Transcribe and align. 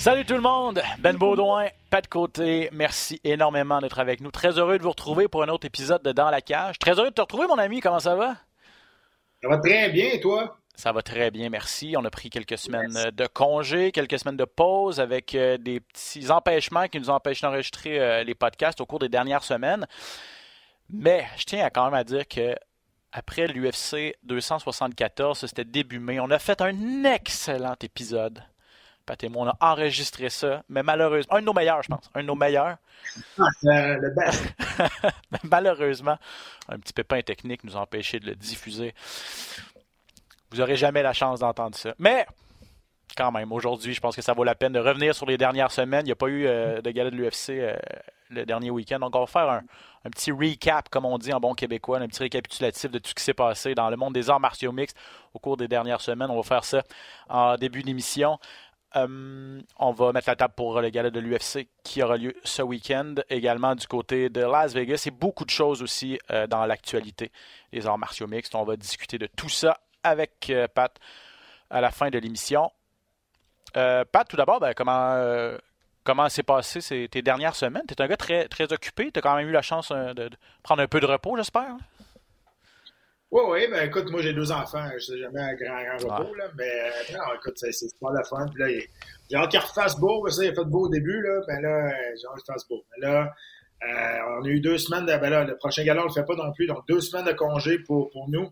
Salut 0.00 0.24
tout 0.24 0.32
le 0.32 0.40
monde, 0.40 0.80
Ben 1.00 1.14
Baudouin, 1.14 1.66
Pat 1.90 2.08
Côté, 2.08 2.70
merci 2.72 3.20
énormément 3.22 3.80
d'être 3.80 3.98
avec 3.98 4.22
nous. 4.22 4.30
Très 4.30 4.58
heureux 4.58 4.78
de 4.78 4.82
vous 4.82 4.88
retrouver 4.88 5.28
pour 5.28 5.42
un 5.42 5.48
autre 5.48 5.66
épisode 5.66 6.02
de 6.02 6.12
Dans 6.12 6.30
la 6.30 6.40
cage. 6.40 6.78
Très 6.78 6.98
heureux 6.98 7.10
de 7.10 7.14
te 7.14 7.20
retrouver 7.20 7.46
mon 7.46 7.58
ami, 7.58 7.80
comment 7.80 7.98
ça 7.98 8.14
va? 8.14 8.36
Ça 9.42 9.48
va 9.50 9.58
très 9.58 9.90
bien, 9.90 10.08
et 10.12 10.18
toi? 10.18 10.56
Ça 10.74 10.92
va 10.92 11.02
très 11.02 11.30
bien, 11.30 11.50
merci. 11.50 11.96
On 11.98 12.04
a 12.06 12.10
pris 12.10 12.30
quelques 12.30 12.56
semaines 12.56 13.10
de 13.12 13.26
congé, 13.26 13.92
quelques 13.92 14.18
semaines 14.18 14.38
de 14.38 14.46
pause 14.46 15.00
avec 15.00 15.34
euh, 15.34 15.58
des 15.58 15.80
petits 15.80 16.30
empêchements 16.30 16.88
qui 16.88 16.98
nous 16.98 17.10
empêchent 17.10 17.42
d'enregistrer 17.42 18.00
euh, 18.00 18.24
les 18.24 18.34
podcasts 18.34 18.80
au 18.80 18.86
cours 18.86 19.00
des 19.00 19.10
dernières 19.10 19.44
semaines. 19.44 19.86
Mais 20.88 21.26
je 21.36 21.44
tiens 21.44 21.62
à 21.62 21.68
quand 21.68 21.84
même 21.84 21.92
à 21.92 22.04
dire 22.04 22.26
que 22.26 22.56
après 23.12 23.46
l'UFC 23.46 24.16
274, 24.22 25.38
c'était 25.38 25.64
début 25.64 25.98
mai, 25.98 26.20
on 26.20 26.30
a 26.30 26.38
fait 26.38 26.60
un 26.60 27.04
excellent 27.04 27.76
épisode. 27.82 28.42
Pat 29.06 29.22
et 29.24 29.28
moi, 29.28 29.46
on 29.46 29.48
a 29.48 29.72
enregistré 29.72 30.30
ça, 30.30 30.62
mais 30.68 30.82
malheureusement, 30.82 31.34
un 31.34 31.40
de 31.40 31.46
nos 31.46 31.52
meilleurs, 31.52 31.82
je 31.82 31.88
pense, 31.88 32.10
un 32.14 32.22
de 32.22 32.26
nos 32.26 32.34
meilleurs. 32.34 32.76
Ah, 33.38 33.44
c'est 33.60 33.96
le 33.96 34.10
best. 34.10 34.44
Malheureusement, 35.44 36.16
un 36.68 36.78
petit 36.78 36.92
pépin 36.92 37.20
technique 37.22 37.64
nous 37.64 37.76
a 37.76 37.80
empêché 37.80 38.20
de 38.20 38.26
le 38.26 38.34
diffuser. 38.36 38.94
Vous 40.50 40.58
n'aurez 40.58 40.76
jamais 40.76 41.02
la 41.02 41.12
chance 41.12 41.40
d'entendre 41.40 41.76
ça. 41.76 41.94
Mais, 41.98 42.26
quand 43.16 43.32
même, 43.32 43.50
aujourd'hui, 43.52 43.94
je 43.94 44.00
pense 44.00 44.14
que 44.14 44.22
ça 44.22 44.34
vaut 44.34 44.44
la 44.44 44.54
peine 44.54 44.72
de 44.72 44.78
revenir 44.78 45.14
sur 45.14 45.26
les 45.26 45.38
dernières 45.38 45.72
semaines. 45.72 46.02
Il 46.02 46.08
n'y 46.08 46.12
a 46.12 46.16
pas 46.16 46.28
eu 46.28 46.46
euh, 46.46 46.80
de 46.80 46.90
gala 46.90 47.10
de 47.10 47.16
l'UFC 47.16 47.50
euh, 47.50 47.74
le 48.30 48.46
dernier 48.46 48.70
week-end. 48.70 48.98
Donc, 48.98 49.14
on 49.14 49.20
va 49.20 49.26
faire 49.26 49.48
un, 49.48 50.10
petit 50.10 50.32
recap, 50.32 50.88
comme 50.88 51.04
on 51.04 51.18
dit 51.18 51.32
en 51.32 51.40
bon 51.40 51.54
québécois, 51.54 51.98
un 51.98 52.08
petit 52.08 52.22
récapitulatif 52.22 52.90
de 52.90 52.98
tout 52.98 53.10
ce 53.10 53.14
qui 53.14 53.22
s'est 53.22 53.34
passé 53.34 53.74
dans 53.74 53.90
le 53.90 53.96
monde 53.96 54.14
des 54.14 54.30
arts 54.30 54.40
martiaux 54.40 54.72
mixtes 54.72 54.96
au 55.34 55.38
cours 55.38 55.56
des 55.56 55.68
dernières 55.68 56.00
semaines. 56.00 56.30
On 56.30 56.36
va 56.36 56.42
faire 56.42 56.64
ça 56.64 56.82
en 57.28 57.56
début 57.56 57.82
d'émission. 57.82 58.38
Euh, 58.96 59.60
on 59.78 59.92
va 59.92 60.12
mettre 60.12 60.28
la 60.28 60.36
table 60.36 60.54
pour 60.56 60.80
le 60.80 60.88
gala 60.88 61.10
de 61.10 61.20
l'UFC 61.20 61.68
qui 61.84 62.02
aura 62.02 62.16
lieu 62.16 62.34
ce 62.42 62.62
week-end, 62.62 63.14
également 63.28 63.76
du 63.76 63.86
côté 63.86 64.28
de 64.30 64.40
Las 64.40 64.74
Vegas 64.74 65.04
et 65.06 65.12
beaucoup 65.12 65.44
de 65.44 65.50
choses 65.50 65.80
aussi 65.80 66.18
euh, 66.32 66.48
dans 66.48 66.66
l'actualité 66.66 67.30
des 67.72 67.86
arts 67.86 67.98
martiaux 67.98 68.26
mixtes. 68.26 68.54
On 68.56 68.64
va 68.64 68.76
discuter 68.76 69.16
de 69.16 69.26
tout 69.26 69.48
ça 69.48 69.78
avec 70.02 70.50
euh, 70.50 70.66
Pat 70.66 70.92
à 71.70 71.80
la 71.80 71.92
fin 71.92 72.10
de 72.10 72.18
l'émission. 72.18 72.72
Pat, 73.72 74.26
tout 74.28 74.36
d'abord, 74.36 74.58
ben, 74.58 74.74
comment 74.74 75.14
comment 76.10 76.28
s'est 76.28 76.42
passé 76.42 76.80
ces, 76.80 77.06
tes 77.08 77.22
dernières 77.22 77.54
semaines? 77.54 77.84
Tu 77.86 77.94
es 77.94 78.02
un 78.02 78.08
gars 78.08 78.16
très, 78.16 78.48
très 78.48 78.72
occupé. 78.72 79.12
Tu 79.12 79.18
as 79.20 79.22
quand 79.22 79.36
même 79.36 79.48
eu 79.48 79.52
la 79.52 79.62
chance 79.62 79.92
euh, 79.92 80.12
de, 80.12 80.26
de 80.26 80.36
prendre 80.64 80.82
un 80.82 80.88
peu 80.88 80.98
de 80.98 81.06
repos, 81.06 81.36
j'espère? 81.36 81.76
Oui, 83.30 83.42
oui, 83.46 83.68
ben 83.70 83.86
écoute, 83.86 84.10
moi 84.10 84.20
j'ai 84.20 84.32
deux 84.32 84.50
enfants, 84.50 84.88
je 84.94 84.98
sais 84.98 85.18
jamais 85.18 85.40
un 85.40 85.54
grand, 85.54 85.80
grand 85.84 86.18
repos, 86.18 86.34
là, 86.34 86.46
mais 86.58 86.64
euh, 86.64 87.16
non, 87.16 87.32
écoute, 87.36 87.56
c'est 87.58 88.00
pas 88.00 88.10
la 88.12 88.24
fun. 88.24 88.44
Puis 88.52 88.60
là, 88.60 88.66
j'ai 89.30 89.36
hâte 89.36 89.50
qu'il 89.52 89.60
refasse 89.60 90.00
beau, 90.00 90.28
ça, 90.28 90.42
il 90.42 90.48
a 90.48 90.52
fait 90.52 90.64
beau 90.64 90.86
au 90.86 90.88
début, 90.88 91.22
là, 91.22 91.40
ben 91.46 91.62
là, 91.62 91.94
j'ai 92.20 92.26
hâte 92.26 92.42
qu'il 92.44 92.52
fasse 92.52 92.66
beau. 92.68 92.84
Mais 92.90 93.06
là, 93.06 93.32
euh, 93.84 94.18
on 94.40 94.44
a 94.44 94.48
eu 94.48 94.58
deux 94.58 94.78
semaines 94.78 95.06
de, 95.06 95.16
ben 95.16 95.30
là, 95.30 95.44
le 95.44 95.56
prochain 95.56 95.84
gala, 95.84 96.02
on 96.02 96.06
le 96.06 96.12
fait 96.12 96.24
pas 96.24 96.34
non 96.34 96.52
plus, 96.52 96.66
donc 96.66 96.84
deux 96.88 97.00
semaines 97.00 97.26
de 97.26 97.32
congé 97.32 97.78
pour, 97.78 98.10
pour 98.10 98.28
nous. 98.28 98.50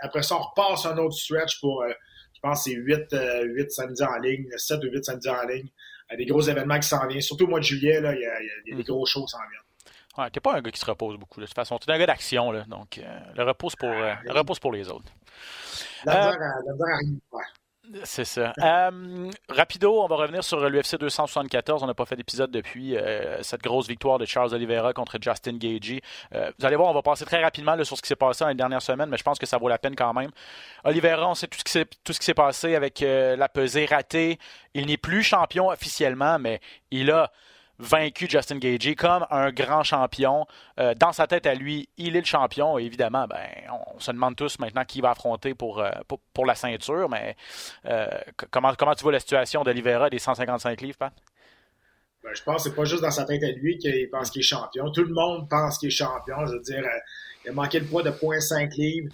Après 0.00 0.22
ça, 0.22 0.36
on 0.36 0.42
repasse 0.42 0.86
un 0.86 0.96
autre 0.98 1.16
stretch 1.16 1.60
pour, 1.60 1.82
euh, 1.82 1.90
je 2.34 2.40
pense, 2.40 2.62
c'est 2.62 2.74
huit, 2.74 3.12
euh, 3.12 3.42
huit 3.46 3.72
samedis 3.72 4.04
en 4.04 4.16
ligne, 4.18 4.46
sept 4.58 4.78
ou 4.84 4.86
huit 4.92 5.04
samedis 5.04 5.28
en 5.28 5.44
ligne. 5.48 5.68
Euh, 6.12 6.16
des 6.16 6.26
gros 6.26 6.40
événements 6.40 6.78
qui 6.78 6.88
s'en 6.88 7.06
viennent, 7.06 7.20
surtout 7.20 7.44
au 7.44 7.48
mois 7.48 7.60
de 7.60 7.64
juillet, 7.64 8.00
là, 8.00 8.14
il 8.14 8.20
y 8.20 8.26
a, 8.26 8.40
il 8.42 8.46
y 8.46 8.76
des 8.76 8.82
gros 8.84 9.06
shows 9.06 9.24
qui 9.24 9.30
s'en 9.30 9.38
viennent. 9.38 9.60
Ouais, 10.18 10.30
t'es 10.30 10.40
pas 10.40 10.54
un 10.56 10.60
gars 10.60 10.70
qui 10.70 10.80
se 10.80 10.86
repose 10.86 11.16
beaucoup 11.16 11.40
de 11.40 11.46
toute 11.46 11.54
façon. 11.54 11.78
T'es 11.78 11.90
un 11.92 11.98
gars 11.98 12.06
d'action, 12.06 12.50
là. 12.50 12.64
Donc, 12.64 12.98
euh, 12.98 13.18
le 13.36 13.44
repos, 13.44 13.70
c'est 13.70 13.78
pour, 13.78 13.88
euh, 13.88 14.14
le 14.24 14.32
c'est 14.54 14.60
pour 14.62 14.72
les 14.72 14.88
autres. 14.88 15.12
La 16.04 16.12
Euh, 16.28 16.32
à- 16.32 16.38
la 16.66 16.72
misère 16.72 16.86
à 16.86 16.98
faire. 17.38 17.52
C'est 18.04 18.24
ça. 18.24 18.52
Euh, 18.62 19.30
rapido, 19.48 20.02
on 20.02 20.06
va 20.06 20.16
revenir 20.16 20.44
sur 20.44 20.68
l'UFC 20.68 20.96
274. 20.98 21.82
On 21.82 21.86
n'a 21.86 21.94
pas 21.94 22.04
fait 22.04 22.16
d'épisode 22.16 22.50
depuis 22.50 22.96
euh, 22.96 23.42
cette 23.42 23.62
grosse 23.62 23.88
victoire 23.88 24.18
de 24.18 24.26
Charles 24.26 24.54
Oliveira 24.54 24.92
contre 24.92 25.18
Justin 25.20 25.56
Gagey. 25.56 26.00
Euh, 26.34 26.50
vous 26.58 26.66
allez 26.66 26.76
voir, 26.76 26.90
on 26.90 26.94
va 26.94 27.02
passer 27.02 27.24
très 27.24 27.42
rapidement 27.42 27.76
sur 27.84 27.96
ce 27.96 28.02
qui 28.02 28.08
s'est 28.08 28.16
passé 28.16 28.44
dans 28.44 28.48
les 28.48 28.54
dernières 28.54 28.82
semaines, 28.82 29.08
mais 29.08 29.16
je 29.16 29.22
pense 29.22 29.38
que 29.38 29.46
ça 29.46 29.58
vaut 29.58 29.68
la 29.68 29.78
peine 29.78 29.96
quand 29.96 30.12
même. 30.12 30.30
Oliveira, 30.84 31.28
on 31.28 31.34
sait 31.34 31.46
tout 31.46 31.58
ce 31.58 32.18
qui 32.18 32.24
s'est, 32.24 32.34
passé 32.34 32.74
avec 32.74 33.00
la 33.00 33.48
pesée 33.48 33.86
ratée. 33.86 34.38
Il 34.74 34.86
n'est 34.86 34.96
plus 34.96 35.22
champion 35.22 35.68
officiellement, 35.68 36.38
mais 36.38 36.60
il 36.90 37.10
a 37.10 37.30
vaincu 37.80 38.28
Justin 38.28 38.58
Gagey 38.58 38.94
comme 38.94 39.26
un 39.30 39.50
grand 39.50 39.82
champion. 39.82 40.46
Euh, 40.78 40.94
dans 40.94 41.12
sa 41.12 41.26
tête 41.26 41.46
à 41.46 41.54
lui, 41.54 41.88
il 41.96 42.14
est 42.16 42.20
le 42.20 42.26
champion. 42.26 42.78
Évidemment, 42.78 43.26
ben, 43.26 43.48
on 43.94 43.98
se 43.98 44.12
demande 44.12 44.36
tous 44.36 44.58
maintenant 44.58 44.84
qui 44.84 45.00
va 45.00 45.10
affronter 45.10 45.54
pour, 45.54 45.80
euh, 45.80 45.90
pour, 46.06 46.20
pour 46.32 46.46
la 46.46 46.54
ceinture. 46.54 47.08
Mais 47.08 47.36
euh, 47.86 48.06
comment, 48.50 48.74
comment 48.74 48.94
tu 48.94 49.02
vois 49.02 49.12
la 49.12 49.20
situation 49.20 49.62
d'Olivera 49.64 50.10
des 50.10 50.18
155 50.18 50.80
livres, 50.82 50.98
Pat? 50.98 51.12
Ben, 52.22 52.30
je 52.34 52.42
pense 52.42 52.62
que 52.64 52.68
c'est 52.70 52.76
pas 52.76 52.84
juste 52.84 53.02
dans 53.02 53.10
sa 53.10 53.24
tête 53.24 53.42
à 53.42 53.50
lui 53.50 53.78
qu'il 53.78 54.08
pense 54.10 54.30
qu'il 54.30 54.40
est 54.40 54.44
champion. 54.44 54.90
Tout 54.92 55.04
le 55.04 55.14
monde 55.14 55.48
pense 55.48 55.78
qu'il 55.78 55.88
est 55.88 55.90
champion. 55.90 56.46
Je 56.46 56.52
veux 56.52 56.60
dire, 56.60 56.84
il 57.44 57.50
a 57.50 57.52
manqué 57.54 57.80
le 57.80 57.86
poids 57.86 58.02
de 58.02 58.10
0.5 58.10 58.76
livres. 58.76 59.12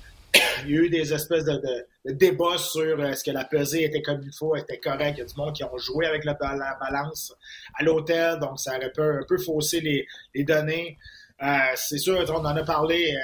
Il 0.65 0.71
y 0.71 0.77
a 0.77 0.81
eu 0.83 0.91
des 0.91 1.15
espèces 1.15 1.45
de- 1.45 1.87
de 2.07 2.13
débats 2.13 2.59
sur 2.59 3.01
euh, 3.01 3.11
est-ce 3.11 3.25
que 3.25 3.31
la 3.31 3.45
pesée 3.45 3.85
était 3.85 4.03
comme 4.03 4.21
il 4.23 4.33
faut, 4.33 4.55
était 4.57 4.79
correcte. 4.79 5.19
Il 5.19 5.21
y 5.21 5.23
a 5.23 5.27
du 5.27 5.35
monde 5.37 5.55
qui 5.55 5.65
ont 5.65 5.77
joué 5.77 6.07
avec 6.07 6.25
la, 6.25 6.37
la 6.41 6.77
balance 6.81 7.35
à 7.75 7.83
l'hôtel, 7.83 8.39
donc 8.39 8.61
ça 8.61 8.77
aurait 8.77 8.93
un 8.97 9.25
peu 9.29 9.39
fausser 9.39 9.81
les, 9.81 10.45
données. 10.45 10.99
Euh, 11.43 11.47
c'est 11.75 11.99
sûr, 11.99 12.25
on 12.29 12.35
en 12.35 12.57
a 12.57 12.65
parlé. 12.65 13.15
euh, 13.15 13.21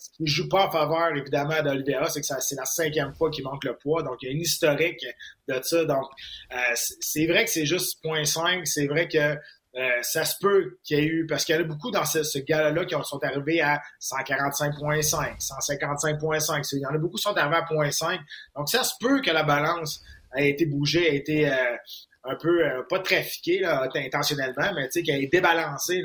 ce 0.00 0.10
qui 0.10 0.22
ne 0.22 0.28
joue 0.28 0.48
pas 0.48 0.66
en 0.66 0.70
faveur, 0.70 1.16
évidemment, 1.16 1.60
d'Olivera, 1.62 2.08
c'est 2.08 2.20
que 2.20 2.26
c'est 2.26 2.54
la 2.54 2.64
cinquième 2.64 3.14
fois 3.14 3.30
qu'il 3.30 3.42
manque 3.42 3.64
le 3.64 3.76
poids. 3.76 4.02
Donc, 4.02 4.16
il 4.22 4.26
y 4.26 4.28
a 4.28 4.32
une 4.32 4.40
historique 4.40 5.04
de 5.48 5.60
ça. 5.62 5.84
Donc, 5.84 6.06
euh, 6.52 6.56
c'est 6.74 7.26
vrai 7.26 7.44
que 7.44 7.50
c'est 7.50 7.66
juste 7.66 7.98
0.5. 8.04 8.64
C'est 8.64 8.86
vrai 8.86 9.08
que 9.08 9.36
euh, 9.78 9.88
ça 10.02 10.24
se 10.24 10.34
peut 10.40 10.78
qu'il 10.82 10.98
y 10.98 11.00
ait 11.00 11.04
eu, 11.06 11.26
parce 11.26 11.44
qu'il 11.44 11.54
y 11.54 11.58
en 11.58 11.60
a 11.60 11.64
beaucoup 11.64 11.90
dans 11.90 12.04
ce, 12.04 12.22
ce 12.24 12.38
gala-là 12.40 12.84
qui 12.84 12.94
ont- 12.96 13.02
sont 13.04 13.22
arrivés 13.22 13.60
à 13.60 13.80
145.5, 14.00 15.36
155.5. 15.40 16.64
C'est- 16.64 16.76
Il 16.76 16.82
y 16.82 16.86
en 16.86 16.94
a 16.94 16.98
beaucoup 16.98 17.16
qui 17.16 17.22
sont 17.22 17.36
arrivés 17.36 17.56
à 17.56 17.62
0.5. 17.62 18.20
Donc, 18.56 18.68
ça 18.68 18.82
se 18.84 18.92
peut 19.00 19.20
que 19.20 19.30
la 19.30 19.42
balance 19.44 20.02
a 20.32 20.42
été 20.42 20.66
bougée, 20.66 21.08
a 21.10 21.14
été 21.14 21.48
euh, 21.50 21.76
un 22.24 22.34
peu, 22.36 22.64
euh, 22.66 22.82
pas 22.88 22.98
trafiquée 22.98 23.64
intentionnellement, 23.64 24.72
mais 24.74 24.86
tu 24.88 25.00
sais, 25.00 25.02
qu'elle 25.02 25.22
est 25.22 25.32
débalancée. 25.32 26.02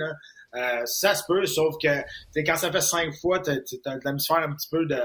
Ça 0.86 1.16
se 1.16 1.24
peut, 1.28 1.46
sauf 1.48 1.76
que 1.82 1.88
quand 2.46 2.56
ça 2.58 2.72
fait 2.72 2.82
cinq 2.82 3.14
fois, 3.22 3.40
tu 3.40 3.50
as 3.50 3.56
de 3.56 4.02
la 4.06 4.12
misère 4.14 4.38
un 4.38 4.54
petit 4.54 4.70
peu 4.70 4.86
de, 4.86 5.02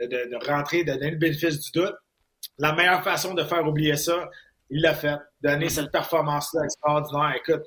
de 0.00 0.46
rentrer, 0.46 0.84
de 0.84 0.92
donner 0.92 1.10
le 1.10 1.16
bénéfice 1.18 1.58
du 1.60 1.70
doute. 1.72 1.94
La 2.58 2.72
meilleure 2.74 3.02
façon 3.02 3.34
de 3.34 3.42
faire 3.42 3.66
oublier 3.66 3.96
ça, 3.96 4.28
il 4.70 4.82
l'a 4.82 4.94
fait. 4.94 5.16
Donner 5.42 5.68
cette 5.68 5.90
performance-là 5.90 6.64
extraordinaire. 6.64 7.34
Écoute, 7.36 7.64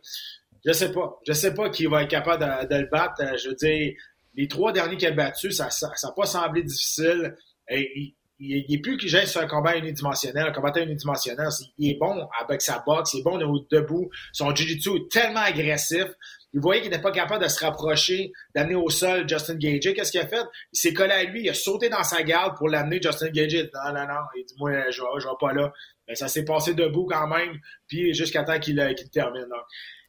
je 0.65 0.71
sais 0.73 0.91
pas. 0.91 1.17
Je 1.25 1.33
sais 1.33 1.53
pas 1.53 1.69
qui 1.69 1.85
va 1.85 2.03
être 2.03 2.09
capable 2.09 2.43
de, 2.69 2.75
le 2.75 2.87
battre. 2.89 3.21
Euh, 3.21 3.37
Je 3.37 3.49
veux 3.49 3.55
dire, 3.55 3.93
les 4.35 4.47
trois 4.47 4.71
derniers 4.71 4.97
qu'il 4.97 5.07
a 5.07 5.11
battus, 5.11 5.57
ça 5.57 5.65
n'a 5.65 5.71
ça, 5.71 6.11
pas 6.15 6.25
semblé 6.25 6.63
difficile. 6.63 7.35
Il, 7.69 7.79
il, 7.95 8.15
il 8.39 8.73
est 8.73 8.79
plus 8.79 8.97
qu'il 8.97 9.09
gère 9.09 9.27
sur 9.27 9.41
un 9.41 9.47
combat 9.47 9.77
unidimensionnel, 9.77 10.47
un 10.47 10.51
combattant 10.51 10.81
unidimensionnel. 10.81 11.47
Il 11.77 11.91
est 11.91 11.97
bon 11.99 12.27
avec 12.39 12.61
sa 12.61 12.81
boxe, 12.85 13.13
il 13.13 13.19
est 13.19 13.23
bon 13.23 13.37
debout. 13.69 14.09
Son 14.31 14.53
jiu-jitsu 14.55 14.89
est 14.95 15.11
tellement 15.11 15.41
agressif. 15.41 16.05
Il 16.53 16.61
voyait 16.61 16.81
qu'il 16.81 16.89
n'était 16.89 17.01
pas 17.01 17.11
capable 17.11 17.43
de 17.43 17.49
se 17.49 17.63
rapprocher, 17.63 18.31
d'amener 18.55 18.75
au 18.75 18.89
sol 18.89 19.27
Justin 19.29 19.55
Gage. 19.55 19.93
Qu'est-ce 19.93 20.11
qu'il 20.11 20.21
a 20.21 20.27
fait? 20.27 20.43
Il 20.73 20.79
s'est 20.79 20.93
collé 20.93 21.11
à 21.11 21.23
lui, 21.23 21.43
il 21.43 21.49
a 21.49 21.53
sauté 21.53 21.89
dans 21.89 22.03
sa 22.03 22.23
garde 22.23 22.57
pour 22.57 22.69
l'amener 22.69 22.99
Justin 23.01 23.29
Gage. 23.29 23.53
Non, 23.53 23.93
non, 23.93 24.07
non. 24.07 24.21
Il 24.35 24.45
dit, 24.45 24.55
moi, 24.57 24.71
je 24.89 25.01
je 25.19 25.27
vais 25.27 25.33
pas 25.39 25.53
là. 25.53 25.71
Mais 26.07 26.15
ça 26.15 26.27
s'est 26.27 26.43
passé 26.43 26.73
debout 26.73 27.05
quand 27.05 27.27
même, 27.27 27.59
puis 27.87 28.13
jusqu'à 28.15 28.43
temps 28.43 28.59
qu'il 28.59 28.79
euh, 28.79 28.93
termine. 29.13 29.43
Donc, 29.43 29.63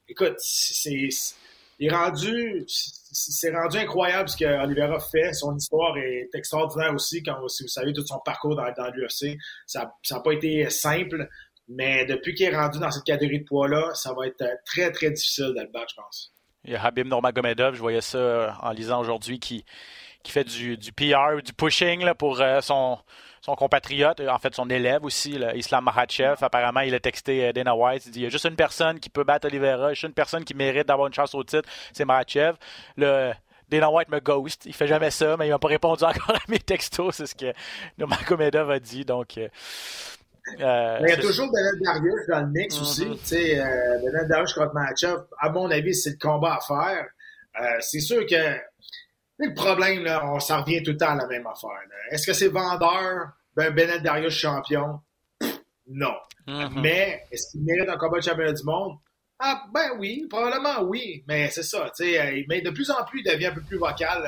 écoute, 0.08 0.36
c'est 0.38 1.10
rendu, 1.90 2.64
c'est 2.66 3.54
rendu 3.54 3.76
incroyable 3.76 4.28
ce 4.30 4.36
que 4.36 4.64
Oliveira 4.64 4.98
fait. 4.98 5.34
Son 5.34 5.54
histoire 5.56 5.96
est 5.98 6.30
extraordinaire 6.34 6.94
aussi, 6.94 7.22
quand 7.22 7.46
si 7.48 7.64
vous 7.64 7.68
savez 7.68 7.92
tout 7.92 8.06
son 8.06 8.18
parcours 8.24 8.56
dans, 8.56 8.70
dans 8.72 8.90
l'UFC. 8.90 9.36
Ça 9.66 9.92
n'a 10.10 10.20
pas 10.20 10.32
été 10.32 10.70
simple, 10.70 11.28
mais 11.70 12.04
depuis 12.04 12.34
qu'il 12.34 12.46
est 12.46 12.56
rendu 12.56 12.80
dans 12.80 12.90
cette 12.90 13.04
catégorie 13.04 13.40
de 13.40 13.44
poids-là, 13.44 13.94
ça 13.94 14.12
va 14.12 14.26
être 14.26 14.42
euh, 14.42 14.54
très, 14.66 14.90
très 14.90 15.10
difficile 15.10 15.54
de 15.56 15.60
le 15.60 15.68
battre, 15.68 15.90
je 15.90 15.94
pense. 15.94 16.32
Il 16.64 16.72
y 16.72 16.76
a 16.76 16.84
Habib 16.84 17.06
Nurmagomedov, 17.06 17.74
je 17.74 17.80
voyais 17.80 18.00
ça 18.00 18.18
euh, 18.18 18.50
en 18.60 18.72
lisant 18.72 19.00
aujourd'hui, 19.00 19.38
qui, 19.38 19.64
qui 20.24 20.32
fait 20.32 20.42
du, 20.42 20.76
du 20.76 20.92
PR, 20.92 21.40
du 21.42 21.52
pushing 21.52 22.02
là, 22.02 22.16
pour 22.16 22.40
euh, 22.40 22.60
son, 22.60 22.98
son 23.40 23.54
compatriote, 23.54 24.20
en 24.20 24.38
fait 24.38 24.52
son 24.52 24.68
élève 24.68 25.04
aussi, 25.04 25.38
Islam 25.54 25.84
Makhachev. 25.84 26.36
Apparemment, 26.40 26.80
il 26.80 26.94
a 26.94 27.00
texté 27.00 27.52
Dana 27.52 27.76
White. 27.76 28.06
Il 28.06 28.12
dit 28.12 28.18
il 28.18 28.22
y 28.24 28.26
a 28.26 28.30
juste 28.30 28.46
une 28.46 28.56
personne 28.56 28.98
qui 28.98 29.08
peut 29.08 29.24
battre 29.24 29.46
Oliveira, 29.46 29.90
juste 29.90 30.02
une 30.02 30.12
personne 30.12 30.44
qui 30.44 30.54
mérite 30.54 30.88
d'avoir 30.88 31.06
une 31.06 31.14
chance 31.14 31.36
au 31.36 31.44
titre, 31.44 31.68
c'est 31.92 32.04
Makhachev. 32.04 32.56
Le, 32.96 33.32
Dana 33.68 33.88
White 33.88 34.08
me 34.08 34.18
ghost. 34.18 34.66
Il 34.66 34.74
fait 34.74 34.88
jamais 34.88 35.12
ça, 35.12 35.36
mais 35.36 35.46
il 35.46 35.50
m'a 35.50 35.60
pas 35.60 35.68
répondu 35.68 36.02
encore 36.02 36.34
à 36.34 36.40
mes 36.48 36.58
textos. 36.58 37.14
C'est 37.14 37.26
ce 37.26 37.36
que 37.36 37.52
Nurmagomedov 37.96 38.72
a 38.72 38.80
dit. 38.80 39.04
Donc, 39.04 39.38
euh, 40.60 40.98
il 41.00 41.08
y 41.08 41.12
a 41.12 41.16
toujours 41.16 41.50
Benel 41.52 41.78
Darius 41.82 42.26
dans 42.28 42.40
le 42.40 42.46
mix 42.48 42.74
mm 42.74 42.78
-hmm. 42.78 42.82
aussi. 42.82 43.04
Tu 43.10 43.26
sais, 43.26 43.60
euh, 43.60 43.98
Benel 44.02 44.28
Darius 44.28 44.52
contre 44.52 44.74
Matchup, 44.74 45.26
à 45.38 45.50
mon 45.50 45.70
avis, 45.70 45.94
c'est 45.94 46.10
le 46.10 46.18
combat 46.28 46.56
à 46.56 46.60
faire. 46.60 47.06
Euh, 47.60 47.76
c'est 47.80 48.00
sûr 48.00 48.24
que 48.26 48.42
le 49.38 49.54
problème, 49.54 50.04
là, 50.04 50.22
on 50.32 50.40
s'en 50.40 50.62
revient 50.62 50.82
tout 50.82 50.92
le 50.92 50.96
temps 50.96 51.10
à 51.10 51.16
la 51.16 51.26
même 51.26 51.46
affaire. 51.46 51.82
Est-ce 52.10 52.26
que 52.26 52.32
c'est 52.32 52.48
vendeur? 52.48 53.32
Ben, 53.56 53.70
Benel 53.74 54.02
Darius 54.02 54.34
champion? 54.34 55.00
Non. 55.86 56.16
Mm 56.46 56.52
-hmm. 56.52 56.80
Mais 56.80 57.02
est-ce 57.30 57.50
qu'il 57.50 57.62
mérite 57.64 57.88
un 57.88 57.98
combat 57.98 58.18
de 58.18 58.24
championnat 58.28 58.52
du 58.52 58.64
monde? 58.64 58.94
Ah, 59.38 59.56
ben 59.74 59.88
oui, 59.98 60.26
probablement 60.28 60.82
oui. 60.82 61.24
Mais 61.28 61.48
c'est 61.54 61.62
ça, 61.72 61.90
tu 61.96 62.04
sais, 62.04 62.44
mais 62.48 62.60
de 62.60 62.70
plus 62.70 62.90
en 62.90 63.02
plus, 63.08 63.20
il 63.22 63.26
devient 63.32 63.46
un 63.52 63.54
peu 63.54 63.62
plus 63.62 63.78
vocal. 63.78 64.20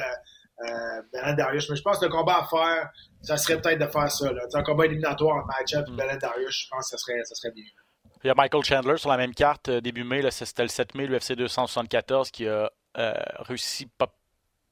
Euh, 0.62 1.02
Benel 1.12 1.36
Darius, 1.36 1.68
mais 1.70 1.76
je 1.76 1.82
pense 1.82 1.98
que 1.98 2.04
le 2.04 2.10
combat 2.10 2.38
à 2.38 2.46
faire, 2.46 2.90
ça 3.22 3.36
serait 3.36 3.60
peut-être 3.60 3.80
de 3.80 3.86
faire 3.86 4.10
ça. 4.10 4.32
Là. 4.32 4.42
Un 4.54 4.62
combat 4.62 4.86
éliminatoire 4.86 5.36
en 5.36 5.46
match-up, 5.46 5.88
mm. 5.88 5.96
Benel 5.96 6.18
Darius, 6.18 6.64
je 6.64 6.68
pense 6.70 6.90
que 6.90 6.96
ça 6.96 6.98
serait, 6.98 7.24
ça 7.24 7.34
serait 7.34 7.52
bien. 7.52 7.64
Il 8.24 8.28
y 8.28 8.30
a 8.30 8.34
Michael 8.34 8.62
Chandler 8.62 8.96
sur 8.96 9.10
la 9.10 9.16
même 9.16 9.34
carte 9.34 9.68
euh, 9.68 9.80
début 9.80 10.04
mai, 10.04 10.22
c'était 10.30 10.62
le 10.62 10.68
7 10.68 10.94
mai, 10.94 11.06
l'UFC 11.06 11.32
274, 11.32 12.30
qui 12.30 12.46
a 12.46 12.70
euh, 12.98 13.12
réussi 13.40 13.86
pas, 13.86 14.14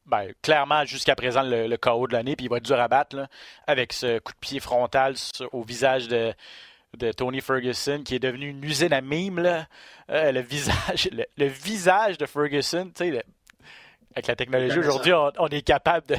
ben, 0.07 0.33
clairement 0.43 0.85
jusqu'à 0.85 1.17
présent 1.17 1.43
le, 1.43 1.67
le, 1.67 1.77
KO 1.77 2.07
de 2.07 2.13
l'année, 2.13 2.37
puis 2.37 2.47
il 2.47 2.49
va 2.49 2.59
être 2.59 2.65
dur 2.65 2.79
à 2.79 2.87
battre 2.87 3.17
là, 3.17 3.29
avec 3.67 3.93
ce 3.93 4.21
coup 4.21 4.33
de 4.33 4.39
pied 4.39 4.61
frontal 4.61 5.17
sur, 5.17 5.53
au 5.53 5.63
visage 5.63 6.07
de, 6.07 6.33
de 6.97 7.11
Tony 7.13 7.41
Ferguson, 7.41 8.03
qui 8.05 8.15
est 8.15 8.21
devenu 8.21 8.49
une 8.49 8.63
usine 8.63 8.93
à 8.93 9.01
mime. 9.01 9.41
Là. 9.41 9.67
Euh, 10.11 10.31
le, 10.31 10.41
visage, 10.41 11.09
le, 11.13 11.25
le, 11.37 11.47
visage 11.47 12.19
de 12.19 12.27
Ferguson, 12.27 12.93
tu 12.95 13.11
sais, 13.11 13.25
avec 14.15 14.27
la 14.27 14.37
technologie 14.37 14.79
aujourd'hui, 14.79 15.13
on, 15.13 15.31
on, 15.39 15.49
est 15.49 15.63
capable 15.63 16.07
de. 16.07 16.17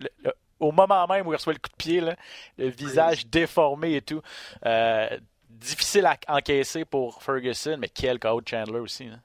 Le, 0.00 0.08
le, 0.24 0.32
au 0.60 0.72
moment 0.72 1.06
même 1.06 1.26
où 1.26 1.32
il 1.32 1.36
reçoit 1.36 1.52
le 1.52 1.58
coup 1.58 1.70
de 1.70 1.76
pied, 1.76 2.00
là, 2.00 2.16
le 2.58 2.68
visage 2.68 3.18
oui. 3.24 3.30
déformé 3.30 3.96
et 3.96 4.02
tout. 4.02 4.22
Euh, 4.64 5.08
difficile 5.48 6.06
à 6.06 6.16
encaisser 6.28 6.84
pour 6.84 7.22
Ferguson, 7.22 7.76
mais 7.78 7.88
quel 7.88 8.18
KO 8.18 8.40
de 8.40 8.48
Chandler 8.48 8.80
aussi. 8.80 9.08
Là. 9.08 9.16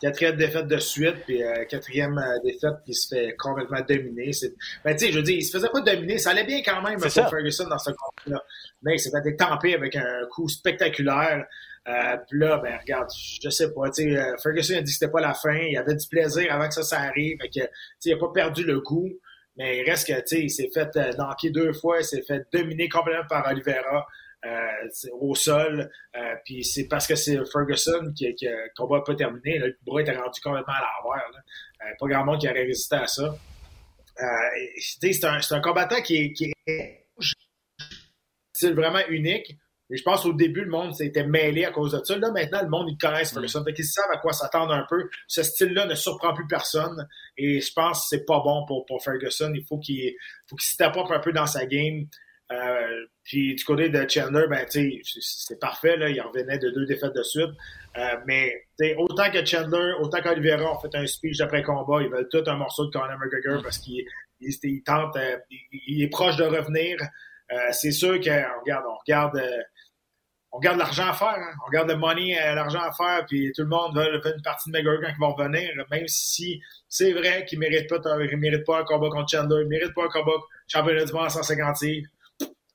Quatrième 0.00 0.36
défaite 0.36 0.66
de 0.66 0.76
suite, 0.76 1.24
puis 1.24 1.42
euh, 1.42 1.64
quatrième 1.64 2.18
euh, 2.18 2.38
défaite 2.44 2.74
qui 2.84 2.92
se 2.92 3.14
fait 3.14 3.34
complètement 3.36 3.80
dominer. 3.80 4.32
Ben, 4.84 4.94
tu 4.94 5.06
sais, 5.06 5.12
je 5.12 5.16
veux 5.16 5.22
dire, 5.22 5.36
il 5.36 5.42
se 5.42 5.56
faisait 5.56 5.70
pas 5.70 5.80
dominer. 5.80 6.18
Ça 6.18 6.30
allait 6.30 6.44
bien 6.44 6.62
quand 6.62 6.82
même 6.82 7.00
pour 7.00 7.10
ça. 7.10 7.26
Ferguson 7.26 7.66
dans 7.68 7.78
ce 7.78 7.92
combat-là. 7.92 8.44
Mais 8.82 8.96
il 8.96 9.00
s'est 9.00 9.10
fait 9.10 9.22
détamper 9.22 9.74
avec 9.74 9.96
un 9.96 10.26
coup 10.30 10.46
spectaculaire. 10.46 11.46
Euh, 11.86 12.16
puis 12.28 12.38
là, 12.38 12.58
ben 12.58 12.78
regarde, 12.78 13.08
je 13.42 13.48
sais 13.48 13.72
pas, 13.72 13.90
tu 13.90 14.14
sais, 14.14 14.32
Ferguson 14.42 14.74
a 14.74 14.82
dit 14.82 14.84
que 14.84 14.90
c'était 14.90 15.10
pas 15.10 15.20
la 15.20 15.34
fin, 15.34 15.56
il 15.56 15.76
avait 15.76 15.94
du 15.94 16.06
plaisir 16.08 16.52
avant 16.52 16.68
que 16.68 16.74
ça, 16.74 16.82
ça 16.82 17.00
arrive, 17.00 17.38
que, 17.38 17.60
il 18.04 18.12
a 18.12 18.18
pas 18.18 18.30
perdu 18.34 18.64
le 18.64 18.80
goût, 18.80 19.10
mais 19.58 19.78
il 19.78 19.90
reste 19.90 20.06
que, 20.06 20.24
tu 20.24 20.44
il 20.44 20.50
s'est 20.50 20.70
fait 20.72 20.96
euh, 20.96 21.12
danker 21.12 21.50
deux 21.50 21.72
fois, 21.72 21.98
il 21.98 22.04
s'est 22.04 22.22
fait 22.22 22.46
dominer 22.52 22.88
complètement 22.88 23.26
par 23.28 23.46
Oliveira 23.50 24.06
euh, 24.46 24.88
au 25.20 25.34
sol, 25.34 25.90
euh, 26.16 26.34
puis 26.44 26.64
c'est 26.64 26.86
parce 26.86 27.06
que 27.06 27.16
c'est 27.16 27.38
Ferguson 27.50 28.12
qui, 28.14 28.32
qui 28.34 28.46
le 28.46 28.70
combat 28.76 29.00
pas 29.00 29.16
terminé, 29.16 29.58
là, 29.58 29.66
le 29.66 29.76
bras 29.84 30.00
était 30.00 30.16
rendu 30.16 30.40
complètement 30.40 30.74
à 30.74 31.02
l'envers, 31.02 31.42
pas 31.98 32.06
grand 32.06 32.24
monde 32.24 32.40
qui 32.40 32.48
aurait 32.48 32.64
résisté 32.64 32.96
à 32.96 33.06
ça. 33.06 33.34
c'est 34.78 35.24
un, 35.24 35.40
un 35.50 35.60
combattant 35.60 36.00
qui 36.02 36.16
est, 36.16 36.32
qui 36.32 36.52
est 36.66 38.70
vraiment 38.70 39.06
unique, 39.08 39.56
mais 39.90 39.96
je 39.96 40.02
pense 40.02 40.26
au 40.26 40.32
début, 40.32 40.62
le 40.62 40.70
monde 40.70 40.94
s'était 40.94 41.26
mêlé 41.26 41.64
à 41.64 41.70
cause 41.70 41.92
de 41.92 42.04
ça. 42.04 42.16
Là, 42.18 42.30
maintenant, 42.30 42.62
le 42.62 42.68
monde, 42.68 42.88
ils 42.90 42.98
connaissent 42.98 43.32
Ferguson. 43.32 43.64
Fait 43.64 43.72
qu'ils 43.72 43.86
savent 43.86 44.10
à 44.12 44.18
quoi 44.18 44.32
s'attendre 44.32 44.72
un 44.72 44.84
peu. 44.88 45.08
Ce 45.26 45.42
style-là 45.42 45.86
ne 45.86 45.94
surprend 45.94 46.34
plus 46.34 46.46
personne. 46.46 47.08
Et 47.36 47.60
je 47.60 47.72
pense 47.72 48.02
que 48.02 48.06
c'est 48.10 48.24
pas 48.26 48.40
bon 48.40 48.66
pour, 48.66 48.84
pour 48.86 49.02
Ferguson. 49.02 49.50
Il 49.54 49.64
faut 49.64 49.78
qu'il 49.78 50.12
faut 50.46 50.56
qu'il 50.56 50.68
se 50.68 50.76
tape 50.76 50.96
un 50.96 51.20
peu 51.20 51.32
dans 51.32 51.46
sa 51.46 51.64
game. 51.66 52.06
Euh, 52.50 53.04
puis 53.24 53.54
du 53.54 53.64
côté 53.64 53.90
de 53.90 54.08
Chandler, 54.08 54.46
ben, 54.48 54.64
tu 54.70 55.02
sais, 55.02 55.20
c'est 55.20 55.60
parfait. 55.60 55.96
Là. 55.96 56.08
Il 56.08 56.20
revenait 56.20 56.58
de 56.58 56.70
deux 56.70 56.86
défaites 56.86 57.14
de 57.14 57.22
suite. 57.22 57.50
Euh, 57.96 58.16
mais 58.26 58.66
autant 58.96 59.30
que 59.30 59.44
Chandler, 59.44 59.92
autant 60.00 60.20
qu'Olivera 60.20 60.72
ont 60.72 60.80
fait 60.80 60.94
un 60.94 61.06
speech 61.06 61.38
d'après-combat, 61.38 62.02
ils 62.02 62.10
veulent 62.10 62.28
tout 62.30 62.44
un 62.46 62.56
morceau 62.56 62.86
de 62.86 62.90
Conor 62.90 63.18
McGregor 63.18 63.62
parce 63.62 63.78
qu'il 63.78 64.04
il, 64.40 64.54
il, 64.62 64.82
tente, 64.82 65.16
euh, 65.16 65.38
il, 65.50 65.60
il, 65.88 66.02
est 66.02 66.08
proche 66.08 66.36
de 66.36 66.44
revenir. 66.44 66.98
Euh, 67.50 67.56
c'est 67.72 67.90
sûr 67.90 68.14
qu'on 68.20 68.60
regarde, 68.60 68.84
on 68.86 68.96
regarde 68.98 69.40
on 70.52 70.58
garde 70.60 70.78
l'argent 70.78 71.08
à 71.08 71.12
faire, 71.12 71.28
hein? 71.28 71.52
on 71.66 71.70
garde 71.70 71.88
le 71.88 71.96
money, 71.96 72.38
euh, 72.40 72.54
l'argent 72.54 72.80
à 72.80 72.92
faire, 72.92 73.24
puis 73.26 73.52
tout 73.54 73.62
le 73.62 73.68
monde 73.68 73.96
veut 73.96 74.20
faire 74.20 74.34
une 74.34 74.42
partie 74.42 74.70
de 74.70 74.76
McGregor 74.76 75.02
quand 75.02 75.12
il 75.14 75.20
va 75.20 75.26
revenir, 75.28 75.70
même 75.90 76.08
si 76.08 76.60
c'est 76.88 77.12
vrai 77.12 77.44
qu'il 77.44 77.58
ne 77.58 77.68
mérite 77.68 77.88
pas, 77.88 77.98
mérite 78.16 78.64
pas 78.64 78.80
un 78.80 78.84
combat 78.84 79.08
contre 79.10 79.30
Chandler, 79.30 79.62
il 79.62 79.64
ne 79.64 79.68
mérite 79.68 79.94
pas 79.94 80.04
un 80.04 80.08
combat 80.08 80.38
championnat 80.66 81.04
du 81.04 81.12
monde 81.12 81.26
à 81.26 81.30
150 81.30 81.76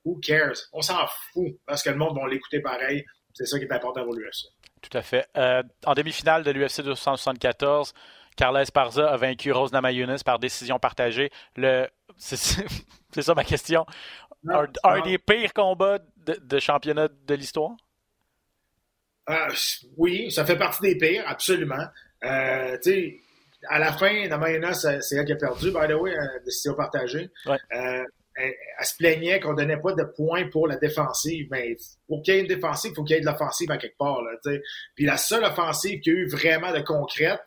Who 0.04 0.20
cares? 0.22 0.68
On 0.72 0.82
s'en 0.82 1.06
fout, 1.32 1.58
parce 1.66 1.82
que 1.82 1.90
le 1.90 1.96
monde 1.96 2.16
va 2.16 2.28
l'écouter 2.28 2.60
pareil. 2.60 3.04
C'est 3.32 3.46
ça 3.46 3.58
qui 3.58 3.64
est 3.64 3.72
important 3.72 4.04
pour 4.04 4.14
l'UFC. 4.14 4.48
Tout 4.82 4.96
à 4.96 5.02
fait. 5.02 5.26
Euh, 5.36 5.62
en 5.86 5.94
demi-finale 5.94 6.44
de 6.44 6.50
l'UFC 6.50 6.82
274, 6.82 7.94
Carla 8.36 8.62
Esparza 8.62 9.10
a 9.10 9.16
vaincu 9.16 9.50
Rose 9.50 9.72
Namajunas 9.72 10.22
par 10.24 10.38
décision 10.38 10.78
partagée. 10.78 11.30
Le... 11.56 11.88
C'est 12.16 12.36
ça 13.22 13.34
ma 13.34 13.44
question. 13.44 13.86
Un, 14.48 14.66
un 14.84 15.00
des 15.00 15.18
pires 15.18 15.52
combats 15.52 15.98
de, 16.16 16.38
de 16.40 16.58
championnat 16.58 17.08
de 17.08 17.34
l'histoire? 17.34 17.76
Euh, 19.30 19.48
oui, 19.96 20.30
ça 20.30 20.44
fait 20.44 20.56
partie 20.56 20.82
des 20.82 20.98
pires, 20.98 21.24
absolument. 21.26 21.86
Euh, 22.24 22.76
tu 22.82 22.90
sais, 22.90 23.16
à 23.68 23.78
la 23.78 23.92
fin, 23.92 24.26
Namayana, 24.28 24.74
c'est 24.74 25.00
elle 25.12 25.24
qui 25.24 25.32
a 25.32 25.36
perdu, 25.36 25.70
by 25.70 25.88
the 25.88 25.94
way, 25.94 26.14
décision 26.44 26.74
partagée. 26.74 27.30
Ouais. 27.46 27.56
Euh, 27.74 28.04
elle, 28.36 28.52
elle, 28.78 28.86
se 28.86 28.96
plaignait 28.96 29.40
qu'on 29.40 29.54
donnait 29.54 29.78
pas 29.78 29.92
de 29.92 30.02
points 30.02 30.48
pour 30.48 30.66
la 30.66 30.76
défensive. 30.76 31.48
Mais 31.50 31.76
pour 32.08 32.22
qu'il 32.22 32.34
y 32.34 32.36
ait 32.36 32.40
une 32.40 32.48
défensive, 32.48 32.90
il 32.92 32.94
faut 32.94 33.04
qu'il 33.04 33.16
y 33.16 33.18
ait 33.18 33.22
de 33.22 33.26
l'offensive 33.26 33.70
à 33.70 33.78
quelque 33.78 33.96
part. 33.96 34.22
Là, 34.22 34.32
t'sais. 34.42 34.60
Puis 34.94 35.06
la 35.06 35.16
seule 35.16 35.44
offensive 35.44 36.00
qui 36.00 36.10
a 36.10 36.12
eu 36.12 36.28
vraiment 36.28 36.72
de 36.72 36.80
concrète, 36.80 37.40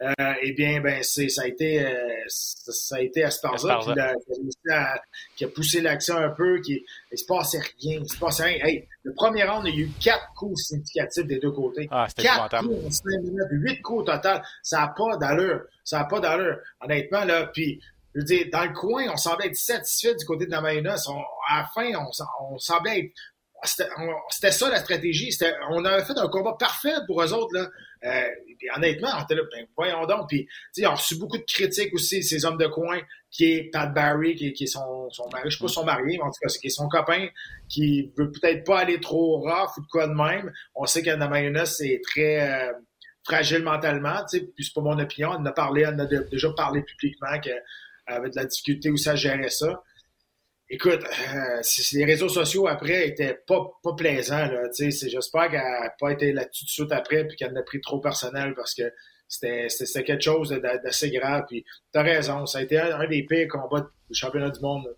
euh, 0.00 0.34
eh 0.42 0.52
bien, 0.52 0.80
ben, 0.80 1.02
c'est, 1.02 1.28
ça 1.28 1.42
a 1.42 1.46
été, 1.46 1.84
euh, 1.84 2.24
ça 2.28 2.96
a 2.96 3.00
été 3.00 3.20
qui, 3.20 3.20
a, 3.20 3.50
qui, 3.56 4.70
a, 4.70 5.02
qui, 5.36 5.44
a, 5.44 5.48
poussé 5.48 5.80
l'action 5.80 6.16
un 6.16 6.30
peu, 6.30 6.60
qui, 6.60 6.84
il 7.10 7.18
se 7.18 7.24
passait 7.26 7.58
rien, 7.58 8.00
il 8.00 8.08
se 8.08 8.16
passait 8.16 8.44
rien. 8.44 8.64
Hey, 8.64 8.88
le 9.02 9.12
premier 9.12 9.42
round, 9.42 9.66
il 9.66 9.74
y 9.74 9.78
a 9.78 9.86
eu 9.86 9.90
quatre 10.00 10.32
coups 10.36 10.60
significatifs 10.62 11.26
des 11.26 11.40
deux 11.40 11.50
côtés. 11.50 11.88
Ah, 11.90 12.06
quatre 12.16 12.60
coups 12.60 12.86
en 12.86 12.90
cinq 12.90 13.22
minutes, 13.22 13.48
huit 13.50 13.82
coups 13.82 14.02
au 14.02 14.04
total. 14.04 14.42
Ça 14.62 14.80
n'a 14.80 14.94
pas 14.96 15.16
d'allure. 15.16 15.62
Ça 15.82 15.98
n'a 15.98 16.04
pas 16.04 16.20
d'allure. 16.20 16.58
Honnêtement, 16.80 17.24
là, 17.24 17.46
puis, 17.52 17.80
je 18.14 18.20
veux 18.20 18.24
dire, 18.24 18.46
dans 18.52 18.64
le 18.64 18.72
coin, 18.72 19.04
on 19.12 19.16
semblait 19.16 19.48
être 19.48 19.56
satisfait 19.56 20.14
du 20.14 20.24
côté 20.24 20.46
de 20.46 20.52
la 20.52 20.60
Mayonnaise. 20.60 21.06
à 21.48 21.58
la 21.58 21.66
fin, 21.74 21.90
on, 21.98 22.52
on 22.52 22.58
semblait 22.58 23.00
être 23.00 23.12
c'était 23.64 24.52
ça 24.52 24.70
la 24.70 24.78
stratégie. 24.78 25.36
On 25.70 25.84
avait 25.84 26.04
fait 26.04 26.16
un 26.16 26.28
combat 26.28 26.54
parfait 26.58 26.94
pour 27.06 27.22
eux 27.22 27.32
autres. 27.32 27.54
Là. 27.54 27.68
Euh, 28.04 28.28
honnêtement, 28.76 29.08
on 29.18 29.24
était 29.24 29.34
là, 29.34 29.42
ben, 29.50 29.66
voyons 29.76 30.06
donc. 30.06 30.28
Puis, 30.28 30.46
ils 30.76 30.86
ont 30.86 30.94
reçu 30.94 31.16
beaucoup 31.16 31.38
de 31.38 31.44
critiques 31.44 31.92
aussi, 31.94 32.22
ces 32.22 32.44
hommes 32.44 32.58
de 32.58 32.66
coin, 32.66 33.00
qui 33.30 33.52
est 33.52 33.70
Pat 33.72 33.92
Barry, 33.92 34.36
qui, 34.36 34.52
qui 34.52 34.64
est 34.64 34.68
son, 34.68 35.10
son 35.10 35.28
mari, 35.30 35.50
je 35.50 35.56
sais 35.56 35.64
pas 35.64 35.68
son 35.68 35.84
mari, 35.84 36.18
mais 36.18 36.22
en 36.22 36.30
tout 36.30 36.40
cas, 36.40 36.48
qui 36.48 36.68
est 36.68 36.70
son 36.70 36.88
copain, 36.88 37.28
qui 37.68 38.12
veut 38.16 38.30
peut-être 38.30 38.64
pas 38.64 38.80
aller 38.80 39.00
trop 39.00 39.40
rough 39.40 39.76
ou 39.76 39.80
de 39.82 39.86
quoi 39.90 40.06
de 40.06 40.14
même. 40.14 40.52
On 40.74 40.86
sait 40.86 41.02
que 41.02 41.14
mayonnaise, 41.16 41.74
c'est 41.76 42.00
très 42.04 42.48
euh, 42.48 42.72
fragile 43.24 43.62
mentalement, 43.64 44.24
puis 44.30 44.52
c'est 44.58 44.74
pas 44.74 44.82
mon 44.82 44.98
opinion. 44.98 45.30
On 45.30 45.40
en 45.40 45.46
a 45.46 45.52
parlé, 45.52 45.84
on 45.86 45.98
a 45.98 46.06
déjà 46.06 46.50
parlé 46.52 46.82
publiquement 46.82 47.40
qu'elle 47.40 47.62
avait 48.06 48.30
de 48.30 48.36
la 48.36 48.44
difficulté 48.44 48.90
aussi 48.90 49.08
à 49.08 49.16
gérer 49.16 49.50
ça 49.50 49.82
écoute, 50.70 51.04
euh, 51.04 51.62
les 51.92 52.04
réseaux 52.04 52.28
sociaux 52.28 52.66
après 52.66 53.08
étaient 53.08 53.38
pas, 53.46 53.60
pas 53.82 53.94
plaisants. 53.94 54.48
J'espère 54.78 55.50
qu'elle 55.50 55.60
n'a 55.60 55.90
pas 55.98 56.12
été 56.12 56.32
là-dessus 56.32 56.64
de 56.64 56.70
suite 56.70 56.92
après 56.92 57.26
puis 57.26 57.36
qu'elle 57.36 57.52
n'a 57.52 57.62
pris 57.62 57.80
trop 57.80 58.00
personnel 58.00 58.54
parce 58.54 58.74
que 58.74 58.92
c'était, 59.28 59.68
quelque 60.04 60.22
chose 60.22 60.50
d'assez 60.50 61.10
grave. 61.10 61.44
Puis 61.48 61.64
t'as 61.92 62.02
raison, 62.02 62.46
ça 62.46 62.58
a 62.58 62.62
été 62.62 62.78
un, 62.78 63.06
des 63.06 63.24
pires 63.24 63.48
combats 63.48 63.90
du 64.08 64.18
championnat 64.18 64.50
du 64.50 64.60
monde 64.60 64.94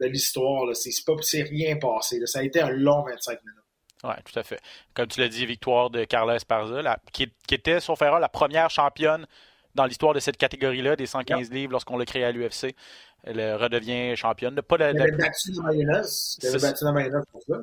de 0.00 0.06
l'histoire. 0.06 0.64
C'est, 0.74 1.42
rien 1.42 1.76
passé. 1.76 2.20
Ça 2.26 2.40
a 2.40 2.42
été 2.42 2.60
un 2.60 2.70
long 2.70 3.02
25 3.04 3.40
minutes. 3.44 3.56
Oui, 4.02 4.14
tout 4.24 4.38
à 4.38 4.42
fait. 4.42 4.60
Comme 4.94 5.08
tu 5.08 5.20
l'as 5.20 5.28
dit, 5.28 5.44
victoire 5.44 5.90
de 5.90 6.04
Carla 6.04 6.36
Esparza, 6.36 6.98
qui, 7.12 7.30
était, 7.50 7.80
sauf 7.80 8.00
erreur, 8.00 8.18
la 8.18 8.30
première 8.30 8.70
championne 8.70 9.26
dans 9.74 9.84
l'histoire 9.84 10.14
de 10.14 10.20
cette 10.20 10.36
catégorie-là, 10.36 10.96
des 10.96 11.06
115 11.06 11.40
yep. 11.40 11.52
livres, 11.52 11.72
lorsqu'on 11.72 11.96
l'a 11.96 12.04
créé 12.04 12.24
à 12.24 12.32
l'UFC. 12.32 12.74
Elle 13.22 13.54
redevient 13.54 14.16
championne. 14.16 14.60
Pas 14.62 14.78
la 14.78 14.92
mayonnaise. 14.92 16.38
Elle 16.42 16.60
battu 16.60 16.84
la 16.84 17.20
pour 17.30 17.42
ça. 17.42 17.54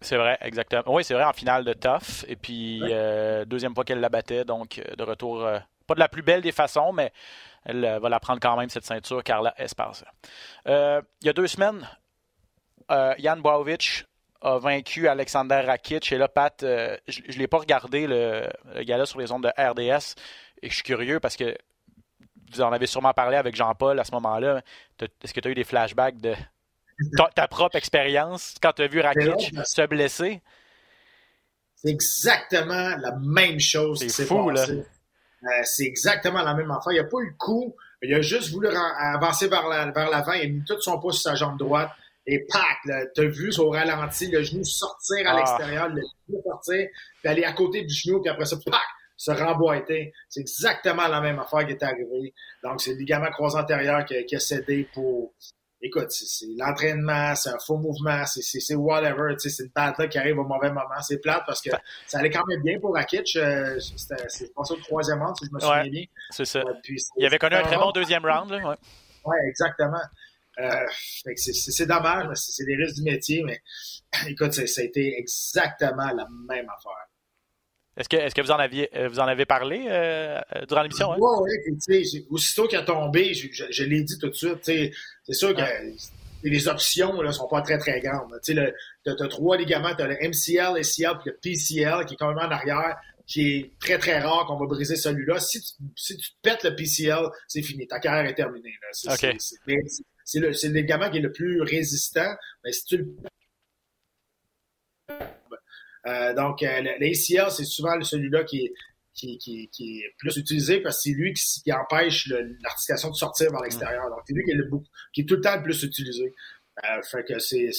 C'est 0.00 0.16
vrai, 0.16 0.38
exactement. 0.40 0.82
Oui, 0.86 1.04
c'est 1.04 1.14
vrai, 1.14 1.24
en 1.24 1.32
finale 1.32 1.64
de 1.64 1.72
Tough. 1.74 2.24
Et 2.26 2.36
puis, 2.36 2.80
ouais. 2.82 2.88
euh, 2.90 3.44
deuxième 3.44 3.74
fois 3.74 3.84
qu'elle 3.84 4.00
la 4.00 4.08
battait, 4.08 4.44
donc 4.44 4.80
de 4.96 5.02
retour 5.02 5.44
euh, 5.44 5.58
pas 5.86 5.94
de 5.94 6.00
la 6.00 6.08
plus 6.08 6.22
belle 6.22 6.40
des 6.40 6.52
façons, 6.52 6.92
mais 6.92 7.12
elle 7.64 7.98
va 8.00 8.08
la 8.08 8.20
prendre 8.20 8.40
quand 8.40 8.56
même, 8.56 8.70
cette 8.70 8.86
ceinture, 8.86 9.22
Carla 9.22 9.52
Esparza. 9.58 10.06
il 10.66 11.02
y 11.22 11.28
a 11.28 11.32
deux 11.32 11.48
semaines, 11.48 11.86
Jan 12.88 13.36
Boavich 13.36 14.06
a 14.40 14.58
vaincu 14.58 15.06
Alexander 15.08 15.60
Rakic. 15.66 16.12
Et 16.12 16.16
là, 16.16 16.28
Pat, 16.28 16.54
je 16.60 17.20
ne 17.20 17.38
l'ai 17.38 17.48
pas 17.48 17.58
regardé, 17.58 18.06
le, 18.06 18.48
le 18.74 18.82
gars-là, 18.84 19.04
sur 19.04 19.20
les 19.20 19.30
ondes 19.32 19.42
de 19.42 19.52
RDS. 19.58 20.14
Et 20.62 20.68
je 20.68 20.74
suis 20.74 20.82
curieux 20.82 21.20
parce 21.20 21.36
que 21.36 21.56
vous 22.52 22.60
en 22.60 22.72
avez 22.72 22.86
sûrement 22.86 23.12
parlé 23.12 23.36
avec 23.36 23.54
Jean-Paul 23.54 23.98
à 23.98 24.04
ce 24.04 24.12
moment-là. 24.12 24.62
Est-ce 25.00 25.32
que 25.32 25.40
tu 25.40 25.48
as 25.48 25.50
eu 25.50 25.54
des 25.54 25.64
flashbacks 25.64 26.20
de 26.20 26.34
ta, 27.34 27.48
propre 27.48 27.76
expérience 27.76 28.56
quand 28.60 28.72
tu 28.72 28.82
as 28.82 28.88
vu 28.88 29.00
Rakic 29.00 29.54
se 29.64 29.86
blesser? 29.86 30.42
C'est 31.76 31.90
exactement 31.90 32.96
la 32.96 33.16
même 33.16 33.58
chose 33.58 34.04
C'est 34.06 34.26
fou, 34.26 34.50
là. 34.50 34.66
Euh, 34.68 35.48
c'est 35.64 35.84
exactement 35.84 36.42
la 36.42 36.52
même 36.52 36.70
affaire. 36.70 36.92
Il 36.92 37.00
n'a 37.00 37.08
pas 37.08 37.18
eu 37.20 37.28
le 37.28 37.36
coup. 37.38 37.74
Il 38.02 38.12
a 38.14 38.20
juste 38.20 38.50
voulu 38.50 38.68
avancer 38.68 39.48
vers 39.48 39.66
l'avant. 39.66 40.32
il 40.32 40.42
a 40.42 40.48
mis 40.48 40.64
tout 40.64 40.80
son 40.80 40.98
pouce 40.98 41.22
sur 41.22 41.30
sa 41.30 41.36
jambe 41.36 41.58
droite. 41.58 41.90
Et 42.26 42.46
pac, 42.46 42.78
tu 43.14 43.20
as 43.22 43.24
vu 43.24 43.50
au 43.58 43.70
ralenti 43.70 44.30
le 44.30 44.42
genou 44.42 44.62
sortir 44.62 45.26
à 45.26 45.32
ah. 45.32 45.36
l'extérieur, 45.36 45.88
le 45.88 46.02
genou 46.28 46.42
sortir, 46.42 46.88
puis 47.20 47.28
aller 47.28 47.44
à 47.44 47.52
côté 47.52 47.82
du 47.82 47.94
genou, 47.94 48.20
puis 48.20 48.30
après 48.30 48.44
ça, 48.44 48.56
pac, 48.64 48.80
se 49.20 49.30
remboîter. 49.32 50.14
C'est 50.30 50.40
exactement 50.40 51.06
la 51.06 51.20
même 51.20 51.38
affaire 51.38 51.66
qui 51.66 51.72
est 51.72 51.82
arrivée. 51.82 52.32
Donc, 52.64 52.80
c'est 52.80 52.92
le 52.92 52.96
ligament 52.96 53.30
croisé 53.30 53.58
antérieur 53.58 54.02
qui, 54.06 54.24
qui 54.24 54.34
a 54.34 54.40
cédé 54.40 54.88
pour, 54.94 55.34
écoute, 55.82 56.10
c'est 56.10 56.46
l'entraînement, 56.56 57.34
c'est 57.34 57.50
un 57.50 57.58
faux 57.66 57.76
mouvement, 57.76 58.24
c'est 58.24 58.74
whatever, 58.74 59.34
c'est 59.36 59.62
une 59.62 59.70
bad 59.74 60.08
qui 60.08 60.16
arrive 60.16 60.38
au 60.38 60.44
mauvais 60.44 60.70
moment. 60.70 61.02
C'est 61.02 61.18
plate 61.18 61.42
parce 61.46 61.60
que 61.60 61.68
ça 62.06 62.20
allait 62.20 62.30
quand 62.30 62.46
même 62.46 62.62
bien 62.62 62.80
pour 62.80 62.94
Rakic. 62.94 63.36
Euh, 63.36 63.78
c'est 63.78 64.54
passé 64.54 64.72
au 64.72 64.76
troisième 64.78 65.20
round, 65.20 65.36
si 65.36 65.44
je 65.44 65.50
me 65.52 65.60
souviens 65.60 65.90
bien. 65.90 66.04
C'est 66.30 66.46
ça. 66.46 66.60
Euh, 66.60 66.94
il 67.18 67.26
avait 67.26 67.38
connu 67.38 67.56
un 67.56 67.62
très 67.62 67.76
bon 67.76 67.90
deuxième 67.92 68.24
round. 68.24 68.50
Là, 68.50 68.56
ouais. 68.56 68.76
ouais, 69.26 69.38
exactement. 69.48 70.00
Euh, 70.60 70.86
c'est 71.36 71.86
dommage, 71.86 72.26
c'est 72.36 72.64
des 72.64 72.76
risques 72.76 72.96
du 72.96 73.02
métier, 73.02 73.42
mais 73.44 73.60
écoute, 74.28 74.54
ça 74.54 74.80
a 74.80 74.84
été 74.84 75.18
exactement 75.18 76.10
la 76.10 76.26
même 76.48 76.68
affaire. 76.70 77.09
Est-ce 77.96 78.34
que, 78.34 78.40
vous 78.40 78.50
en 78.50 78.56
aviez 78.56 78.88
euh, 78.96 79.08
vous 79.08 79.18
en 79.18 79.26
avez 79.26 79.44
parlé 79.44 79.86
euh, 79.88 80.38
euh, 80.56 80.66
durant 80.66 80.82
l'émission? 80.82 81.12
Hein? 81.12 81.16
Oui, 81.18 81.50
oui. 81.88 82.26
Aussitôt 82.30 82.66
qu'il 82.68 82.78
a 82.78 82.82
tombé, 82.82 83.34
je, 83.34 83.48
je, 83.70 83.84
l'ai 83.84 84.02
dit 84.02 84.18
tout 84.18 84.28
de 84.28 84.34
suite. 84.34 84.58
C'est 84.62 84.92
sûr 85.32 85.54
que 85.54 85.62
les 86.44 86.68
options 86.68 87.20
ne 87.20 87.32
sont 87.32 87.48
pas 87.48 87.62
très, 87.62 87.78
très 87.78 88.00
grandes. 88.00 88.38
Tu 88.44 88.58
as, 88.58 89.28
trois 89.28 89.56
ligaments. 89.56 89.94
Tu 89.94 90.02
as 90.02 90.06
le 90.06 90.14
MCL, 90.14 90.78
ACL 90.78 91.18
puis 91.18 91.30
le 91.30 91.38
PCL 91.42 92.06
qui 92.06 92.14
est 92.14 92.16
quand 92.16 92.28
même 92.28 92.38
en 92.38 92.50
arrière, 92.50 92.96
qui 93.26 93.48
est 93.48 93.70
très, 93.80 93.98
très 93.98 94.20
rare 94.20 94.46
qu'on 94.46 94.56
va 94.56 94.66
briser 94.66 94.96
celui-là. 94.96 95.40
Si 95.40 95.60
tu, 95.60 95.68
si 95.96 96.16
tu 96.16 96.30
pètes 96.42 96.62
le 96.62 96.76
PCL, 96.76 97.26
c'est 97.48 97.62
fini. 97.62 97.88
Ta 97.88 97.98
carrière 97.98 98.30
est 98.30 98.34
terminée. 98.34 98.72
C'est 98.92 100.38
le, 100.38 100.50
le 100.50 100.68
ligament 100.72 101.10
qui 101.10 101.18
est 101.18 101.22
le 101.22 101.32
plus 101.32 101.60
résistant. 101.60 102.32
Mais 102.64 102.72
si 102.72 102.84
tu 102.84 102.96
le 102.98 103.16
euh, 106.06 106.34
donc, 106.34 106.62
euh, 106.62 106.82
l'ACL, 106.98 107.50
c'est 107.50 107.64
souvent 107.64 108.00
celui-là 108.00 108.44
qui 108.44 108.64
est, 108.64 108.72
qui, 109.14 109.38
qui, 109.38 109.68
qui, 109.68 110.00
est 110.00 110.14
plus 110.18 110.36
utilisé 110.36 110.80
parce 110.80 110.96
que 110.96 111.02
c'est 111.02 111.10
lui 111.10 111.32
qui, 111.34 111.62
qui 111.62 111.72
empêche 111.72 112.28
l'articulation 112.62 113.10
de 113.10 113.16
sortir 113.16 113.50
vers 113.50 113.60
l'extérieur. 113.60 114.08
Donc, 114.08 114.20
c'est 114.26 114.32
lui 114.32 114.44
qui 114.44 114.52
est, 114.52 114.54
le, 114.54 114.70
qui 115.12 115.20
est 115.22 115.24
tout 115.24 115.36
le 115.36 115.40
temps 115.40 115.56
le 115.56 115.62
plus 115.62 115.82
utilisé. 115.82 116.32
Euh, 116.84 117.02
fait 117.02 117.24
que 117.24 117.38
c'est 117.38 117.70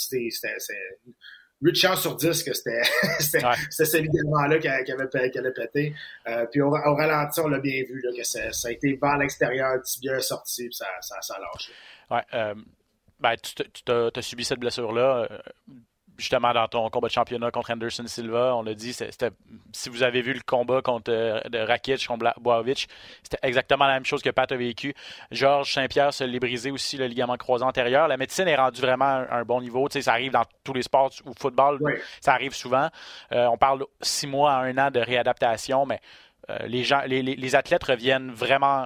8 1.62 1.75
chances 1.75 2.01
sur 2.01 2.16
10 2.16 2.44
que 2.44 2.54
c'était 2.54 2.72
ouais. 3.34 3.56
cet 3.70 3.94
évidemment-là 3.94 4.60
qui, 4.60 4.68
avait, 4.68 5.08
pété. 5.54 5.94
Euh, 6.28 6.46
puis 6.48 6.62
au, 6.62 6.68
au, 6.68 6.96
ralenti, 6.96 7.40
on 7.40 7.48
l'a 7.48 7.60
bien 7.60 7.84
vu, 7.84 8.01
là, 8.01 8.12
que 8.16 8.24
ça, 8.24 8.51
ça, 8.51 8.68
a 8.68 8.72
été 8.72 8.98
vers 9.01 9.18
l'extérieur, 9.18 9.82
tibia 9.84 10.18
est 10.18 10.22
sorti, 10.22 10.66
puis 10.66 10.74
ça, 10.74 10.88
ça, 11.01 11.22
ça 11.22 11.36
a 11.36 11.40
lâché. 11.40 11.72
Ouais, 12.10 12.24
euh, 12.34 12.56
ben, 13.20 13.36
tu, 13.38 13.54
tu 13.86 13.92
as, 13.92 14.22
subi 14.22 14.44
cette 14.44 14.60
blessure-là. 14.60 15.44
Justement 16.22 16.54
dans 16.54 16.68
ton 16.68 16.88
combat 16.92 17.08
de 17.08 17.13
championnat 17.13 17.50
contre 17.50 17.72
Anderson 17.72 18.04
Silva, 18.06 18.56
on 18.56 18.62
l'a 18.62 18.75
dit, 18.75 18.94
c'était, 18.94 19.32
si 19.72 19.90
vous 19.90 20.04
avez 20.04 20.22
vu 20.22 20.34
le 20.34 20.42
combat 20.46 20.84
contre 20.84 21.12
euh, 21.12 21.42
de 21.50 21.58
Rakic 21.58 22.06
contre 22.06 22.32
Boavic, 22.40 22.88
c'était 23.24 23.40
exactement 23.42 23.88
la 23.88 23.94
même 23.94 24.06
chose 24.06 24.22
que 24.22 24.30
Pat 24.30 24.51
a 24.51 24.56
vécu. 24.56 24.94
Georges 25.32 25.74
Saint-Pierre 25.74 26.13
se 26.13 26.24
l'est 26.24 26.40
brisé 26.40 26.70
aussi 26.70 26.96
le 26.98 27.08
ligament 27.08 27.38
croisé 27.38 27.66
antérieur. 27.66 28.08
La 28.08 28.18
médecine 28.18 28.48
est 28.48 28.56
rendue 28.56 28.82
vraiment 28.82 29.25
à 29.28 29.38
un 29.38 29.44
bon 29.46 29.62
niveau. 29.62 29.90
Tu 29.90 29.94
sais, 29.94 30.04
ça 30.04 30.12
arrive 30.12 30.32
dans 30.32 30.46
tous 30.63 30.74
les 30.74 30.84
sports 30.84 31.12
ou 31.25 31.34
football, 31.34 31.80
ça 32.20 32.34
arrive 32.34 32.54
souvent. 32.54 32.90
Euh, 33.32 33.48
on 33.48 33.58
parle 33.58 33.84
six 34.00 34.28
mois 34.28 34.54
à 34.54 34.60
un 34.60 34.78
an 34.78 34.92
de 34.92 35.00
réadaptation, 35.00 35.88
mais 35.88 36.01
euh, 36.51 36.60
les, 36.68 36.84
gens, 36.84 37.01
les, 37.08 37.24
les 37.24 37.56
athlètes 37.56 37.84
reviennent 37.84 38.30
vraiment 38.30 38.86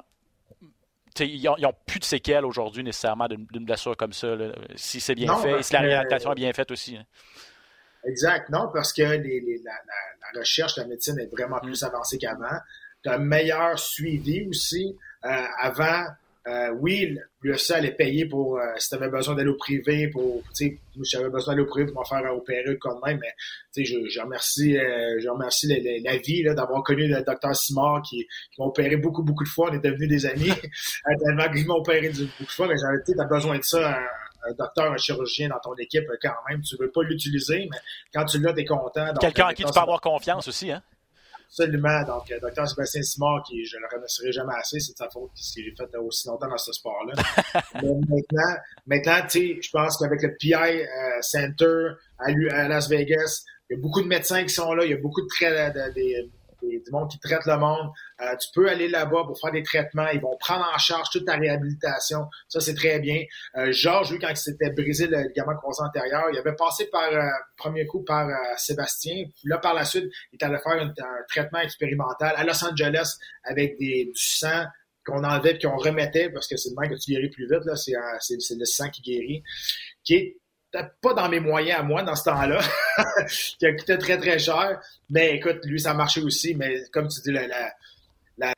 ils 1.19 1.43
n'ont 1.43 1.73
plus 1.85 1.99
de 1.99 2.05
séquelles 2.05 2.45
aujourd'hui 2.45 2.83
nécessairement 2.83 3.27
d'une 3.27 3.65
blessure 3.65 3.95
comme 3.95 4.13
ça, 4.13 4.35
si 4.75 4.99
c'est 4.99 5.15
bien 5.15 5.35
fait 5.37 5.59
et 5.59 5.63
si 5.63 5.73
la 5.73 5.81
réadaptation 5.81 6.31
est 6.31 6.35
bien 6.35 6.53
faite 6.53 6.71
aussi. 6.71 6.97
Hein. 6.97 7.05
Exact, 8.05 8.49
non, 8.49 8.69
parce 8.71 8.93
que 8.93 9.01
les, 9.01 9.61
la, 9.63 10.39
recherche, 10.39 10.77
la 10.77 10.85
médecine 10.85 11.17
est 11.19 11.31
vraiment 11.31 11.59
plus 11.59 11.81
mm. 11.81 11.85
avancée 11.85 12.17
qu'avant. 12.17 12.59
Tu 13.03 13.09
as 13.09 13.15
un 13.15 13.17
meilleur 13.19 13.79
suivi 13.79 14.47
aussi. 14.47 14.95
Euh, 15.25 15.45
avant, 15.59 16.05
euh, 16.47 16.69
oui, 16.79 17.17
l'UFC 17.41 17.71
allait 17.71 17.93
payer 17.93 18.27
pour, 18.27 18.59
euh, 18.59 18.61
si 18.77 18.89
tu 18.89 18.95
avais 18.95 19.09
besoin 19.09 19.33
d'aller 19.33 19.49
au 19.49 19.55
privé, 19.55 20.09
pour, 20.09 20.43
tu 20.55 20.67
sais, 20.67 20.79
j'avais 21.01 21.29
besoin 21.29 21.53
d'aller 21.53 21.65
au 21.65 21.69
privé 21.69 21.91
pour 21.91 22.01
me 22.01 22.05
faire 22.05 22.35
opérer 22.35 22.77
quand 22.77 23.03
même, 23.03 23.17
mais, 23.19 23.33
tu 23.73 23.83
sais, 23.83 23.85
je, 23.85 24.07
je, 24.07 24.21
remercie, 24.21 24.77
euh, 24.77 25.19
je 25.19 25.27
remercie 25.27 25.67
la, 26.03 26.17
vie, 26.17 26.43
d'avoir 26.43 26.83
connu 26.83 27.07
le 27.07 27.23
docteur 27.23 27.55
Simard 27.55 28.03
qui, 28.03 28.27
qui 28.51 28.61
m'a 28.61 28.65
opéré 28.65 28.95
beaucoup, 28.95 29.23
beaucoup 29.23 29.43
de 29.43 29.49
fois. 29.49 29.69
On 29.71 29.73
est 29.73 29.79
devenus 29.79 30.07
des 30.07 30.25
amis, 30.27 30.51
tellement 31.25 31.51
qu'il 31.51 31.65
m'a 31.65 31.73
opéré 31.73 32.09
beaucoup 32.09 32.43
de 32.43 32.51
fois, 32.51 32.67
mais 32.67 32.75
tu 32.75 33.19
as 33.19 33.25
besoin 33.25 33.57
de 33.57 33.63
ça, 33.63 33.97
un, 34.47 34.53
docteur, 34.53 34.91
un 34.91 34.97
chirurgien 34.97 35.49
dans 35.49 35.59
ton 35.63 35.73
équipe 35.75 36.05
quand 36.21 36.35
même. 36.47 36.61
Tu 36.61 36.75
veux 36.79 36.91
pas 36.91 37.01
l'utiliser, 37.01 37.67
mais 37.71 37.77
quand 38.13 38.25
tu 38.25 38.39
l'as, 38.39 38.53
t'es 38.53 38.65
content. 38.65 39.13
Quelqu'un 39.19 39.47
en 39.47 39.53
qui 39.53 39.63
tu 39.63 39.73
peux 39.73 39.79
avoir 39.79 39.99
confiance 39.99 40.47
aussi, 40.47 40.71
hein? 40.71 40.83
Absolument. 41.47 42.03
Donc, 42.03 42.31
euh, 42.31 42.39
Dr. 42.39 42.67
Sébastien 42.67 43.01
Simard, 43.01 43.43
qui 43.43 43.65
je 43.65 43.77
ne 43.77 43.81
le 43.81 43.87
remercierai 43.93 44.31
jamais 44.31 44.53
assez, 44.55 44.79
c'est 44.79 44.93
de 44.93 44.97
sa 44.97 45.09
faute 45.09 45.31
qu'il 45.35 45.73
a 45.79 45.87
fait 45.87 45.97
aussi 45.97 46.27
longtemps 46.27 46.49
dans 46.49 46.57
ce 46.57 46.73
sport-là. 46.73 47.13
Mais 47.75 47.93
maintenant, 48.07 48.55
maintenant 48.85 49.27
tu 49.27 49.39
sais, 49.39 49.59
je 49.61 49.69
pense 49.71 49.97
qu'avec 49.97 50.21
le 50.21 50.35
PI 50.35 50.53
euh, 50.53 50.85
Center 51.21 51.89
à, 52.19 52.25
à, 52.27 52.67
Las 52.67 52.89
Vegas, 52.89 53.43
il 53.69 53.75
y 53.75 53.79
a 53.79 53.81
beaucoup 53.81 54.01
de 54.01 54.07
médecins 54.07 54.43
qui 54.43 54.53
sont 54.53 54.73
là, 54.73 54.85
il 54.85 54.91
y 54.91 54.93
a 54.93 54.97
beaucoup 54.97 55.21
de, 55.21 55.27
traits 55.27 55.75
de, 55.75 55.89
de, 55.93 56.83
du 56.83 56.91
monde 56.91 57.09
qui 57.09 57.19
traite 57.19 57.45
le 57.45 57.57
monde. 57.57 57.91
Euh, 58.21 58.35
tu 58.37 58.47
peux 58.53 58.69
aller 58.69 58.87
là-bas 58.87 59.23
pour 59.25 59.37
faire 59.39 59.51
des 59.51 59.63
traitements. 59.63 60.07
Ils 60.13 60.21
vont 60.21 60.37
prendre 60.37 60.65
en 60.73 60.77
charge 60.77 61.09
toute 61.11 61.25
ta 61.25 61.35
réhabilitation. 61.35 62.27
Ça, 62.47 62.59
c'est 62.61 62.73
très 62.73 62.99
bien. 62.99 63.23
Euh, 63.57 63.71
Georges, 63.71 64.11
lui, 64.11 64.19
quand 64.19 64.29
il 64.29 64.37
s'était 64.37 64.69
brisé 64.69 65.07
le 65.07 65.21
ligament 65.27 65.55
croisé 65.57 65.83
antérieur, 65.83 66.25
il 66.31 66.37
avait 66.37 66.55
passé 66.55 66.87
par 66.87 67.11
euh, 67.11 67.27
premier 67.57 67.85
coup 67.85 68.03
par 68.03 68.29
Sébastien. 68.57 69.25
Puis 69.35 69.49
là, 69.49 69.57
par 69.57 69.73
la 69.73 69.83
suite, 69.83 70.05
il 70.31 70.37
est 70.39 70.43
allé 70.45 70.57
faire 70.59 70.81
un, 70.81 70.93
traitement 71.27 71.59
expérimental 71.59 72.33
à 72.37 72.43
Los 72.43 72.63
Angeles 72.63 73.17
avec 73.43 73.77
des, 73.77 74.05
du 74.05 74.11
sang 74.15 74.63
qu'on 75.05 75.23
enlevait 75.23 75.55
et 75.55 75.59
qu'on 75.59 75.77
remettait 75.77 76.29
parce 76.29 76.47
que 76.47 76.57
c'est 76.57 76.69
le 76.69 76.75
même 76.79 76.89
que 76.89 76.99
tu 76.99 77.11
guéris 77.11 77.29
plus 77.29 77.47
vite. 77.47 77.65
Là, 77.65 77.75
c'est, 77.75 77.93
c'est 78.39 78.57
le 78.57 78.65
sang 78.65 78.89
qui 78.89 79.01
guérit, 79.01 79.43
qui 80.03 80.15
est 80.15 80.37
pas 81.01 81.13
dans 81.13 81.29
mes 81.29 81.39
moyens 81.39 81.79
à 81.79 81.83
moi 81.83 82.03
dans 82.03 82.15
ce 82.15 82.23
temps-là, 82.23 82.59
qui 83.59 83.65
a 83.65 83.73
coûté 83.73 83.97
très 83.97 84.17
très 84.17 84.39
cher. 84.39 84.81
Mais 85.09 85.35
écoute, 85.35 85.59
lui, 85.65 85.79
ça 85.79 85.91
a 85.91 85.93
marché 85.93 86.21
aussi. 86.21 86.55
Mais 86.55 86.83
comme 86.91 87.07
tu 87.07 87.21
dis, 87.21 87.31
la, 87.31 87.47
la, 87.47 87.73
la, 88.37 88.53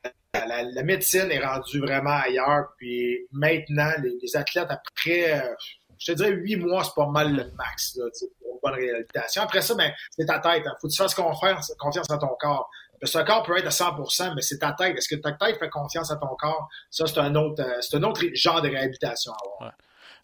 la 0.62 0.82
médecine 0.82 1.30
est 1.30 1.44
rendue 1.44 1.80
vraiment 1.80 2.18
ailleurs. 2.22 2.68
Puis 2.76 3.26
maintenant, 3.32 3.90
les, 4.02 4.36
athlètes, 4.36 4.68
après, 4.70 5.38
euh, 5.38 5.54
je 5.98 6.12
te 6.12 6.16
dirais, 6.16 6.30
huit 6.30 6.56
mois, 6.56 6.84
c'est 6.84 6.94
pas 6.94 7.08
mal 7.08 7.34
le 7.34 7.50
max 7.56 7.96
là, 7.96 8.04
pour 8.40 8.54
une 8.54 8.58
bonne 8.62 8.74
réhabilitation. 8.74 9.42
Après 9.42 9.62
ça, 9.62 9.74
ben, 9.74 9.92
c'est 10.10 10.26
ta 10.26 10.38
tête. 10.38 10.62
Hein. 10.66 10.74
Faut 10.80 10.88
que 10.88 10.92
tu 10.92 10.98
fasses 10.98 11.14
confiance, 11.14 11.70
à 12.10 12.18
ton 12.18 12.36
corps. 12.38 12.70
Parce 13.00 13.12
que 13.12 13.24
corps 13.24 13.42
peut 13.44 13.56
être 13.56 13.66
à 13.66 13.70
100%, 13.70 14.34
mais 14.34 14.42
c'est 14.42 14.58
ta 14.58 14.72
tête. 14.72 14.96
Est-ce 14.96 15.08
que 15.08 15.20
ta 15.20 15.32
tête 15.32 15.58
fait 15.58 15.68
confiance 15.68 16.10
à 16.10 16.16
ton 16.16 16.34
corps? 16.36 16.68
Ça, 16.90 17.06
c'est 17.06 17.18
un 17.18 17.34
autre, 17.36 17.62
euh, 17.62 17.80
c'est 17.80 17.96
un 17.96 18.02
autre 18.02 18.22
genre 18.34 18.60
de 18.60 18.68
réhabilitation 18.68 19.32
à 19.32 19.36
avoir. 19.44 19.72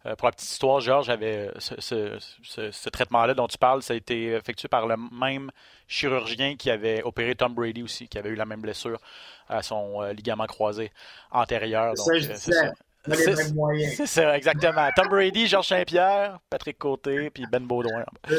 Euh, 0.06 0.16
pour 0.16 0.26
la 0.26 0.32
petite 0.32 0.50
histoire, 0.50 0.80
Georges 0.80 1.08
avait 1.08 1.50
ce, 1.58 2.18
ce, 2.42 2.88
traitement-là 2.90 3.32
dont 3.32 3.46
tu 3.46 3.56
parles, 3.56 3.82
ça 3.82 3.94
a 3.94 3.96
été 3.96 4.32
effectué 4.32 4.68
par 4.68 4.86
le 4.86 4.96
même 4.96 5.50
chirurgien 5.88 6.56
qui 6.56 6.70
avait 6.70 7.02
opéré 7.02 7.34
Tom 7.34 7.54
Brady 7.54 7.82
aussi, 7.82 8.08
qui 8.08 8.18
avait 8.18 8.28
eu 8.28 8.34
la 8.34 8.44
même 8.44 8.60
blessure 8.60 9.00
à 9.48 9.62
son 9.62 10.02
euh, 10.02 10.12
ligament 10.12 10.46
croisé 10.46 10.92
antérieur. 11.30 11.94
Donc, 11.94 12.06
euh. 12.08 12.70
C'est 13.12 14.06
ça, 14.06 14.36
exactement. 14.36 14.88
Tom 14.96 15.08
Brady, 15.08 15.46
Georges 15.46 15.68
Saint-Pierre, 15.68 16.38
Patrick 16.48 16.78
Côté, 16.78 17.30
puis 17.30 17.44
Ben 17.50 17.66
Baudouin. 17.66 18.04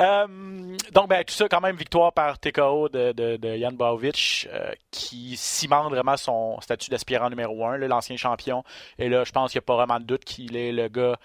euh, 0.00 0.26
donc, 0.92 1.08
ben, 1.08 1.24
tout 1.24 1.34
ça, 1.34 1.48
quand 1.48 1.60
même, 1.60 1.76
victoire 1.76 2.12
par 2.12 2.38
TKO 2.38 2.88
de, 2.88 3.12
de, 3.12 3.36
de 3.36 3.56
Jan 3.56 3.72
Bovic, 3.72 4.48
euh, 4.52 4.70
qui 4.90 5.36
cimente 5.36 5.90
vraiment 5.90 6.16
son 6.16 6.60
statut 6.60 6.90
d'aspirant 6.90 7.28
numéro 7.28 7.66
un, 7.66 7.76
l'ancien 7.78 8.16
champion. 8.16 8.62
Et 8.98 9.08
là, 9.08 9.24
je 9.24 9.32
pense 9.32 9.50
qu'il 9.50 9.58
n'y 9.58 9.64
a 9.64 9.66
pas 9.66 9.76
vraiment 9.76 9.98
de 9.98 10.04
doute 10.04 10.24
qu'il 10.24 10.56
est 10.56 10.72
le 10.72 10.88
gars. 10.88 11.16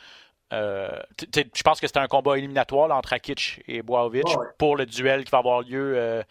Euh, 0.51 0.89
je 1.33 1.63
pense 1.63 1.79
que 1.79 1.87
c'était 1.87 1.99
un 1.99 2.07
combat 2.07 2.37
éliminatoire 2.37 2.91
entre 2.91 3.13
Akic 3.13 3.63
et 3.67 3.81
Boavic 3.81 4.27
pour 4.59 4.77
le 4.77 4.85
duel 4.85 5.23
qui 5.23 5.31
va 5.31 5.39
avoir 5.39 5.61
lieu 5.61 6.23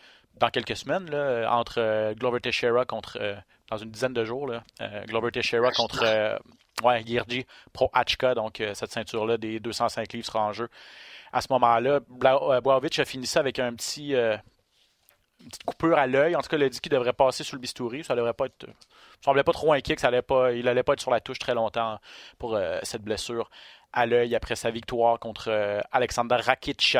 dans 0.42 0.50
quelques 0.50 0.76
semaines, 0.76 1.10
là, 1.10 1.48
entre 1.52 1.76
euh, 1.78 2.14
Glover 2.14 2.40
Teixeira 2.40 2.84
contre, 2.84 3.18
euh, 3.20 3.36
dans 3.72 3.78
une 3.78 3.90
dizaine 3.90 4.12
de 4.12 4.24
jours, 4.24 4.46
là, 4.46 4.62
euh, 4.82 5.04
Glover 5.06 5.30
Teixeira 5.30 5.70
contre 5.72 6.02
euh, 6.04 6.36
ouais, 6.82 7.02
Pro 7.72 7.90
Hachka, 7.92 8.34
donc 8.34 8.60
euh, 8.60 8.74
cette 8.74 8.92
ceinture-là 8.92 9.38
des 9.38 9.60
205 9.60 10.12
livres 10.12 10.26
sera 10.26 10.40
en 10.40 10.52
jeu. 10.52 10.68
À 11.32 11.40
ce 11.40 11.48
moment-là, 11.50 12.00
Blaovic 12.08 12.98
a 12.98 13.04
fini 13.06 13.26
ça 13.26 13.40
avec 13.40 13.58
un 13.58 13.74
petit, 13.74 14.14
euh, 14.14 14.36
une 15.40 15.48
petite 15.48 15.64
coupure 15.64 15.96
à 15.96 16.06
l'œil. 16.06 16.36
En 16.36 16.42
tout 16.42 16.48
cas, 16.48 16.58
il 16.58 16.62
a 16.64 16.68
dit 16.68 16.80
qu'il 16.80 16.92
devrait 16.92 17.14
passer 17.14 17.42
sous 17.44 17.56
le 17.56 17.60
bistouri. 17.60 18.04
Ça 18.04 18.14
devrait 18.14 18.34
pas 18.34 18.46
être. 18.46 18.66
Il 18.68 19.24
semblait 19.24 19.42
pas 19.42 19.52
trop 19.52 19.72
inquiet 19.72 19.94
que 19.94 20.02
ça 20.02 20.08
allait 20.08 20.20
pas. 20.20 20.52
Il 20.52 20.68
allait 20.68 20.82
pas 20.82 20.92
être 20.92 21.00
sur 21.00 21.10
la 21.10 21.20
touche 21.20 21.38
très 21.38 21.54
longtemps 21.54 21.98
pour 22.38 22.54
euh, 22.54 22.78
cette 22.82 23.02
blessure 23.02 23.48
à 23.92 24.06
l'œil 24.06 24.34
après 24.34 24.56
sa 24.56 24.70
victoire 24.70 25.18
contre 25.18 25.50
euh, 25.50 25.80
Alexander 25.92 26.36
Rakic. 26.36 26.96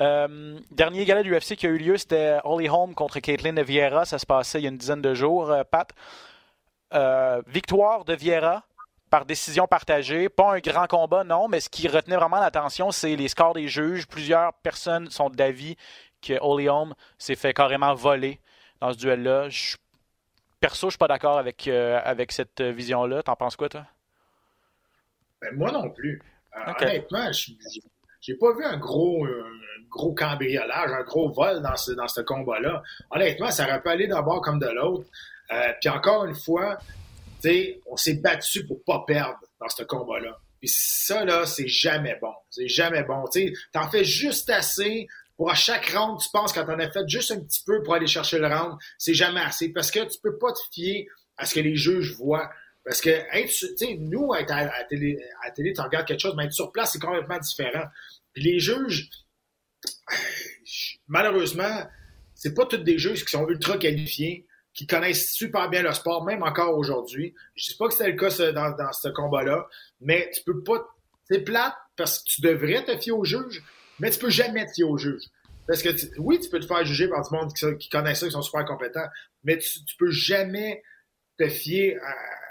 Euh, 0.00 0.58
dernier 0.70 1.04
gala 1.04 1.22
du 1.22 1.34
UFC 1.34 1.56
qui 1.56 1.66
a 1.66 1.70
eu 1.70 1.78
lieu, 1.78 1.96
c'était 1.96 2.38
Holly 2.44 2.68
Holm 2.68 2.94
contre 2.94 3.18
Caitlin 3.20 3.54
de 3.54 3.62
Vieira. 3.62 4.04
Ça 4.04 4.18
se 4.18 4.26
passait 4.26 4.60
il 4.60 4.64
y 4.64 4.66
a 4.66 4.70
une 4.70 4.76
dizaine 4.76 5.02
de 5.02 5.14
jours, 5.14 5.50
euh, 5.50 5.62
Pat. 5.64 5.88
Victoire 7.46 8.04
de 8.04 8.14
Vieira 8.14 8.64
par 9.10 9.24
décision 9.26 9.66
partagée. 9.66 10.28
Pas 10.28 10.54
un 10.54 10.58
grand 10.58 10.86
combat, 10.86 11.24
non, 11.24 11.48
mais 11.48 11.60
ce 11.60 11.68
qui 11.68 11.88
retenait 11.88 12.16
vraiment 12.16 12.40
l'attention, 12.40 12.90
c'est 12.90 13.16
les 13.16 13.28
scores 13.28 13.54
des 13.54 13.68
juges. 13.68 14.06
Plusieurs 14.06 14.52
personnes 14.54 15.10
sont 15.10 15.30
d'avis 15.30 15.76
que 16.22 16.34
Holly 16.40 16.68
Holm 16.68 16.94
s'est 17.18 17.36
fait 17.36 17.52
carrément 17.52 17.94
voler 17.94 18.40
dans 18.80 18.92
ce 18.92 18.98
duel-là. 18.98 19.48
Perso, 20.60 20.88
je 20.88 20.92
suis 20.92 20.98
pas 20.98 21.08
d'accord 21.08 21.38
avec, 21.38 21.68
avec 21.68 22.32
cette 22.32 22.60
vision-là. 22.62 23.22
T'en 23.22 23.36
penses 23.36 23.56
quoi, 23.56 23.68
toi? 23.68 23.84
Ben, 25.50 25.56
moi 25.58 25.72
non 25.72 25.90
plus. 25.90 26.20
Euh, 26.56 26.70
Ok. 26.70 26.82
Honnêtement, 26.82 27.32
je- 27.32 27.52
j'ai- 28.22 28.34
pas 28.34 28.52
vu 28.56 28.64
un 28.64 28.76
gros, 28.78 29.24
euh, 29.26 29.44
gros 29.90 30.12
cambriolage, 30.14 30.90
un 30.90 31.02
gros 31.04 31.30
vol 31.32 31.62
dans 31.62 31.76
ce, 31.76 31.92
dans 31.92 32.08
ce 32.08 32.20
combat-là. 32.22 32.82
Honnêtement, 33.10 33.50
ça 33.50 33.64
aurait 33.68 33.80
pu 33.82 33.88
aller 33.88 34.06
d'un 34.08 34.22
bord 34.22 34.40
comme 34.40 34.58
de 34.58 34.66
l'autre. 34.68 35.06
Euh, 35.52 35.72
Puis 35.80 35.88
encore 35.90 36.24
une 36.24 36.34
fois, 36.34 36.78
on 37.86 37.96
s'est 37.96 38.14
battu 38.14 38.66
pour 38.66 38.82
pas 38.84 39.04
perdre 39.06 39.38
dans 39.60 39.68
ce 39.68 39.84
combat-là. 39.84 40.36
Puis 40.58 40.68
ça, 40.74 41.24
là, 41.24 41.46
c'est 41.46 41.68
jamais 41.68 42.16
bon. 42.20 42.32
C'est 42.50 42.66
jamais 42.68 43.04
bon. 43.04 43.24
Tu 43.32 43.56
t'en 43.72 43.88
fais 43.88 44.02
juste 44.04 44.50
assez 44.50 45.06
pour 45.36 45.50
à 45.50 45.54
chaque 45.54 45.86
round, 45.90 46.18
tu 46.18 46.28
penses 46.32 46.52
quand 46.52 46.64
t'en 46.64 46.78
as 46.78 46.90
fait 46.90 47.06
juste 47.08 47.30
un 47.30 47.38
petit 47.40 47.62
peu 47.64 47.82
pour 47.82 47.94
aller 47.94 48.06
chercher 48.06 48.38
le 48.38 48.48
round, 48.48 48.76
c'est 48.98 49.12
jamais 49.14 49.40
assez. 49.42 49.68
Parce 49.68 49.90
que 49.90 50.00
tu 50.00 50.18
peux 50.22 50.38
pas 50.38 50.50
te 50.52 50.58
fier 50.72 51.06
à 51.36 51.44
ce 51.44 51.54
que 51.54 51.60
les 51.60 51.76
juges 51.76 52.14
voient. 52.16 52.48
Parce 52.86 53.00
que 53.00 53.10
être, 53.10 53.98
nous, 53.98 54.32
être 54.34 54.52
à, 54.52 54.58
à 54.58 54.84
télé, 54.84 55.18
à 55.44 55.50
télé, 55.50 55.72
tu 55.72 55.80
regardes 55.80 56.06
quelque 56.06 56.20
chose, 56.20 56.34
mais 56.36 56.44
être 56.44 56.52
sur 56.52 56.70
place, 56.70 56.92
c'est 56.92 57.00
complètement 57.00 57.38
différent. 57.38 57.84
Puis 58.32 58.44
les 58.44 58.60
juges, 58.60 59.10
malheureusement, 61.08 61.84
c'est 62.34 62.54
pas 62.54 62.64
tous 62.64 62.76
des 62.78 62.96
juges 62.96 63.24
qui 63.24 63.30
sont 63.32 63.48
ultra 63.48 63.76
qualifiés, 63.76 64.46
qui 64.72 64.86
connaissent 64.86 65.32
super 65.32 65.68
bien 65.68 65.82
le 65.82 65.92
sport, 65.94 66.24
même 66.24 66.44
encore 66.44 66.78
aujourd'hui. 66.78 67.34
Je 67.56 67.72
dis 67.72 67.76
pas 67.76 67.88
que 67.88 67.94
c'était 67.94 68.12
le 68.12 68.16
cas 68.16 68.52
dans, 68.52 68.70
dans 68.76 68.92
ce 68.92 69.08
combat-là, 69.08 69.66
mais 70.00 70.30
tu 70.32 70.42
peux 70.44 70.62
pas. 70.62 70.86
C'est 71.28 71.40
plate 71.40 71.74
parce 71.96 72.20
que 72.20 72.28
tu 72.28 72.40
devrais 72.40 72.84
te 72.84 72.96
fier 72.98 73.10
aux 73.10 73.24
juges, 73.24 73.64
mais 73.98 74.10
tu 74.10 74.20
peux 74.20 74.30
jamais 74.30 74.64
te 74.64 74.72
fier 74.72 74.84
aux 74.84 74.96
juges. 74.98 75.24
Parce 75.66 75.82
que 75.82 75.88
oui, 76.18 76.38
tu 76.38 76.48
peux 76.50 76.60
te 76.60 76.66
faire 76.66 76.84
juger 76.84 77.08
par 77.08 77.28
du 77.28 77.34
monde 77.34 77.52
qui, 77.52 77.66
qui 77.78 77.88
connaît 77.88 78.14
ça, 78.14 78.26
qui 78.26 78.32
sont 78.32 78.42
super 78.42 78.64
compétents, 78.64 79.08
mais 79.42 79.58
tu, 79.58 79.84
tu 79.84 79.96
peux 79.96 80.10
jamais 80.12 80.84
te 81.36 81.48
fier 81.48 81.96
à- 82.00 82.45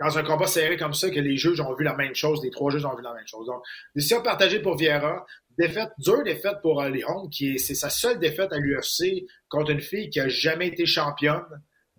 dans 0.00 0.16
un 0.18 0.22
combat 0.22 0.46
serré 0.46 0.76
comme 0.76 0.94
ça 0.94 1.10
que 1.10 1.18
les 1.20 1.36
juges 1.36 1.60
ont 1.60 1.74
vu 1.74 1.84
la 1.84 1.94
même 1.94 2.14
chose, 2.14 2.42
les 2.44 2.50
trois 2.50 2.70
juges 2.70 2.84
ont 2.84 2.94
vu 2.94 3.02
la 3.02 3.14
même 3.14 3.26
chose. 3.26 3.46
Donc, 3.46 3.62
décision 3.94 4.22
partagée 4.22 4.60
pour 4.60 4.76
Vieira, 4.76 5.26
défaite, 5.58 5.90
dure 5.98 6.22
défaite 6.22 6.58
pour 6.62 6.80
euh, 6.80 6.88
Léon, 6.88 7.28
qui 7.28 7.54
est, 7.54 7.58
c'est 7.58 7.74
sa 7.74 7.90
seule 7.90 8.18
défaite 8.18 8.52
à 8.52 8.58
l'UFC 8.58 9.24
contre 9.48 9.70
une 9.72 9.80
fille 9.80 10.08
qui 10.10 10.20
a 10.20 10.28
jamais 10.28 10.68
été 10.68 10.86
championne 10.86 11.42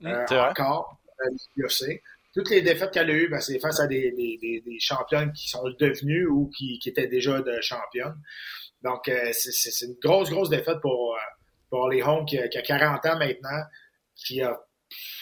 euh, 0.06 0.24
C'est 0.30 0.36
vrai. 0.36 0.50
encore 0.50 0.98
à 1.20 1.24
l'UFC. 1.58 2.02
Toutes 2.34 2.50
les 2.52 2.62
défaites 2.62 2.92
qu'elle 2.92 3.10
a 3.10 3.14
eues, 3.14 3.28
ben, 3.28 3.42
c'est 3.42 3.60
face 3.60 3.80
à 3.82 3.88
des, 3.88 4.12
des, 4.12 4.38
des, 4.42 4.62
des 4.66 4.80
championnes 4.80 5.34
qui 5.34 5.50
sont 5.50 5.64
devenues 5.80 6.26
ou 6.28 6.50
qui, 6.56 6.80
qui 6.80 6.90
étaient 6.90 7.08
déjà 7.08 7.42
de 7.42 7.60
championnes. 7.60 8.16
Donc, 8.84 9.10
euh, 9.10 9.30
c'est, 9.34 9.52
c'est, 9.52 9.72
c'est 9.72 9.88
une 9.88 9.98
grosse, 10.02 10.30
grosse 10.30 10.50
défaite 10.50 10.80
pour, 10.82 11.16
euh, 11.16 11.20
pour 11.70 11.90
Léon 11.90 12.24
qui, 12.24 12.38
a- 12.40 12.48
qui 12.48 12.58
a 12.58 12.62
40 12.62 13.06
ans 13.08 13.18
maintenant, 13.18 13.64
qui 14.16 14.42
a, 14.42 14.58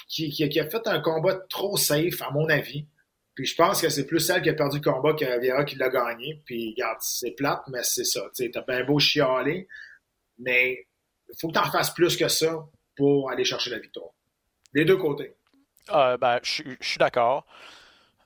qui, 0.07 0.43
a- 0.59 0.69
fait 0.69 0.87
un 0.87 0.99
combat 0.99 1.35
trop 1.49 1.77
safe, 1.77 2.21
à 2.21 2.31
mon 2.31 2.47
avis. 2.49 2.87
Puis 3.35 3.45
je 3.45 3.55
pense 3.55 3.81
que 3.81 3.89
c'est 3.89 4.07
plus 4.07 4.19
celle 4.19 4.41
qui 4.41 4.49
a 4.49 4.53
perdu 4.53 4.77
le 4.77 4.83
combat 4.91 5.13
que 5.13 5.39
Vieira 5.39 5.63
qui 5.63 5.75
l'a 5.75 5.89
gagné. 5.89 6.41
Puis 6.45 6.71
regarde, 6.75 6.97
c'est 7.01 7.31
plate, 7.31 7.61
mais 7.67 7.83
c'est 7.83 8.03
ça. 8.03 8.21
Tu 8.35 8.49
t'as 8.49 8.61
bien 8.63 8.83
beau 8.83 8.97
chialer, 8.99 9.67
mais 10.39 10.87
il 11.29 11.35
faut 11.39 11.49
que 11.49 11.53
t'en 11.53 11.69
fasses 11.69 11.91
plus 11.93 12.17
que 12.17 12.27
ça 12.27 12.65
pour 12.95 13.29
aller 13.29 13.43
chercher 13.43 13.69
la 13.69 13.79
victoire. 13.79 14.09
Les 14.73 14.85
deux 14.85 14.97
côtés. 14.97 15.35
Euh, 15.93 16.17
ben, 16.17 16.39
je 16.43 16.63
suis- 16.81 16.97
d'accord. 16.97 17.45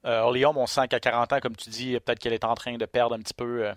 Euh, 0.05 0.21
Holm, 0.21 0.57
on 0.57 0.65
sent 0.65 0.87
qu'à 0.87 0.99
40 0.99 1.33
ans, 1.33 1.39
comme 1.41 1.55
tu 1.55 1.69
dis, 1.69 1.99
peut-être 1.99 2.19
qu'elle 2.19 2.33
est 2.33 2.43
en 2.45 2.55
train 2.55 2.77
de 2.77 2.85
perdre 2.85 3.13
un 3.15 3.19
petit 3.19 3.33
peu 3.35 3.67
euh, 3.67 3.73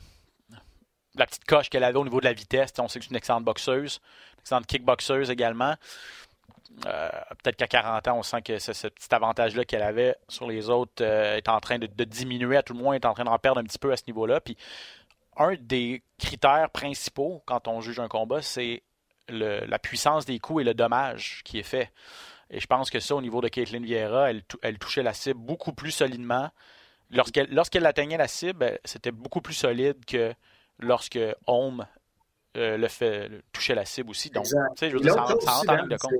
la 1.16 1.26
petite 1.26 1.44
coche 1.44 1.68
qu'elle 1.68 1.84
avait 1.84 1.98
au 1.98 2.04
niveau 2.04 2.20
de 2.20 2.24
la 2.24 2.32
vitesse. 2.32 2.72
Tu 2.72 2.80
On 2.80 2.88
sait 2.88 2.98
que 3.00 3.04
c'est 3.04 3.10
une 3.10 3.16
excellente 3.16 3.44
boxeuse, 3.44 4.00
une 4.36 4.40
excellente 4.40 4.66
kickboxeuse 4.66 5.30
également. 5.30 5.74
Euh, 6.86 7.08
peut-être 7.42 7.56
qu'à 7.56 7.66
40 7.68 8.08
ans, 8.08 8.18
on 8.18 8.22
sent 8.22 8.42
que 8.42 8.58
ce, 8.58 8.72
ce 8.72 8.88
petit 8.88 9.14
avantage-là 9.14 9.64
qu'elle 9.64 9.82
avait 9.82 10.16
sur 10.28 10.48
les 10.48 10.68
autres 10.70 11.02
euh, 11.02 11.36
est 11.36 11.48
en 11.48 11.60
train 11.60 11.78
de, 11.78 11.86
de 11.86 12.04
diminuer, 12.04 12.56
à 12.56 12.62
tout 12.62 12.72
le 12.74 12.80
moins, 12.80 12.94
est 12.94 13.04
en 13.04 13.14
train 13.14 13.24
d'en 13.24 13.38
perdre 13.38 13.60
un 13.60 13.64
petit 13.64 13.78
peu 13.78 13.92
à 13.92 13.96
ce 13.96 14.02
niveau-là. 14.08 14.40
Puis, 14.40 14.56
un 15.36 15.54
des 15.54 16.02
critères 16.18 16.70
principaux 16.70 17.42
quand 17.46 17.68
on 17.68 17.80
juge 17.80 18.00
un 18.00 18.08
combat, 18.08 18.42
c'est 18.42 18.82
la 19.28 19.78
puissance 19.78 20.26
des 20.26 20.38
coups 20.38 20.62
et 20.62 20.64
le 20.64 20.74
dommage 20.74 21.42
qui 21.44 21.58
est 21.58 21.62
fait. 21.64 21.90
Et 22.50 22.60
je 22.60 22.66
pense 22.66 22.90
que 22.90 23.00
ça, 23.00 23.14
au 23.16 23.22
niveau 23.22 23.40
de 23.40 23.48
Caitlin 23.48 23.80
Vieira, 23.80 24.30
elle, 24.30 24.42
tou- 24.44 24.58
elle 24.62 24.78
touchait 24.78 25.02
la 25.02 25.14
cible 25.14 25.40
beaucoup 25.40 25.72
plus 25.72 25.90
solidement. 25.92 26.50
Lorsqu'elle 27.10 27.48
lorsqu'elle 27.50 27.86
atteignait 27.86 28.16
la 28.18 28.28
cible, 28.28 28.64
elle- 28.64 28.80
c'était 28.84 29.12
beaucoup 29.12 29.40
plus 29.40 29.54
solide 29.54 30.04
que 30.06 30.34
lorsque 30.78 31.18
Home 31.46 31.86
euh, 32.56 32.76
le 32.76 32.88
fait, 32.88 33.30
la 33.70 33.84
cible 33.84 34.10
aussi. 34.10 34.30
Donc, 34.30 34.44
tu 34.70 34.80
sais, 34.80 34.90
je 34.90 34.94
veux 34.96 35.00
dire, 35.00 35.14
ça, 35.14 35.26
ça 35.26 35.34
aussi, 35.36 35.48
en 35.48 35.72
Ben, 35.72 35.76
ligne 35.80 35.88
de 35.88 35.96
compte. 35.96 36.12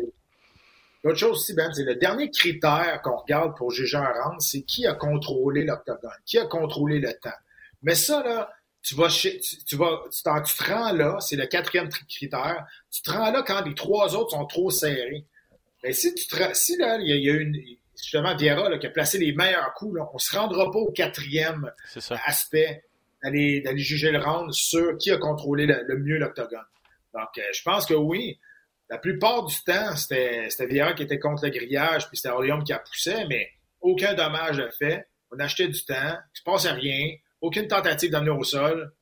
L'autre 1.05 1.19
chose 1.19 1.37
aussi, 1.37 1.55
Ben, 1.55 1.71
c'est 1.73 1.85
le 1.85 1.95
dernier 1.97 2.31
critère 2.31 3.01
qu'on 3.03 3.17
regarde 3.19 3.57
pour 3.57 3.71
juger 3.71 3.99
un 3.99 4.11
round, 4.11 4.40
c'est 4.40 4.62
qui 4.62 4.87
a 4.87 4.95
contrôlé 4.95 5.64
l'octogone, 5.64 6.11
qui 6.25 6.38
a 6.38 6.47
contrôlé 6.47 6.99
le 6.99 7.12
temps. 7.12 7.38
Mais 7.83 7.95
ça, 7.95 8.23
là, 8.25 8.51
tu 8.83 8.95
vas 8.95 9.09
tu, 9.09 9.38
tu 9.67 9.77
vas, 9.77 10.03
tu, 10.11 10.23
te 10.23 10.71
rends 10.73 10.93
là, 10.93 11.19
c'est 11.21 11.37
le 11.37 11.47
quatrième 11.47 11.88
tri- 11.90 12.07
critère, 12.07 12.67
tu 12.90 13.03
te 13.03 13.11
rends 13.11 13.31
là 13.31 13.43
quand 13.47 13.62
les 13.64 13.75
trois 13.75 14.14
autres 14.17 14.31
sont 14.31 14.47
trop 14.47 14.71
serrés. 14.71 15.25
Mais 15.83 15.93
si 15.93 16.14
tu 16.14 16.27
te, 16.27 16.37
si 16.55 16.77
là, 16.79 16.97
il 16.99 17.07
y 17.09 17.12
a, 17.12 17.17
il 17.17 17.25
y 17.25 17.31
a 17.31 17.35
une, 17.35 17.57
justement, 18.01 18.35
Vieira, 18.35 18.71
là, 18.71 18.79
qui 18.79 18.87
a 18.87 18.90
placé 18.90 19.19
les 19.19 19.33
meilleurs 19.33 19.75
coups, 19.75 19.97
là, 19.99 20.09
on 20.14 20.19
se 20.19 20.35
rendra 20.37 20.71
pas 20.71 20.79
au 20.79 20.90
quatrième 20.93 21.71
aspect 22.27 22.85
d'aller 23.23 23.61
d'aller 23.61 23.79
juger 23.83 24.11
le 24.11 24.19
round 24.19 24.51
sur 24.53 24.97
qui 24.99 25.11
a 25.11 25.19
contrôlé 25.19 25.67
le, 25.67 25.83
le 25.87 25.99
mieux 25.99 26.17
l'octogone. 26.19 26.64
Donc, 27.12 27.29
euh, 27.38 27.43
je 27.53 27.62
pense 27.62 27.85
que 27.87 27.95
oui, 27.95 28.38
la 28.90 28.99
plupart 28.99 29.44
du 29.44 29.57
temps, 29.64 29.97
c'était 29.97 30.49
Vieira 30.66 30.92
qui 30.92 31.03
était 31.03 31.18
contre 31.18 31.44
le 31.44 31.51
grillage, 31.51 32.09
puis 32.09 32.16
c'était 32.16 32.31
Orléans 32.31 32.62
qui 32.62 32.73
a 32.73 32.79
poussé, 32.79 33.25
mais 33.29 33.49
aucun 33.81 34.14
dommage 34.14 34.59
de 34.59 34.68
fait. 34.79 35.09
On 35.31 35.38
achetait 35.38 35.68
du 35.68 35.85
temps, 35.85 35.94
il 36.35 36.38
se 36.38 36.42
passait 36.42 36.70
rien, 36.70 37.14
aucune 37.40 37.66
tentative 37.66 38.11
d'amener 38.11 38.31
au 38.31 38.44
sol. 38.44 38.92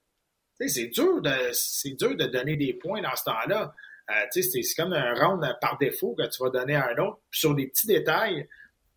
C'est 0.64 0.86
dur 0.86 1.20
de 1.20 1.96
dur 1.96 2.16
de 2.16 2.26
donner 2.26 2.56
des 2.56 2.74
points 2.74 3.02
dans 3.02 3.16
ce 3.16 3.24
temps-là. 3.24 3.74
Euh, 4.10 4.14
c'est 4.30 4.62
comme 4.76 4.92
un 4.92 5.14
round 5.14 5.44
par 5.60 5.78
défaut 5.78 6.14
que 6.14 6.26
tu 6.28 6.42
vas 6.42 6.50
donner 6.50 6.76
à 6.76 6.88
un 6.90 6.96
autre, 6.98 7.20
puis 7.30 7.40
sur 7.40 7.54
des 7.54 7.66
petits 7.66 7.86
détails. 7.86 8.48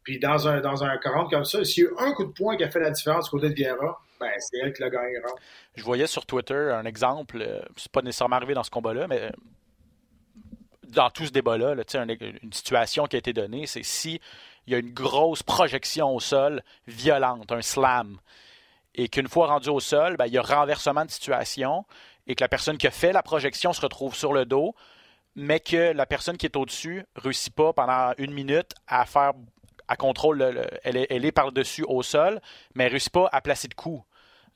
Puis 0.04 0.20
dans 0.20 0.48
un, 0.48 0.62
dans 0.62 0.84
un 0.84 1.00
round 1.04 1.32
comme 1.32 1.46
ça, 1.46 1.64
s'il 1.64 1.84
y 1.84 1.88
a 1.88 1.90
eu 1.90 1.94
un 1.98 2.14
coup 2.14 2.26
de 2.26 2.32
poing 2.32 2.58
qui 2.58 2.64
a 2.64 2.70
fait 2.70 2.80
la 2.80 2.92
différence 2.92 3.26
du 3.26 3.32
côté 3.32 3.50
de 3.50 3.56
Vieira, 3.56 4.00
ben, 4.20 4.32
c'est 4.38 4.58
elle 4.58 4.74
qui 4.74 4.82
l'a 4.82 4.90
gagné. 4.90 5.18
Je 5.76 5.84
voyais 5.84 6.08
sur 6.08 6.26
Twitter 6.26 6.54
un 6.54 6.86
exemple, 6.86 7.42
euh, 7.42 7.62
c'est 7.76 7.92
pas 7.92 8.02
nécessairement 8.02 8.36
arrivé 8.36 8.54
dans 8.54 8.64
ce 8.64 8.70
combat-là, 8.70 9.08
mais 9.08 9.22
euh, 9.24 9.30
dans 10.90 11.10
tout 11.10 11.26
ce 11.26 11.32
débat-là, 11.32 11.74
une 11.74 12.54
situation 12.54 13.06
qui 13.06 13.16
a 13.16 13.20
été 13.20 13.34
donnée, 13.34 13.68
c'est 13.68 13.84
si 13.84 14.20
il 14.68 14.74
y 14.74 14.76
a 14.76 14.80
une 14.80 14.94
grosse 14.94 15.44
projection 15.44 16.14
au 16.16 16.20
sol 16.20 16.64
violente, 16.88 17.52
un 17.52 17.62
slam, 17.62 18.18
et 18.96 19.10
qu'une 19.10 19.28
fois 19.28 19.48
rendu 19.48 19.70
au 19.70 19.80
sol, 19.80 20.16
ben, 20.18 20.26
il 20.26 20.34
y 20.34 20.38
a 20.38 20.42
renversement 20.42 21.06
de 21.06 21.12
situation, 21.12 21.86
et 22.28 22.36
que 22.36 22.44
la 22.44 22.48
personne 22.50 22.78
qui 22.78 22.88
a 22.88 22.92
fait 22.92 23.12
la 23.12 23.22
projection 23.24 23.74
se 23.74 23.82
retrouve 23.82 24.16
sur 24.16 24.34
le 24.34 24.46
dos, 24.46 24.74
mais 25.36 25.60
que 25.60 25.92
la 25.92 26.06
personne 26.06 26.38
qui 26.38 26.46
est 26.46 26.56
au-dessus 26.56 27.06
réussit 27.16 27.54
pas 27.54 27.74
pendant 27.74 28.14
une 28.18 28.34
minute 28.34 28.72
à 28.88 29.06
faire 29.06 29.34
à 29.88 29.96
contrôle, 29.98 30.40
le- 30.40 30.52
le- 30.52 30.68
elle, 30.84 30.98
est, 30.98 31.08
elle 31.12 31.26
est 31.26 31.32
par-dessus 31.32 31.84
au 31.88 32.02
sol, 32.02 32.42
mais 32.74 32.86
elle 32.86 32.92
réussit 32.92 33.12
pas 33.14 33.30
à 33.32 33.42
placer 33.42 33.68
de 33.68 33.76
coup. 33.76 34.04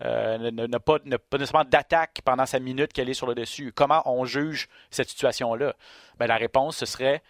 Euh, 0.06 0.52
n'a 0.52 0.80
pas, 0.80 0.98
nécessairement 1.06 1.70
d'attaque 1.70 2.22
pendant 2.24 2.46
sa 2.46 2.60
minute 2.60 2.94
qu'elle 2.94 3.10
est 3.10 3.14
sur 3.14 3.28
le 3.28 3.36
dessus. 3.36 3.74
Comment 3.76 4.02
on 4.06 4.24
juge 4.24 4.70
cette 4.92 5.10
situation-là? 5.10 5.74
Ben, 6.18 6.28
la 6.28 6.38
réponse, 6.38 6.78
ce 6.78 6.86
serait 6.86 7.22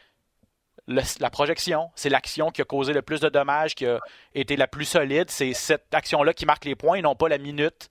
le- 0.88 1.02
la 1.20 1.30
projection. 1.32 1.90
C'est 1.96 2.10
l'action 2.10 2.52
qui 2.52 2.62
a 2.62 2.66
causé 2.66 2.94
le 2.94 3.02
plus 3.02 3.22
de 3.22 3.30
dommages, 3.30 3.74
qui 3.74 3.88
a 3.88 4.00
été 4.36 4.56
la 4.56 4.68
plus 4.68 4.86
solide. 4.86 5.32
C'est 5.32 5.54
cette 5.54 5.94
action-là 5.94 6.34
qui 6.34 6.46
marque 6.46 6.66
les 6.66 6.76
points 6.76 6.98
et 6.98 7.02
non 7.02 7.16
pas 7.16 7.28
la 7.28 7.40
minute 7.40 7.90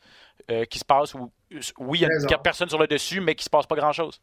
euh, 0.50 0.64
qui 0.64 0.78
se 0.78 0.84
passe 0.84 1.14
où, 1.14 1.32
oui, 1.78 1.98
il 2.00 2.30
y 2.30 2.34
a 2.34 2.38
personnes 2.38 2.68
sur 2.68 2.78
le 2.78 2.86
dessus, 2.86 3.20
mais 3.20 3.34
qui 3.34 3.44
se 3.44 3.50
passe 3.50 3.66
pas 3.66 3.76
grand-chose. 3.76 4.20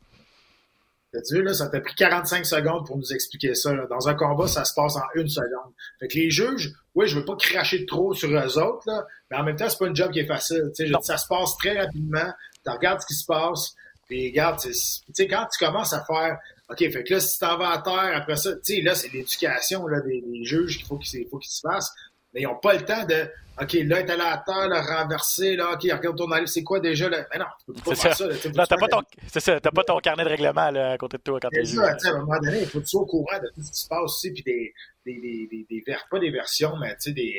Là, 1.31 1.53
ça 1.53 1.67
t'a 1.67 1.79
pris 1.79 1.95
45 1.95 2.45
secondes 2.45 2.85
pour 2.85 2.97
nous 2.97 3.13
expliquer 3.13 3.55
ça. 3.55 3.73
là. 3.73 3.85
Dans 3.89 4.07
un 4.07 4.15
combat, 4.15 4.47
ça 4.47 4.65
se 4.65 4.73
passe 4.73 4.95
en 4.95 5.03
une 5.15 5.29
seconde. 5.29 5.73
Fait 5.99 6.07
que 6.07 6.15
les 6.15 6.29
juges, 6.29 6.73
oui, 6.93 7.07
je 7.07 7.17
veux 7.17 7.25
pas 7.25 7.35
cracher 7.35 7.85
trop 7.85 8.13
sur 8.13 8.29
eux 8.29 8.59
autres, 8.59 8.83
là, 8.87 9.05
mais 9.29 9.37
en 9.37 9.43
même 9.43 9.55
temps, 9.55 9.69
c'est 9.69 9.77
pas 9.77 9.87
une 9.87 9.95
job 9.95 10.11
qui 10.11 10.19
est 10.19 10.27
facile. 10.27 10.71
Je 10.77 10.93
ça 11.03 11.17
se 11.17 11.27
passe 11.27 11.55
très 11.57 11.77
rapidement. 11.79 12.31
Tu 12.63 12.71
regardes 12.71 13.01
ce 13.01 13.07
qui 13.07 13.13
se 13.15 13.25
passe, 13.25 13.75
puis 14.07 14.29
regarde, 14.29 14.59
tu 14.59 14.73
sais, 14.73 15.27
quand 15.27 15.47
tu 15.51 15.63
commences 15.63 15.93
à 15.93 16.03
faire 16.05 16.37
OK, 16.69 16.79
fait 16.79 17.03
que 17.03 17.13
là, 17.13 17.19
si 17.19 17.33
tu 17.33 17.39
t'en 17.39 17.57
vas 17.57 17.71
à 17.71 17.81
terre, 17.81 18.11
après 18.15 18.37
ça, 18.37 18.53
tu 18.55 18.75
sais, 18.75 18.81
là, 18.81 18.95
c'est 18.95 19.11
l'éducation 19.13 19.85
là, 19.85 20.01
des, 20.01 20.21
des 20.21 20.43
juges 20.43 20.77
qu'il 20.77 20.87
faut 20.87 20.97
qu'ils 20.97 21.27
faut 21.29 21.37
qu'ils 21.37 21.51
se 21.51 21.61
fassent. 21.61 21.91
Mais 22.35 22.41
ils 22.41 22.45
n'ont 22.45 22.59
pas 22.59 22.73
le 22.73 22.83
temps 22.85 23.03
de 23.05 23.27
OK, 23.61 23.71
là, 23.85 24.03
t'es 24.03 24.11
allé 24.11 24.21
à 24.21 24.43
terre, 24.45 24.67
là, 24.67 24.81
renversé, 24.81 25.55
là, 25.55 25.71
OK, 25.71 25.83
regarde 25.83 26.17
ton 26.17 26.29
allée, 26.29 26.45
c'est 26.45 26.61
quoi 26.63 26.81
déjà? 26.81 27.07
Là? 27.07 27.25
Mais 27.31 27.39
non, 27.39 27.45
tu 27.59 27.65
peux 27.67 27.73
pas 27.91 27.95
faire 27.95 28.13
ça. 28.13 28.29
ça. 28.33 28.47
là, 28.49 28.51
Là, 28.53 28.67
t'as 28.67 28.75
pas 28.75 28.87
ton, 28.89 29.01
c'est 29.27 29.39
ça, 29.39 29.59
t'as 29.61 29.71
pas 29.71 29.83
ton 29.85 29.97
carnet 29.99 30.25
de 30.25 30.29
règlement 30.29 30.69
là, 30.71 30.91
à 30.91 30.97
côté 30.97 31.15
de 31.17 31.23
toi 31.23 31.39
quand 31.39 31.47
t'es 31.49 31.63
sais, 31.63 31.79
à 31.79 32.11
un 32.11 32.19
moment 32.19 32.37
donné, 32.43 32.59
il 32.63 32.67
faut 32.67 32.79
que 32.79 32.83
tu 32.83 32.89
sois 32.89 33.01
au 33.01 33.05
courant 33.05 33.39
de 33.41 33.47
tout 33.55 33.61
ce 33.63 33.71
qui 33.71 33.79
se 33.79 33.87
passe 33.87 34.01
aussi, 34.03 34.31
puis 34.33 34.43
des, 34.43 34.73
des, 35.05 35.13
des, 35.21 35.47
des, 35.49 35.65
des 35.69 35.83
ver- 35.87 36.05
pas 36.11 36.19
des 36.19 36.31
versions, 36.31 36.75
mais 36.81 36.89
tu 36.95 37.03
sais, 37.03 37.11
des, 37.13 37.33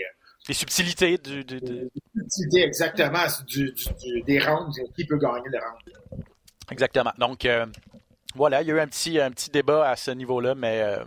Les 0.48 0.54
subtilités 0.54 1.18
du, 1.18 1.44
du- 1.44 1.60
des 1.60 1.90
subtilités 2.14 2.62
exactement 2.64 3.24
du, 3.46 3.72
du, 3.72 3.84
du- 4.02 4.22
des 4.22 4.38
rounds, 4.38 4.74
qui 4.94 5.04
peut 5.04 5.18
gagner 5.18 5.50
le 5.52 5.58
round. 5.58 6.22
Exactement. 6.70 7.12
Donc, 7.18 7.44
euh, 7.44 7.66
voilà, 8.34 8.62
il 8.62 8.68
y 8.68 8.72
a 8.72 8.74
eu 8.74 8.80
un 8.80 8.86
petit, 8.88 9.20
un 9.20 9.30
petit 9.30 9.50
débat 9.50 9.90
à 9.90 9.96
ce 9.96 10.10
niveau-là, 10.12 10.54
mais 10.54 10.80
euh, 10.82 11.04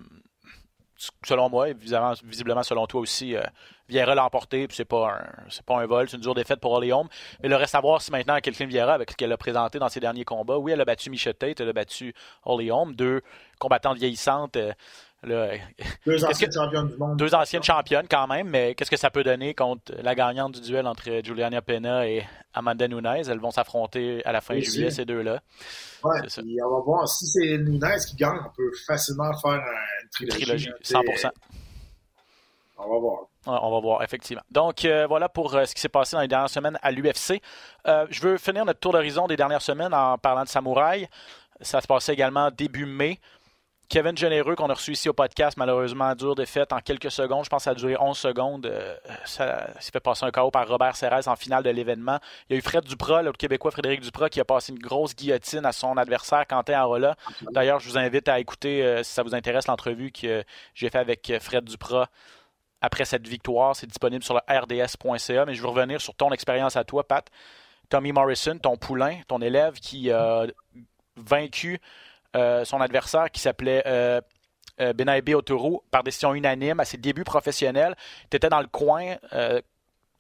selon 1.26 1.50
moi, 1.50 1.74
visiblement, 1.74 2.14
visiblement 2.24 2.64
selon 2.64 2.86
toi 2.88 3.02
aussi, 3.02 3.36
euh, 3.36 3.42
Vieira 3.88 4.14
l'a 4.14 4.26
emporté, 4.26 4.68
puis 4.68 4.76
c'est 4.76 4.86
pas 4.86 5.14
un, 5.14 5.64
pas 5.66 5.82
un 5.82 5.86
vol, 5.86 6.10
c'est 6.10 6.18
une 6.18 6.22
dure 6.22 6.36
défaite 6.36 6.60
pour 6.60 6.74
Holm. 6.74 7.08
Mais 7.42 7.50
il 7.50 7.54
reste 7.56 7.74
à 7.74 7.82
voir 7.82 8.02
si 8.02 8.12
maintenant, 8.12 8.40
Kathleen 8.40 8.70
Vieira, 8.70 8.94
avec 8.94 9.12
ce 9.12 9.16
qu'elle 9.16 9.32
a 9.32 9.38
présenté 9.38 9.80
dans 9.80 9.90
ses 9.90 10.00
derniers 10.00 10.26
combats, 10.26 10.58
oui, 10.58 10.74
elle 10.74 10.82
a 10.82 10.86
battu 10.86 11.10
Michette 11.10 11.40
Tate, 11.40 11.60
elle 11.60 11.70
a 11.70 11.74
battu 11.74 12.14
Holly 12.44 12.70
Holm, 12.70 12.94
deux 12.96 13.22
combattantes 13.58 13.98
vieillissantes, 13.98 14.58
euh, 14.58 14.74
là, 15.24 15.52
Deux 16.06 16.24
anciennes 16.26 16.50
que- 16.50 16.56
championnes 16.56 16.88
du 16.88 16.98
monde. 16.98 17.18
deux 17.18 17.34
anciennes 17.36 17.64
championnes 17.64 18.08
quand 18.10 18.28
même, 18.28 18.48
mais 18.50 18.76
qu'est-ce 18.76 18.90
que 18.92 18.98
ça 18.98 19.10
peut 19.10 19.24
donner 19.24 19.54
contre 19.54 19.94
la 20.02 20.16
gagnante 20.16 20.54
du 20.54 20.62
duel 20.62 20.88
entre 20.88 21.04
Juliana 21.24 21.62
Pena 21.62 22.08
et 22.08 22.26
Amanda 22.54 22.88
Nunes? 22.88 23.06
Elles 23.06 23.40
vont 23.40 23.52
s'affronter 23.52 24.24
à 24.26 24.32
la 24.32 24.42
fin 24.42 24.60
juillet, 24.60 24.90
ces 24.92 25.06
deux-là. 25.06 25.42
Ouais, 26.04 26.22
puis 26.22 26.58
on 26.66 26.70
va 26.76 26.80
voir. 26.82 27.08
Si 27.08 27.26
c'est 27.26 27.58
Nunez 27.58 27.98
qui 28.08 28.16
gagne, 28.16 28.38
on 28.46 28.50
peut 28.56 28.72
facilement 28.88 29.32
faire 29.40 29.52
un- 29.52 30.04
une 30.04 30.10
trilogie. 30.10 30.42
Trilogie, 30.42 30.68
là, 30.70 30.74
tu 30.80 30.86
sais. 30.86 30.94
100%. 30.94 31.32
On 32.78 32.94
va 32.94 33.00
voir. 33.00 33.20
On 33.46 33.72
va 33.72 33.80
voir, 33.82 34.04
effectivement. 34.04 34.44
Donc, 34.52 34.86
euh, 34.86 35.06
voilà 35.08 35.28
pour 35.28 35.54
euh, 35.56 35.66
ce 35.66 35.74
qui 35.76 35.82
s'est 35.82 35.90
passé 35.90 36.16
dans 36.16 36.22
les 36.22 36.28
dernières 36.30 36.50
semaines 36.50 36.78
à 36.82 36.92
l'UFC. 36.92 37.42
Euh, 37.88 38.06
je 38.10 38.22
veux 38.22 38.38
finir 38.38 38.64
notre 38.64 38.80
tour 38.80 38.94
d'horizon 38.94 39.28
des 39.28 39.36
dernières 39.36 39.62
semaines 39.62 39.94
en 39.94 40.18
parlant 40.18 40.44
de 40.44 40.48
Samouraï. 40.50 41.08
Ça 41.62 41.82
se 41.82 41.88
passait 41.88 42.14
également 42.14 42.52
début 42.52 42.86
mai. 42.86 43.20
Kevin 43.90 44.16
Généreux, 44.16 44.56
qu'on 44.56 44.70
a 44.70 44.76
reçu 44.76 44.92
ici 44.92 45.10
au 45.10 45.14
podcast, 45.14 45.58
malheureusement, 45.58 46.14
dure 46.14 46.36
défaite 46.36 46.72
en 46.74 46.80
quelques 46.80 47.10
secondes. 47.10 47.44
Je 47.44 47.50
pense 47.50 47.62
que 47.62 47.64
ça 47.64 47.72
a 47.72 47.74
duré 47.74 47.98
11 48.00 48.16
secondes. 48.16 48.68
Euh, 48.68 48.96
ça 49.26 49.68
s'est 49.80 49.92
fait 49.92 50.00
passer 50.00 50.26
un 50.26 50.32
KO 50.32 50.52
par 50.52 50.68
Robert 50.68 50.96
Serres 50.96 51.28
en 51.28 51.36
finale 51.36 51.64
de 51.64 51.72
l'événement. 51.72 52.20
Il 52.48 52.54
y 52.54 52.56
a 52.56 52.60
eu 52.60 52.62
Fred 52.62 52.84
Duprat, 52.84 53.24
le 53.24 53.32
Québécois 53.32 53.72
Frédéric 53.72 54.02
Duprat, 54.02 54.30
qui 54.30 54.40
a 54.40 54.46
passé 54.46 54.74
une 54.74 54.78
grosse 54.78 55.16
guillotine 55.16 55.66
à 55.66 55.72
son 55.72 55.98
adversaire, 55.98 56.46
Quentin 56.46 56.74
Arola. 56.74 57.16
D'ailleurs, 57.52 57.80
je 57.80 57.90
vous 57.90 57.98
invite 57.98 58.28
à 58.28 58.40
écouter, 58.40 58.84
euh, 58.84 59.02
si 59.02 59.12
ça 59.12 59.24
vous 59.24 59.34
intéresse, 59.34 59.66
l'entrevue 59.66 60.12
que 60.12 60.44
j'ai 60.76 60.90
fait 60.92 61.00
avec 61.00 61.34
Fred 61.42 61.64
Duprat 61.64 62.10
après 62.82 63.06
cette 63.06 63.28
victoire. 63.28 63.76
C'est 63.76 63.88
disponible 63.88 64.24
sur 64.24 64.36
le 64.36 64.42
rds.ca. 64.48 65.46
Mais 65.46 65.56
je 65.56 65.62
veux 65.64 65.68
revenir 65.68 66.00
sur 66.00 66.14
ton 66.14 66.32
expérience 66.32 66.76
à 66.76 66.84
toi, 66.84 67.08
Pat. 67.08 67.28
Tommy 67.90 68.12
Morrison, 68.12 68.60
ton 68.60 68.78
poulain, 68.78 69.22
ton 69.28 69.42
élève 69.42 69.80
qui 69.80 70.12
a 70.12 70.46
vaincu 71.16 71.82
son 72.36 72.82
adversaire 72.82 73.32
qui 73.32 73.42
s'appelait 73.42 73.84
euh, 73.86 74.22
euh, 74.82 74.94
Benaibé 74.94 75.36
Otoro 75.36 75.84
par 75.92 76.04
décision 76.04 76.34
unanime 76.34 76.80
à 76.80 76.86
ses 76.86 76.98
débuts 76.98 77.24
professionnels. 77.24 77.96
Tu 78.30 78.38
étais 78.38 78.50
dans 78.50 78.62
le 78.62 78.68
coin. 78.68 79.16
euh, 79.34 79.62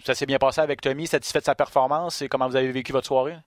ça 0.04 0.16
s'est 0.16 0.26
bien 0.26 0.38
passé 0.38 0.62
avec 0.62 0.82
Tommy, 0.82 1.08
satisfait 1.08 1.40
de 1.40 1.46
sa 1.46 1.56
performance 1.56 2.22
et 2.22 2.30
comment 2.30 2.48
vous 2.48 2.56
avez 2.56 2.72
vécu 2.72 2.92
votre 2.92 3.08
soirée? 3.08 3.38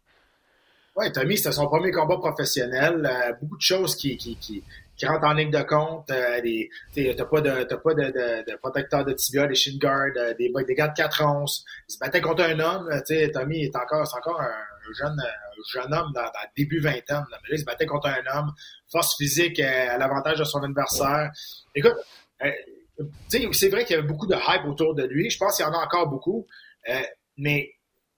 Oui, 0.94 1.10
Tommy, 1.10 1.38
c'était 1.38 1.52
son 1.52 1.66
premier 1.66 1.90
combat 1.90 2.18
professionnel. 2.18 3.08
Euh, 3.10 3.32
beaucoup 3.40 3.56
de 3.56 3.62
choses 3.62 3.96
qui, 3.96 4.18
qui, 4.18 4.36
qui, 4.36 4.62
rentrent 5.06 5.26
en 5.26 5.32
ligne 5.32 5.50
de 5.50 5.62
compte. 5.62 6.10
Euh, 6.10 6.40
des, 6.42 6.68
t'as 7.16 7.24
pas 7.24 7.40
de, 7.40 7.64
pas 7.64 7.94
de, 7.94 8.56
protecteur 8.58 9.04
de 9.04 9.12
tibia, 9.14 9.46
des 9.46 9.54
shin 9.54 9.78
guards, 9.78 10.16
euh, 10.16 10.34
des, 10.34 10.52
des 10.66 10.74
gars 10.74 10.88
de 10.88 10.94
4 10.94 11.24
onces. 11.24 11.64
Il 11.88 11.94
se 11.94 11.98
battait 11.98 12.20
contre 12.20 12.42
un 12.42 12.58
homme. 12.60 12.90
Tommy 13.32 13.64
est 13.64 13.76
encore, 13.76 14.06
c'est 14.06 14.18
encore 14.18 14.40
un 14.40 14.52
jeune, 14.92 15.18
un 15.20 15.80
jeune 15.80 15.94
homme 15.94 16.12
dans, 16.14 16.22
dans 16.22 16.48
début 16.56 16.80
vingtaine. 16.80 17.24
Là, 17.30 17.38
il 17.50 17.58
se 17.58 17.64
battait 17.64 17.86
contre 17.86 18.08
un 18.08 18.38
homme. 18.38 18.52
Force 18.90 19.16
physique 19.16 19.60
euh, 19.60 19.88
à 19.90 19.98
l'avantage 19.98 20.38
de 20.38 20.44
son 20.44 20.62
adversaire. 20.62 21.30
Écoute, 21.74 21.96
euh, 22.42 22.50
c'est 23.28 23.68
vrai 23.68 23.84
qu'il 23.84 23.96
y 23.96 23.98
avait 23.98 24.06
beaucoup 24.08 24.26
de 24.26 24.34
hype 24.34 24.64
autour 24.66 24.94
de 24.94 25.04
lui. 25.04 25.30
Je 25.30 25.38
pense 25.38 25.56
qu'il 25.56 25.64
y 25.64 25.68
en 25.68 25.72
a 25.72 25.84
encore 25.84 26.08
beaucoup. 26.08 26.46
Euh, 26.88 27.02
mais 27.36 27.72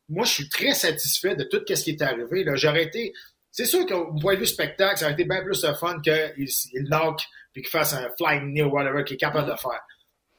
moi, 0.08 0.24
je 0.24 0.32
suis 0.32 0.48
très 0.48 0.74
satisfait 0.74 1.36
de 1.36 1.44
tout 1.44 1.62
ce 1.66 1.82
qui 1.82 1.90
est 1.90 2.02
arrivé. 2.02 2.44
J'aurais 2.54 2.84
été. 2.84 3.12
C'est 3.50 3.66
sûr 3.66 3.86
qu'au 3.86 4.12
point 4.20 4.34
de 4.34 4.40
vue 4.40 4.46
spectacle, 4.46 4.98
ça 4.98 5.04
aurait 5.04 5.14
été 5.14 5.24
bien 5.24 5.42
plus 5.44 5.60
de 5.60 5.72
fun 5.74 6.00
qu'il 6.00 6.48
il 6.72 6.88
knock 6.88 7.20
puis 7.52 7.62
qu'il 7.62 7.70
fasse 7.70 7.92
un 7.92 8.08
flying 8.18 8.52
knee 8.52 8.62
ou 8.62 8.70
whatever 8.70 9.04
qu'il 9.04 9.14
est 9.14 9.18
capable 9.18 9.48
de 9.48 9.56
faire. 9.56 9.80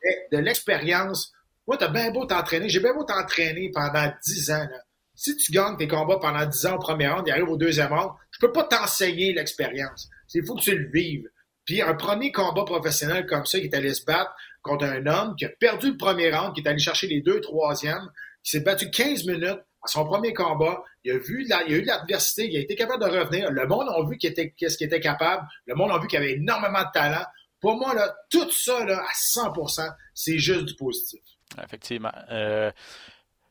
Mais 0.03 0.37
de 0.37 0.43
l'expérience, 0.43 1.31
moi, 1.65 1.77
t'as 1.77 1.87
bien 1.87 2.11
beau 2.11 2.25
t'entraîner. 2.25 2.69
J'ai 2.69 2.81
bien 2.81 2.93
beau 2.93 3.05
t'entraîner 3.05 3.71
pendant 3.73 4.11
10 4.25 4.51
ans. 4.51 4.67
Si 5.15 5.35
tu 5.37 5.51
gagnes 5.51 5.77
tes 5.77 5.87
combats 5.87 6.17
pendant 6.19 6.45
10 6.45 6.65
ans 6.65 6.75
au 6.75 6.79
premier 6.79 7.07
round, 7.07 7.23
il 7.27 7.31
arrive 7.31 7.49
au 7.49 7.57
deuxième 7.57 7.93
round, 7.93 8.11
je 8.31 8.39
peux 8.39 8.51
pas 8.51 8.63
t'enseigner 8.63 9.33
l'expérience. 9.33 10.09
Il 10.33 10.45
faut 10.45 10.55
que 10.55 10.61
tu 10.61 10.77
le 10.77 10.89
vives. 10.91 11.29
Puis 11.63 11.81
un 11.81 11.95
premier 11.95 12.31
combat 12.31 12.63
professionnel 12.65 13.25
comme 13.25 13.45
ça, 13.45 13.59
qui 13.59 13.65
est 13.65 13.73
allé 13.75 13.93
se 13.93 14.03
battre 14.05 14.31
contre 14.61 14.85
un 14.85 15.05
homme 15.07 15.35
qui 15.35 15.45
a 15.45 15.49
perdu 15.49 15.91
le 15.91 15.97
premier 15.97 16.31
round, 16.35 16.53
qui 16.53 16.61
est 16.61 16.67
allé 16.67 16.79
chercher 16.79 17.07
les 17.07 17.21
deux 17.21 17.39
troisièmes, 17.41 18.09
qui 18.43 18.51
s'est 18.51 18.59
battu 18.59 18.89
15 18.91 19.25
minutes 19.25 19.61
à 19.81 19.87
son 19.87 20.05
premier 20.05 20.33
combat. 20.33 20.83
Il 21.03 21.11
a 21.13 21.17
vu, 21.17 21.45
la, 21.47 21.57
a 21.59 21.67
eu 21.67 21.81
l'adversité, 21.83 22.47
il 22.51 22.57
a 22.57 22.59
été 22.59 22.75
capable 22.75 23.03
de 23.03 23.09
revenir. 23.17 23.49
Le 23.51 23.67
monde 23.67 23.87
a 23.89 24.07
vu 24.09 24.17
qu'il 24.17 24.29
était, 24.31 24.51
qu'est-ce 24.51 24.77
qu'il 24.77 24.87
était 24.87 24.99
capable. 24.99 25.47
Le 25.65 25.75
monde 25.75 25.91
a 25.91 25.97
vu 25.99 26.07
qu'il 26.07 26.17
avait 26.19 26.33
énormément 26.33 26.81
de 26.81 26.91
talent. 26.93 27.25
Pour 27.61 27.77
moi, 27.77 27.93
là, 27.95 28.13
tout 28.29 28.51
ça, 28.51 28.85
là, 28.85 28.99
à 29.01 29.13
100%, 29.13 29.89
c'est 30.13 30.37
juste 30.37 30.65
du 30.65 30.75
positif. 30.75 31.21
Effectivement. 31.63 32.11
Euh, 32.31 32.71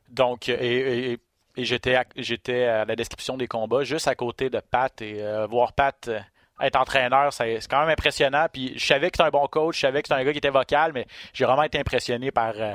donc, 0.09 0.47
et, 0.47 1.11
et- 1.13 1.19
et 1.57 1.63
j'étais, 1.63 1.95
à, 1.95 2.05
j'étais 2.15 2.63
à 2.65 2.85
la 2.85 2.95
description 2.95 3.37
des 3.37 3.47
combats, 3.47 3.83
juste 3.83 4.07
à 4.07 4.15
côté 4.15 4.49
de 4.49 4.59
Pat, 4.59 5.01
et 5.01 5.21
euh, 5.21 5.47
voir 5.47 5.73
Pat 5.73 6.07
euh, 6.07 6.19
être 6.61 6.75
entraîneur, 6.77 7.33
c'est, 7.33 7.59
quand 7.69 7.79
même 7.79 7.89
impressionnant. 7.89 8.47
Puis 8.51 8.73
je 8.77 8.85
savais 8.85 9.09
que 9.09 9.17
c'était 9.17 9.27
un 9.27 9.31
bon 9.31 9.47
coach, 9.47 9.75
je 9.75 9.81
savais 9.81 10.01
que 10.01 10.07
c'était 10.07 10.19
un 10.19 10.23
gars 10.23 10.31
qui 10.31 10.37
était 10.39 10.49
vocal, 10.49 10.91
mais 10.93 11.05
j'ai 11.33 11.45
vraiment 11.45 11.63
été 11.63 11.79
impressionné 11.79 12.31
par 12.31 12.53
euh, 12.57 12.73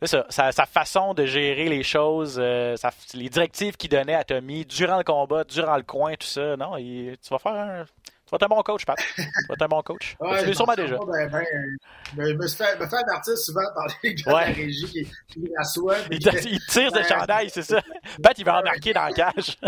sa, 0.00 0.66
façon 0.66 1.14
de 1.14 1.26
gérer 1.26 1.68
les 1.68 1.82
choses, 1.82 2.38
les 2.38 3.28
directives 3.28 3.76
qu'il 3.76 3.90
donnait 3.90 4.14
à 4.14 4.24
Tommy 4.24 4.64
durant 4.64 4.98
le 4.98 5.04
combat, 5.04 5.44
durant 5.44 5.76
le 5.76 5.82
coin, 5.82 6.14
tout 6.14 6.26
ça. 6.26 6.56
Non, 6.56 6.76
tu 6.76 7.16
vas 7.30 7.38
faire 7.38 7.52
un. 7.52 7.84
Tu 8.30 8.36
vas 8.36 8.46
être 8.46 8.52
un 8.52 8.56
bon 8.56 8.62
coach, 8.62 8.86
Pat. 8.86 8.96
Tu 8.96 9.22
vas 9.48 9.54
être 9.54 9.62
un 9.62 9.66
bon 9.68 9.82
coach. 9.82 10.16
tu 10.38 10.46
l'es 10.46 10.54
sûrement 10.54 10.74
déjà. 10.76 10.96
Ben, 10.98 11.28
ben, 11.28 11.44
ben, 12.12 12.28
je 12.28 12.34
me 12.34 12.46
suis 12.46 12.56
fait, 12.56 12.78
me 12.78 12.86
fait 12.86 12.96
avertir 12.96 13.36
souvent 13.36 13.74
par 13.74 13.86
les 14.04 14.14
gars 14.14 14.34
Ouais. 14.34 14.44
de 14.44 14.48
la 14.50 14.54
régie 14.54 14.86
qui, 14.86 15.12
qui 15.26 15.50
m'assoient. 15.50 15.96
Il, 16.12 16.20
tire 16.20 16.32
ce 16.94 17.02
chandail, 17.08 17.50
c'est 17.50 17.62
ça. 17.62 17.82
Pat, 18.22 18.38
il 18.38 18.44
va 18.44 18.60
embarquer 18.60 18.92
dans 18.92 19.06
la 19.06 19.12
cage. 19.12 19.58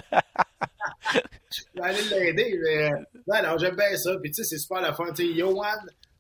Je 1.13 1.65
vais 1.75 1.83
aller 1.83 2.03
l'aider, 2.03 2.61
mais 2.63 2.91
non, 3.27 3.51
non, 3.51 3.59
j'aime 3.59 3.75
bien 3.75 3.97
ça. 3.97 4.13
Puis 4.23 4.31
tu 4.31 4.45
sais, 4.45 4.45
c'est 4.45 4.59
super 4.59 4.81
la 4.81 4.93
fun. 4.93 5.13
Tu 5.13 5.27
sais, 5.27 5.35
Johan, 5.37 5.65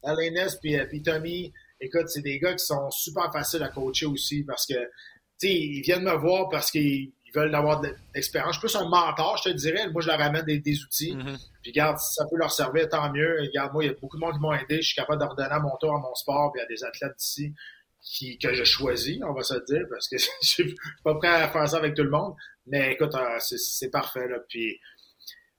Alaines, 0.03 0.49
puis, 0.61 0.77
euh, 0.77 0.87
puis 0.87 1.01
Tommy, 1.01 1.53
écoute, 1.81 2.09
c'est 2.09 2.23
des 2.23 2.41
gars 2.41 2.55
qui 2.55 2.65
sont 2.65 2.91
super 2.91 3.33
faciles 3.33 3.63
à 3.63 3.69
coacher 3.69 4.07
aussi 4.07 4.43
parce 4.43 4.67
que, 4.67 4.75
tu 4.75 5.47
sais, 5.47 5.55
ils 5.55 5.83
viennent 5.83 6.03
me 6.03 6.17
voir 6.17 6.49
parce 6.49 6.73
qu'ils 6.73 7.13
ils 7.33 7.39
veulent 7.39 7.55
avoir 7.55 7.81
de 7.81 7.89
l'expérience. 8.15 8.55
Je 8.57 8.61
suis 8.61 8.69
plus 8.69 8.77
un 8.77 8.89
mentor, 8.89 9.41
je 9.45 9.51
te 9.51 9.57
dirais. 9.57 9.89
Moi, 9.91 10.03
je 10.03 10.09
leur 10.09 10.21
amène 10.21 10.45
des, 10.45 10.59
des 10.59 10.83
outils. 10.83 11.15
Mhm. 11.15 11.37
Puis, 11.63 11.73
regarde, 11.73 11.99
si 11.99 12.15
ça 12.15 12.25
peut 12.31 12.37
leur 12.37 12.53
servir, 12.53 12.89
tant 12.89 13.11
mieux. 13.13 13.37
Regarde, 13.41 13.73
moi, 13.73 13.85
il 13.85 13.89
y 13.89 13.91
a 13.91 13.95
beaucoup 13.95 14.17
de 14.17 14.21
monde 14.21 14.35
qui 14.35 14.41
m'ont 14.41 14.53
aidé. 14.53 14.77
Je 14.83 14.89
suis 14.89 14.95
capable 14.97 15.21
de 15.21 15.27
redonner 15.27 15.51
à 15.51 15.61
mon 15.61 15.77
tour 15.81 15.95
à 15.95 15.99
mon 15.99 16.15
sport, 16.15 16.53
puis 16.53 16.63
à 16.63 16.67
des 16.67 16.85
athlètes 16.85 17.17
d'ici 17.19 17.55
qui, 18.03 18.37
que 18.39 18.53
je 18.53 18.65
choisis, 18.65 19.19
on 19.23 19.33
va 19.33 19.43
se 19.43 19.55
le 19.55 19.63
dire, 19.67 19.87
parce 19.89 20.09
que 20.09 20.17
je 20.43 20.49
suis 20.49 20.75
pas 21.05 21.15
prêt 21.15 21.29
à 21.29 21.49
faire 21.49 21.69
ça 21.69 21.77
avec 21.79 21.95
tout 21.95 22.03
le 22.03 22.11
monde. 22.11 22.35
Mais 22.67 22.93
écoute, 22.93 23.15
euh, 23.15 23.39
c'est- 23.39 23.91
parfait, 23.91 24.29
là. 24.29 24.39
Puis, 24.49 24.79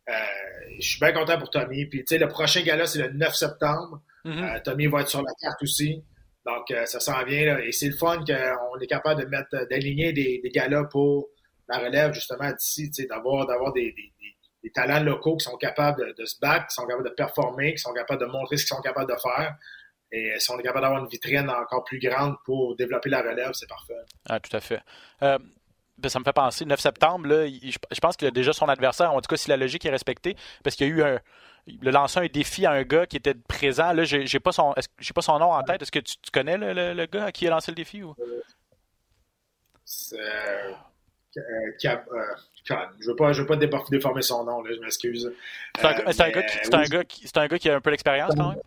euh, 0.09 0.13
je 0.79 0.87
suis 0.87 0.99
bien 0.99 1.13
content 1.13 1.37
pour 1.39 1.49
Tommy. 1.49 1.85
Puis, 1.85 1.99
tu 1.99 2.15
sais, 2.15 2.17
le 2.17 2.27
prochain 2.27 2.61
gala, 2.61 2.85
c'est 2.85 2.99
le 2.99 3.13
9 3.13 3.33
septembre. 3.33 4.01
Mhm. 4.25 4.43
Euh, 4.43 4.59
Tommy 4.63 4.87
va 4.87 5.01
être 5.01 5.09
sur 5.09 5.21
la 5.21 5.31
carte 5.41 5.61
aussi. 5.63 6.03
Donc, 6.45 6.69
euh, 6.71 6.85
ça 6.85 6.99
s'en 6.99 7.23
vient. 7.23 7.45
Là. 7.45 7.61
Et 7.65 7.71
c'est 7.71 7.87
le 7.87 7.95
fun 7.95 8.17
qu'on 8.25 8.79
est 8.79 8.87
capable 8.87 9.21
de 9.23 9.27
mettre, 9.27 9.67
d'aligner 9.69 10.11
des, 10.11 10.41
des 10.43 10.49
galas 10.49 10.83
pour 10.85 11.29
la 11.67 11.77
relève, 11.79 12.13
justement, 12.13 12.51
d'ici, 12.51 12.89
d'avoir, 13.07 13.45
d'avoir 13.47 13.71
des, 13.73 13.91
des, 13.93 14.13
des- 14.19 14.35
des 14.63 14.71
talents 14.71 15.03
locaux 15.03 15.35
qui 15.35 15.43
sont 15.43 15.57
capables 15.57 15.99
de, 15.99 16.15
de 16.17 16.25
se 16.25 16.39
battre, 16.39 16.67
qui 16.67 16.73
sont 16.75 16.85
capables 16.87 17.09
de 17.09 17.13
performer, 17.13 17.73
qui 17.73 17.79
sont 17.79 17.91
capables 17.93 18.21
de 18.21 18.27
montrer 18.27 18.55
ce 18.55 18.63
qu'ils 18.63 18.75
sont 18.75 18.81
capables 18.81 19.11
de 19.11 19.17
faire. 19.19 19.55
Et 20.11 20.35
si 20.39 20.51
on 20.51 20.59
est 20.59 20.63
capable 20.63 20.81
d'avoir 20.83 21.01
une 21.01 21.09
vitrine 21.09 21.49
encore 21.49 21.83
plus 21.83 21.99
grande 21.99 22.35
pour 22.45 22.75
développer 22.77 23.09
la 23.09 23.21
relève, 23.21 23.51
c'est 23.53 23.67
parfait. 23.67 23.93
Ah, 24.29 24.39
tout 24.39 24.55
à 24.55 24.61
fait. 24.61 24.79
Euh, 25.21 25.37
ben, 25.97 26.07
ça 26.07 26.19
me 26.19 26.23
fait 26.23 26.33
penser, 26.33 26.65
9 26.65 26.79
septembre, 26.79 27.27
là, 27.27 27.45
il- 27.45 27.71
je, 27.71 27.99
pense 27.99 28.15
qu'il 28.15 28.27
a 28.27 28.31
déjà 28.31 28.53
son 28.53 28.67
adversaire, 28.69 29.11
en 29.11 29.19
tout 29.19 29.27
cas 29.27 29.35
si 29.37 29.49
la 29.49 29.57
logique 29.57 29.85
est 29.85 29.89
respectée, 29.89 30.35
parce 30.63 30.75
qu'il 30.75 30.87
y 30.87 30.91
a 30.91 30.93
eu 30.93 31.03
un- 31.03 31.19
il 31.67 31.87
a 31.87 31.91
lancé 31.91 32.19
un 32.19 32.27
défi 32.27 32.65
à 32.65 32.71
un 32.71 32.83
gars 32.83 33.05
qui 33.05 33.17
était 33.17 33.33
présent. 33.35 33.91
Là, 33.93 34.03
j'ai 34.03 34.39
pas 34.39 34.51
son, 34.51 34.73
j'ai 34.99 35.13
pas 35.13 35.21
son 35.21 35.39
nom 35.39 35.51
en 35.51 35.63
tête. 35.63 35.81
Est-ce 35.81 35.91
que 35.91 35.99
tu, 35.99 36.15
connais 36.31 36.57
le, 36.57 36.93
le, 36.93 37.05
gars 37.05 37.25
à 37.25 37.31
qui 37.31 37.47
a 37.47 37.49
lancé 37.49 37.71
le 37.71 37.75
défi 37.75 38.03
ou? 38.03 38.13
Euh, 41.37 41.41
euh, 41.85 42.85
je 42.99 43.07
veux 43.07 43.15
pas, 43.15 43.33
je 43.33 43.41
veux 43.41 43.47
pas 43.47 43.55
déformer 43.55 44.21
son 44.21 44.43
nom, 44.43 44.61
là, 44.61 44.71
je 44.73 44.79
m'excuse. 44.79 45.31
C'est 45.75 45.85
un, 45.85 45.89
un, 45.89 46.29
gars 46.29 46.43
qui, 46.43 46.57
c'est 46.61 46.73
un, 46.73 46.83
gars 46.83 47.03
qui, 47.03 47.27
c'est 47.27 47.37
un 47.37 47.47
gars 47.47 47.57
qui 47.57 47.69
a 47.69 47.75
un 47.75 47.81
peu 47.81 47.91
d'expérience 47.91 48.33
quand 48.35 48.49
même? 48.49 48.61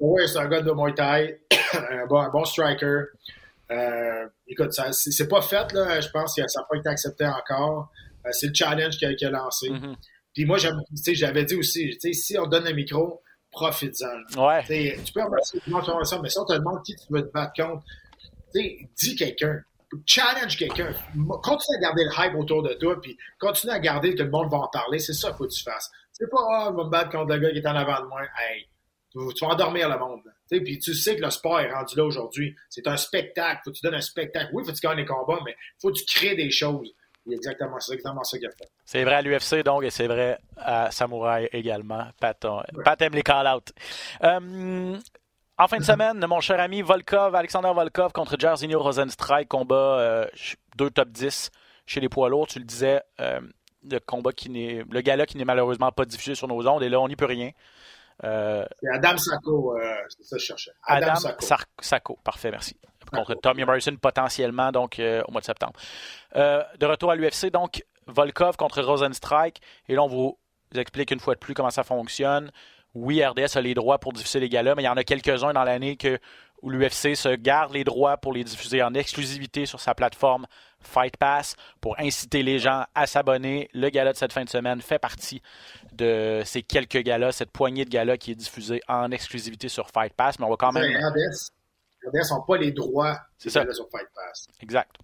Oui, 0.00 0.22
c'est 0.26 0.38
un 0.38 0.48
gars 0.48 0.62
de 0.62 0.72
Muay 0.72 0.94
Thai, 0.94 1.40
un, 1.74 2.06
bon, 2.06 2.18
un 2.18 2.30
bon 2.30 2.44
striker. 2.44 3.02
Euh, 3.70 4.26
écoute, 4.48 4.72
ça, 4.72 4.92
c'est, 4.92 5.28
pas 5.28 5.42
fait, 5.42 5.72
là. 5.72 6.00
Je 6.00 6.08
pense 6.08 6.34
que 6.34 6.46
ça 6.48 6.60
n'a 6.60 6.66
pas 6.68 6.76
été 6.76 6.88
accepté 6.88 7.26
encore. 7.26 7.90
c'est 8.30 8.48
le 8.48 8.54
challenge 8.54 8.96
qu'il 8.96 9.08
a, 9.08 9.28
a 9.28 9.30
lancé. 9.30 9.68
Mm-hmm. 9.68 9.94
Puis 10.34 10.44
moi, 10.44 10.58
j'avais 10.58 11.44
dit 11.44 11.56
aussi, 11.56 11.98
si 12.14 12.38
on 12.38 12.46
donne 12.46 12.66
un 12.66 12.72
micro, 12.72 13.22
profite-en. 13.50 14.42
Ouais. 14.42 14.62
Tu 15.04 15.12
peux 15.12 15.20
avoir 15.20 15.40
une 15.66 15.76
information, 15.76 16.22
mais 16.22 16.30
si 16.30 16.38
on 16.38 16.44
te 16.44 16.54
demande 16.54 16.82
qui 16.84 16.96
tu 16.96 17.04
veux 17.10 17.22
te 17.22 17.32
battre 17.32 17.52
contre, 17.62 17.84
dis 18.54 19.16
quelqu'un. 19.16 19.60
Challenge 20.06 20.56
quelqu'un. 20.56 20.92
Continue 21.42 21.76
à 21.78 21.80
garder 21.80 22.04
le 22.04 22.10
hype 22.16 22.34
autour 22.36 22.62
de 22.62 22.74
toi, 22.74 23.00
puis 23.00 23.16
continue 23.38 23.72
à 23.72 23.78
garder 23.78 24.14
que 24.14 24.22
le 24.22 24.30
monde 24.30 24.50
va 24.50 24.58
en 24.58 24.68
parler. 24.68 24.98
C'est 24.98 25.12
ça 25.12 25.28
qu'il 25.28 25.38
faut 25.38 25.46
que 25.46 25.52
tu 25.52 25.62
fasses. 25.62 25.90
C'est 26.12 26.30
pas, 26.30 26.38
ah, 26.38 26.68
oh, 26.70 26.76
va 26.76 26.84
me 26.84 26.90
battre 26.90 27.10
contre 27.10 27.34
le 27.34 27.40
gars 27.40 27.50
qui 27.50 27.58
est 27.58 27.66
en 27.66 27.74
avant 27.74 28.00
de 28.02 28.06
moi. 28.06 28.22
Hey, 28.38 28.68
tu, 29.10 29.18
vas 29.18 29.48
endormir 29.48 29.88
le 29.88 29.98
monde. 29.98 30.20
Puis 30.48 30.78
tu 30.78 30.94
sais 30.94 31.16
que 31.16 31.22
le 31.22 31.30
sport 31.30 31.60
est 31.60 31.72
rendu 31.72 31.96
là 31.96 32.04
aujourd'hui. 32.04 32.54
C'est 32.68 32.86
un 32.86 32.96
spectacle. 32.96 33.62
Faut 33.64 33.70
que 33.70 33.76
tu 33.76 33.82
donnes 33.82 33.94
un 33.94 34.00
spectacle. 34.00 34.50
Oui, 34.52 34.64
faut 34.64 34.70
que 34.70 34.76
tu 34.76 34.86
gagnes 34.86 34.98
les 34.98 35.06
combats, 35.06 35.40
mais 35.44 35.56
faut 35.80 35.90
que 35.90 35.98
tu 35.98 36.04
crées 36.04 36.36
des 36.36 36.50
choses. 36.50 36.92
Exactement, 37.30 37.78
c'est 37.80 37.94
exactement 37.94 38.24
ça 38.24 38.38
qu'il 38.38 38.46
a 38.46 38.50
fait. 38.50 38.68
C'est 38.84 39.04
vrai 39.04 39.14
à 39.16 39.22
l'UFC, 39.22 39.62
donc, 39.62 39.84
et 39.84 39.90
c'est 39.90 40.06
vrai 40.06 40.38
à 40.56 40.90
Samouraï 40.90 41.48
également. 41.52 42.06
Pat, 42.18 42.44
aime 43.00 43.14
les 43.14 43.22
call-outs. 43.22 43.72
Euh, 44.24 44.96
en 45.60 45.68
fin 45.68 45.78
de 45.78 45.84
semaine, 45.84 46.24
mon 46.26 46.40
cher 46.40 46.60
ami 46.60 46.82
Volkov, 46.82 47.34
Alexander 47.34 47.72
Volkov 47.74 48.12
contre 48.12 48.36
Jairzinho 48.38 48.80
Rosenstrike, 48.80 49.48
combat 49.48 49.98
euh, 49.98 50.26
deux 50.76 50.90
top 50.90 51.10
10 51.10 51.50
chez 51.86 52.00
les 52.00 52.08
poids 52.08 52.28
lourds. 52.28 52.46
Tu 52.46 52.58
le 52.58 52.64
disais, 52.64 53.02
euh, 53.20 53.40
le 53.88 53.98
combat 53.98 54.32
qui 54.32 54.50
n'est, 54.50 54.84
le 54.90 55.00
gala 55.00 55.26
qui 55.26 55.36
n'est 55.36 55.44
malheureusement 55.44 55.92
pas 55.92 56.04
diffusé 56.04 56.34
sur 56.34 56.48
nos 56.48 56.66
ondes, 56.66 56.82
et 56.82 56.88
là, 56.88 57.00
on 57.00 57.08
n'y 57.08 57.16
peut 57.16 57.26
rien. 57.26 57.50
c'est 58.22 58.66
Adam 58.92 59.16
Sacco, 59.16 59.76
c'est 60.08 60.24
ça 60.24 60.36
que 60.36 60.40
je 60.42 60.46
cherchais. 60.46 60.72
Adam, 60.84 61.14
Sacco. 61.80 62.18
Parfait, 62.24 62.50
merci 62.50 62.76
contre 63.10 63.34
Tommy 63.34 63.64
Morrison 63.64 63.96
potentiellement 63.96 64.72
donc 64.72 64.98
euh, 64.98 65.22
au 65.26 65.32
mois 65.32 65.40
de 65.40 65.46
septembre. 65.46 65.74
Euh, 66.36 66.62
de 66.78 66.86
retour 66.86 67.10
à 67.10 67.16
l'UFC, 67.16 67.50
donc 67.50 67.84
Volkov 68.06 68.56
contre 68.56 68.82
Rosenstrike. 68.82 69.60
Et 69.88 69.94
là, 69.94 70.02
on 70.02 70.08
vous 70.08 70.38
explique 70.74 71.10
une 71.10 71.20
fois 71.20 71.34
de 71.34 71.40
plus 71.40 71.54
comment 71.54 71.70
ça 71.70 71.84
fonctionne. 71.84 72.50
Oui, 72.94 73.24
RDS 73.24 73.56
a 73.56 73.60
les 73.60 73.74
droits 73.74 73.98
pour 73.98 74.12
diffuser 74.12 74.40
les 74.40 74.48
galas, 74.48 74.74
mais 74.74 74.82
il 74.82 74.86
y 74.86 74.88
en 74.88 74.96
a 74.96 75.04
quelques-uns 75.04 75.52
dans 75.52 75.62
l'année 75.62 75.96
que, 75.96 76.18
où 76.62 76.70
l'UFC 76.70 77.14
se 77.14 77.34
garde 77.36 77.72
les 77.72 77.84
droits 77.84 78.16
pour 78.16 78.32
les 78.32 78.42
diffuser 78.42 78.82
en 78.82 78.94
exclusivité 78.94 79.64
sur 79.64 79.80
sa 79.80 79.94
plateforme 79.94 80.46
Fight 80.80 81.16
Pass 81.16 81.56
pour 81.80 81.98
inciter 82.00 82.42
les 82.42 82.58
gens 82.58 82.84
à 82.94 83.06
s'abonner. 83.06 83.68
Le 83.74 83.90
gala 83.90 84.12
de 84.12 84.16
cette 84.16 84.32
fin 84.32 84.44
de 84.44 84.48
semaine 84.48 84.80
fait 84.80 84.98
partie 84.98 85.42
de 85.92 86.42
ces 86.44 86.62
quelques 86.62 87.02
galas, 87.02 87.32
cette 87.32 87.50
poignée 87.52 87.84
de 87.84 87.90
galas 87.90 88.16
qui 88.16 88.32
est 88.32 88.36
diffusée 88.36 88.80
en 88.88 89.10
exclusivité 89.10 89.68
sur 89.68 89.88
Fight 89.88 90.12
Pass, 90.14 90.38
mais 90.38 90.46
on 90.46 90.50
va 90.50 90.56
quand 90.56 90.72
même. 90.72 90.84
RDS 92.06 92.32
n'ont 92.32 92.42
pas 92.42 92.56
les 92.56 92.72
droits 92.72 93.18
sur 93.38 93.52
Fight 93.52 94.08
Pass. 94.14 94.48
Exact. 94.60 94.96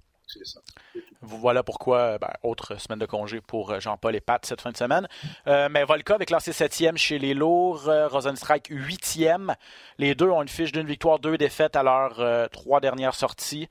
Voilà 1.22 1.62
pourquoi, 1.62 2.18
ben, 2.18 2.32
autre 2.42 2.80
semaine 2.80 2.98
de 2.98 3.06
congé 3.06 3.40
pour 3.40 3.70
euh, 3.70 3.80
Jean-Paul 3.80 4.14
et 4.14 4.20
Pat 4.20 4.44
cette 4.44 4.60
fin 4.60 4.70
de 4.70 4.76
semaine. 4.76 5.08
Euh, 5.46 5.68
mais 5.70 5.84
Volkov 5.84 6.20
est 6.22 6.26
classé 6.26 6.52
septième 6.52 6.96
chez 6.96 7.18
les 7.18 7.34
lourds, 7.34 7.88
euh, 7.88 8.08
Rosenstrike 8.08 8.68
huitième. 8.70 9.54
Les 9.98 10.14
deux 10.14 10.28
ont 10.28 10.42
une 10.42 10.48
fiche 10.48 10.72
d'une 10.72 10.86
victoire, 10.86 11.18
deux 11.18 11.38
défaites 11.38 11.76
à 11.76 11.82
leurs 11.82 12.50
trois 12.50 12.80
dernières 12.80 13.14
sorties. 13.14 13.68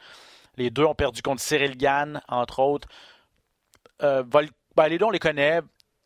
Les 0.57 0.69
deux 0.69 0.85
ont 0.85 0.95
perdu 0.95 1.21
contre 1.21 1.41
Cyril 1.41 1.77
Gann, 1.77 2.21
entre 2.27 2.59
autres. 2.59 2.87
Ben, 3.99 4.87
les 4.89 4.97
deux, 4.97 5.05
on 5.05 5.11
les 5.11 5.19
connaît. 5.19 5.61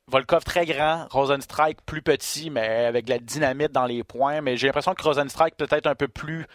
Volkov 0.08 0.44
très 0.44 0.66
grand, 0.66 1.08
Rosenstrike 1.12 1.82
plus 1.86 2.02
petit, 2.02 2.50
mais 2.50 2.86
avec 2.86 3.06
de 3.06 3.12
la 3.12 3.20
dynamite 3.20 3.72
dans 3.72 3.86
les 3.86 4.04
points. 4.04 4.42
Mais 4.42 4.58
j'ai 4.58 4.68
l'impression 4.68 4.96
que 4.96 5.04
Rosenstrike 5.04 5.56
peut-être 5.56 5.88
un 5.88 5.96
peu 5.96 6.08
plus 6.08 6.48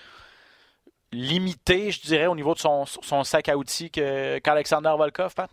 limité, 1.15 1.91
je 1.91 2.01
dirais, 2.03 2.27
au 2.27 2.35
niveau 2.35 2.55
de 2.55 2.59
son, 2.59 2.85
sac 3.25 3.49
à 3.49 3.57
outils 3.57 3.91
qu'Alexander 3.91 4.95
Volkov, 4.97 5.35
Pat? 5.35 5.51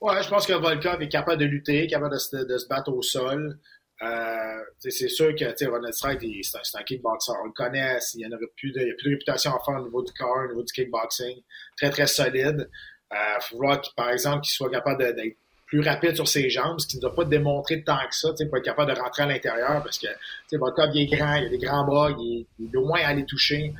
Ouais, 0.00 0.20
je 0.22 0.28
pense 0.28 0.46
que 0.46 0.52
Volkov 0.52 1.00
est 1.00 1.08
capable 1.08 1.38
de 1.38 1.44
lutter, 1.44 1.86
capable 1.86 2.14
de 2.14 2.18
se, 2.18 2.68
battre 2.68 2.92
au 2.92 3.02
sol. 3.02 3.58
Euh, 4.02 4.58
c'est 4.80 5.08
sûr 5.08 5.32
que 5.36 5.64
Ronald 5.70 5.94
Strike, 5.94 6.20
c'est 6.42 6.58
un, 6.76 6.82
kickboxer. 6.82 7.32
On 7.40 7.46
le 7.46 7.52
connaît, 7.52 7.98
il 8.14 8.18
n'y 8.18 8.24
a 8.24 8.36
plus 8.56 8.72
de, 8.72 8.96
plus 8.98 9.10
de 9.10 9.10
réputation 9.10 9.52
à 9.52 9.60
faire 9.64 9.80
au 9.80 9.84
niveau 9.84 10.02
du 10.02 10.12
corps, 10.12 10.44
au 10.44 10.48
niveau 10.48 10.64
du 10.64 10.72
kickboxing. 10.72 11.40
Très, 11.76 11.90
très 11.90 12.08
solide. 12.08 12.68
Il 13.12 13.16
euh, 13.16 13.38
vouloir, 13.52 13.80
par 13.94 14.10
exemple, 14.10 14.40
qu'il 14.40 14.52
soit 14.52 14.70
capable 14.70 15.14
d'être 15.14 15.36
plus 15.66 15.80
rapide 15.80 16.16
sur 16.16 16.26
ses 16.26 16.50
jambes, 16.50 16.80
ce 16.80 16.86
qui 16.86 16.96
ne 16.96 17.02
doit 17.02 17.14
pas 17.14 17.24
démontrer 17.24 17.82
tant 17.84 17.96
que 18.08 18.14
ça, 18.14 18.30
pour 18.32 18.58
être 18.58 18.64
capable 18.64 18.92
de 18.92 19.00
rentrer 19.00 19.22
à 19.22 19.26
l'intérieur, 19.26 19.82
parce 19.82 19.98
que 19.98 20.08
Volkov, 20.52 20.90
est 20.96 21.06
grand, 21.06 21.34
il 21.36 21.46
a 21.46 21.48
des 21.48 21.58
grands 21.58 21.84
bras, 21.84 22.10
il 22.10 22.40
est, 22.40 22.46
il 22.58 22.66
est 22.66 22.72
loin 22.72 23.00
à 23.02 23.08
aller 23.08 23.24
toucher 23.24 23.72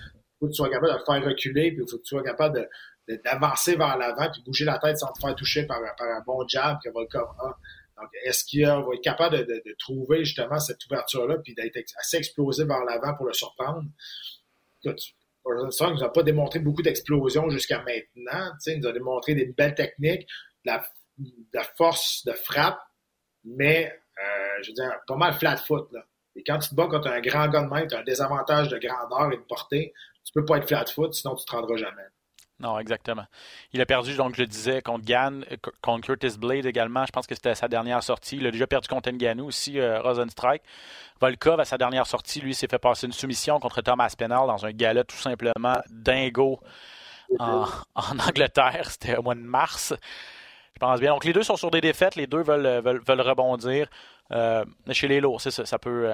faut 0.42 0.48
que 0.48 0.52
tu 0.52 0.56
sois 0.56 0.70
capable 0.70 0.92
de 0.92 0.98
le 0.98 1.04
faire 1.04 1.24
reculer, 1.24 1.70
puis 1.70 1.84
il 1.86 1.90
faut 1.90 1.98
que 1.98 2.02
tu 2.02 2.08
sois 2.08 2.22
capable 2.22 2.68
d'avancer 3.24 3.76
vers 3.76 3.96
l'avant, 3.96 4.28
puis 4.30 4.42
bouger 4.42 4.64
la 4.64 4.78
tête 4.78 4.98
sans 4.98 5.12
te 5.12 5.20
faire 5.20 5.34
toucher 5.36 5.66
par, 5.66 5.78
un 5.78 6.20
bon 6.26 6.46
jab 6.48 6.78
que 6.82 6.90
Volkov 6.90 7.28
a. 7.38 7.56
Donc, 8.00 8.10
est-ce 8.24 8.44
qu'il 8.44 8.66
va 8.66 8.84
être 8.92 9.02
capable 9.02 9.46
de, 9.46 9.76
trouver 9.78 10.24
justement 10.24 10.58
cette 10.58 10.84
ouverture-là, 10.86 11.38
puis 11.38 11.54
d'être 11.54 11.78
assez 11.96 12.16
explosif 12.16 12.66
vers 12.66 12.84
l'avant 12.84 13.14
pour 13.14 13.26
le 13.26 13.32
surprendre? 13.32 13.84
Écoute, 14.82 15.00
ça 15.70 15.88
ne 15.88 15.92
nous 15.92 16.02
a 16.02 16.12
pas 16.12 16.24
démontré 16.24 16.58
beaucoup 16.58 16.82
d'explosions 16.82 17.48
jusqu'à 17.50 17.78
maintenant. 17.82 18.52
Il 18.66 18.80
nous 18.80 18.88
a 18.88 18.92
démontré 18.92 19.34
des 19.34 19.46
belles 19.46 19.76
techniques, 19.76 20.26
de 20.64 20.72
la, 21.52 21.64
force 21.76 22.24
de 22.24 22.32
frappe, 22.32 22.80
mais 23.44 23.92
euh, 24.18 24.62
je 24.62 24.70
veux 24.70 24.74
dire, 24.74 24.92
pas 25.06 25.16
mal 25.16 25.34
flat 25.34 25.56
foot. 25.56 25.88
Là. 25.92 26.04
Et 26.34 26.42
quand 26.44 26.58
tu 26.58 26.70
te 26.70 26.74
bats 26.74 26.86
contre 26.86 27.08
un 27.08 27.20
grand 27.20 27.48
gars 27.48 27.62
de 27.62 27.68
main, 27.68 27.86
tu 27.86 27.94
as 27.94 27.98
un 27.98 28.04
désavantage 28.04 28.68
de 28.68 28.78
grandeur 28.78 29.32
et 29.32 29.36
de 29.36 29.42
portée 29.42 29.92
tu 30.24 30.32
peux 30.32 30.44
pas 30.44 30.58
être 30.58 30.68
flat 30.68 30.86
foot, 30.86 31.14
sinon 31.14 31.34
tu 31.34 31.44
te 31.44 31.52
rendras 31.52 31.76
jamais. 31.76 32.06
Non, 32.62 32.78
exactement. 32.78 33.24
Il 33.72 33.80
a 33.80 33.86
perdu, 33.86 34.14
donc 34.14 34.36
je 34.36 34.42
le 34.42 34.46
disais, 34.46 34.82
contre 34.82 35.04
Gann, 35.04 35.44
euh, 35.50 35.56
contre 35.82 36.06
Curtis 36.06 36.38
Blade 36.38 36.64
également. 36.64 37.04
Je 37.04 37.10
pense 37.10 37.26
que 37.26 37.34
c'était 37.34 37.56
sa 37.56 37.66
dernière 37.66 38.02
sortie. 38.04 38.36
Il 38.36 38.46
a 38.46 38.52
déjà 38.52 38.68
perdu 38.68 38.86
contre 38.86 39.10
Ngannou 39.10 39.46
aussi, 39.46 39.80
euh, 39.80 40.00
Rosenstrike. 40.00 40.62
Volkov, 41.20 41.58
à 41.58 41.64
sa 41.64 41.76
dernière 41.76 42.06
sortie, 42.06 42.40
lui, 42.40 42.54
s'est 42.54 42.68
fait 42.68 42.78
passer 42.78 43.06
une 43.06 43.12
soumission 43.12 43.58
contre 43.58 43.82
Thomas 43.82 44.14
Penal 44.16 44.46
dans 44.46 44.64
un 44.64 44.70
gala 44.70 45.02
tout 45.02 45.16
simplement 45.16 45.76
dingo 45.90 46.60
en, 47.40 47.66
Angleterre. 47.96 48.90
C'était 48.90 49.16
au 49.16 49.22
mois 49.22 49.34
de 49.34 49.40
mars. 49.40 49.92
Je 50.74 50.78
pense 50.78 51.00
bien. 51.00 51.12
Donc 51.12 51.24
les 51.24 51.32
deux 51.32 51.42
sont 51.42 51.56
sur 51.56 51.72
des 51.72 51.80
défaites. 51.80 52.14
Les 52.14 52.28
deux 52.28 52.42
veulent, 52.42 52.80
veulent, 52.80 53.20
rebondir. 53.20 53.88
Euh, 54.30 54.64
chez 54.92 55.08
les 55.08 55.20
lourds, 55.20 55.40
c'est 55.40 55.50
ça. 55.50 55.66
Ça 55.66 55.80
peut 55.80 56.12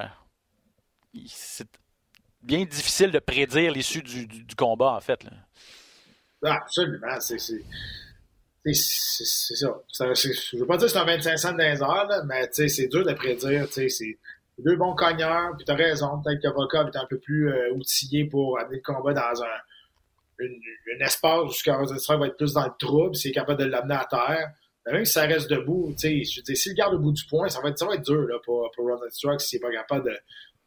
bien 2.43 2.65
difficile 2.65 3.11
de 3.11 3.19
prédire 3.19 3.73
l'issue 3.73 4.03
du, 4.03 4.27
du, 4.27 4.55
combat, 4.55 4.93
en 4.93 5.01
fait. 5.01 5.25
Là. 5.25 5.31
Ah, 6.45 6.59
absolument. 6.63 7.21
C'est 7.21 7.39
ça. 7.39 7.55
je 8.65 10.57
ne 10.57 10.61
veux 10.61 10.67
pas 10.67 10.77
dire 10.77 10.87
que 10.87 10.93
c'est 10.93 10.99
un 10.99 11.05
25 11.05 11.37
cents 11.39 11.53
dans 11.53 12.27
mais 12.27 12.49
c'est 12.53 12.89
dur 12.89 13.05
de 13.05 13.13
prédire. 13.13 13.67
C'est 13.71 14.19
deux 14.59 14.77
bons 14.77 14.95
cogneurs, 14.95 15.57
puis 15.57 15.65
tu 15.65 15.73
as 15.73 15.77
raison. 15.77 16.21
Peut-être 16.23 16.43
que 16.43 16.49
Volkov 16.49 16.89
est 16.89 16.97
un 16.97 17.07
peu 17.07 17.19
plus 17.19 17.51
euh, 17.51 17.73
outillé 17.75 18.25
pour 18.25 18.59
amener 18.59 18.77
le 18.77 18.83
combat 18.83 19.13
dans 19.13 19.43
un, 19.43 19.59
une, 20.39 20.61
espace 21.01 21.41
où 21.41 21.71
Rosenstrike 21.73 22.21
va 22.21 22.27
être 22.27 22.37
plus 22.37 22.55
dans 22.55 22.65
le 22.65 22.73
trouble, 22.79 23.15
s'il 23.15 23.31
est 23.31 23.35
capable 23.35 23.61
de 23.61 23.67
l'amener 23.67 23.95
à 23.95 24.07
terre. 24.09 24.51
même 24.87 25.05
si 25.05 25.13
ça 25.13 25.23
reste 25.23 25.51
debout, 25.51 25.95
je 26.03 26.41
veux 26.41 26.55
s'il 26.55 26.75
garde 26.75 26.95
au 26.95 26.99
bout 26.99 27.13
du 27.13 27.25
point, 27.27 27.49
ça 27.49 27.61
va 27.61 27.69
être, 27.69 27.79
ça 27.79 27.87
va 27.87 27.95
être 27.95 28.05
dur 28.05 28.27
là, 28.27 28.37
pour, 28.45 28.71
pour 28.75 28.87
Rosenstrike 28.87 29.41
s'il 29.41 29.61
n'est 29.61 29.69
pas 29.69 29.73
capable 29.73 30.07
de 30.07 30.17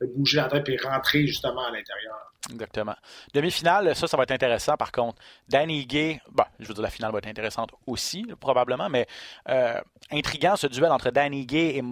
bouger 0.07 0.37
la 0.37 0.47
tête 0.47 0.67
et 0.69 0.77
rentrer 0.77 1.27
justement 1.27 1.61
à 1.65 1.71
l'intérieur. 1.71 2.31
Exactement. 2.51 2.95
Demi-finale, 3.33 3.95
ça, 3.95 4.07
ça 4.07 4.17
va 4.17 4.23
être 4.23 4.31
intéressant 4.31 4.75
par 4.75 4.91
contre. 4.91 5.21
Danny 5.47 5.85
Gay, 5.85 6.19
bon, 6.31 6.43
je 6.59 6.67
veux 6.67 6.73
dire, 6.73 6.83
la 6.83 6.89
finale 6.89 7.11
va 7.11 7.19
être 7.19 7.27
intéressante 7.27 7.71
aussi, 7.85 8.25
probablement, 8.39 8.89
mais 8.89 9.05
euh, 9.49 9.79
intriguant 10.11 10.55
ce 10.55 10.67
duel 10.67 10.91
entre 10.91 11.11
Danny 11.11 11.45
Gay 11.45 11.75
et 11.75 11.83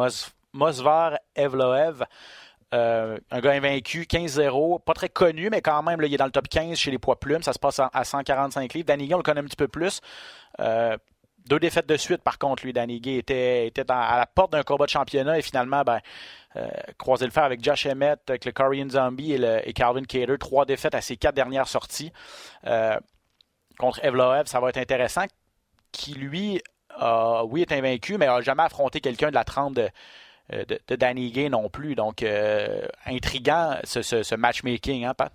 Mosvar 0.54 1.18
Evloev. 1.36 2.04
Euh, 2.72 3.18
un 3.32 3.40
gars 3.40 3.52
invaincu, 3.52 4.04
15-0, 4.04 4.84
pas 4.84 4.94
très 4.94 5.10
connu, 5.10 5.50
mais 5.50 5.62
quand 5.62 5.82
même, 5.82 6.02
là, 6.02 6.08
il 6.08 6.14
est 6.14 6.18
dans 6.18 6.26
le 6.26 6.32
top 6.32 6.48
15 6.48 6.78
chez 6.78 6.92
les 6.92 7.00
poids 7.00 7.20
plumes. 7.20 7.42
Ça 7.42 7.54
se 7.54 7.60
passe 7.60 7.80
à 7.80 8.04
145 8.04 8.74
livres. 8.74 8.86
Danny 8.86 9.08
Gay, 9.08 9.14
on 9.16 9.18
le 9.18 9.24
connaît 9.24 9.42
un 9.42 9.46
petit 9.46 9.56
peu 9.56 9.68
plus. 9.68 10.02
Euh, 10.60 10.96
deux 11.48 11.60
défaites 11.60 11.88
de 11.88 11.98
suite, 11.98 12.22
par 12.22 12.38
contre, 12.38 12.64
lui, 12.64 12.74
Danny 12.74 13.00
Gay 13.00 13.16
était, 13.18 13.72
à 13.90 14.18
la 14.18 14.26
porte 14.26 14.52
d'un 14.52 14.64
combat 14.64 14.86
de 14.86 14.92
championnat 14.92 15.38
et 15.40 15.42
finalement, 15.42 15.84
ben, 15.84 16.00
euh, 16.56 16.68
croiser 16.98 17.26
le 17.26 17.32
fer 17.32 17.44
avec 17.44 17.64
Josh 17.64 17.86
Emmett, 17.86 18.20
avec 18.30 18.46
le 18.46 18.52
Korean 18.52 18.90
Zombie 18.90 19.34
et, 19.34 19.74
Calvin 19.74 20.04
Cater. 20.04 20.38
Trois 20.40 20.66
défaites 20.66 20.96
à 20.96 21.02
ses 21.02 21.18
quatre 21.18 21.36
dernières 21.36 21.68
sorties. 21.68 22.12
Euh, 22.66 22.98
contre 23.78 24.04
Evloev, 24.04 24.46
ça 24.46 24.60
va 24.60 24.70
être 24.70 24.78
intéressant. 24.78 25.26
Qui, 25.92 26.14
lui, 26.14 26.62
oui, 27.46 27.62
est 27.62 27.72
invaincu, 27.72 28.18
mais 28.18 28.28
n'a 28.28 28.42
jamais 28.42 28.64
affronté 28.64 29.02
quelqu'un 29.02 29.30
de 29.30 29.36
la 29.36 29.44
trempe 29.44 29.76
de, 29.76 29.90
de, 30.52 30.96
Danny 30.96 31.32
Gay 31.32 31.50
non 31.50 31.70
plus. 31.70 31.96
Donc, 31.96 32.24
intriguant 33.06 33.78
ce, 33.84 34.36
matchmaking, 34.36 35.06
hein, 35.06 35.14
Pat? 35.14 35.34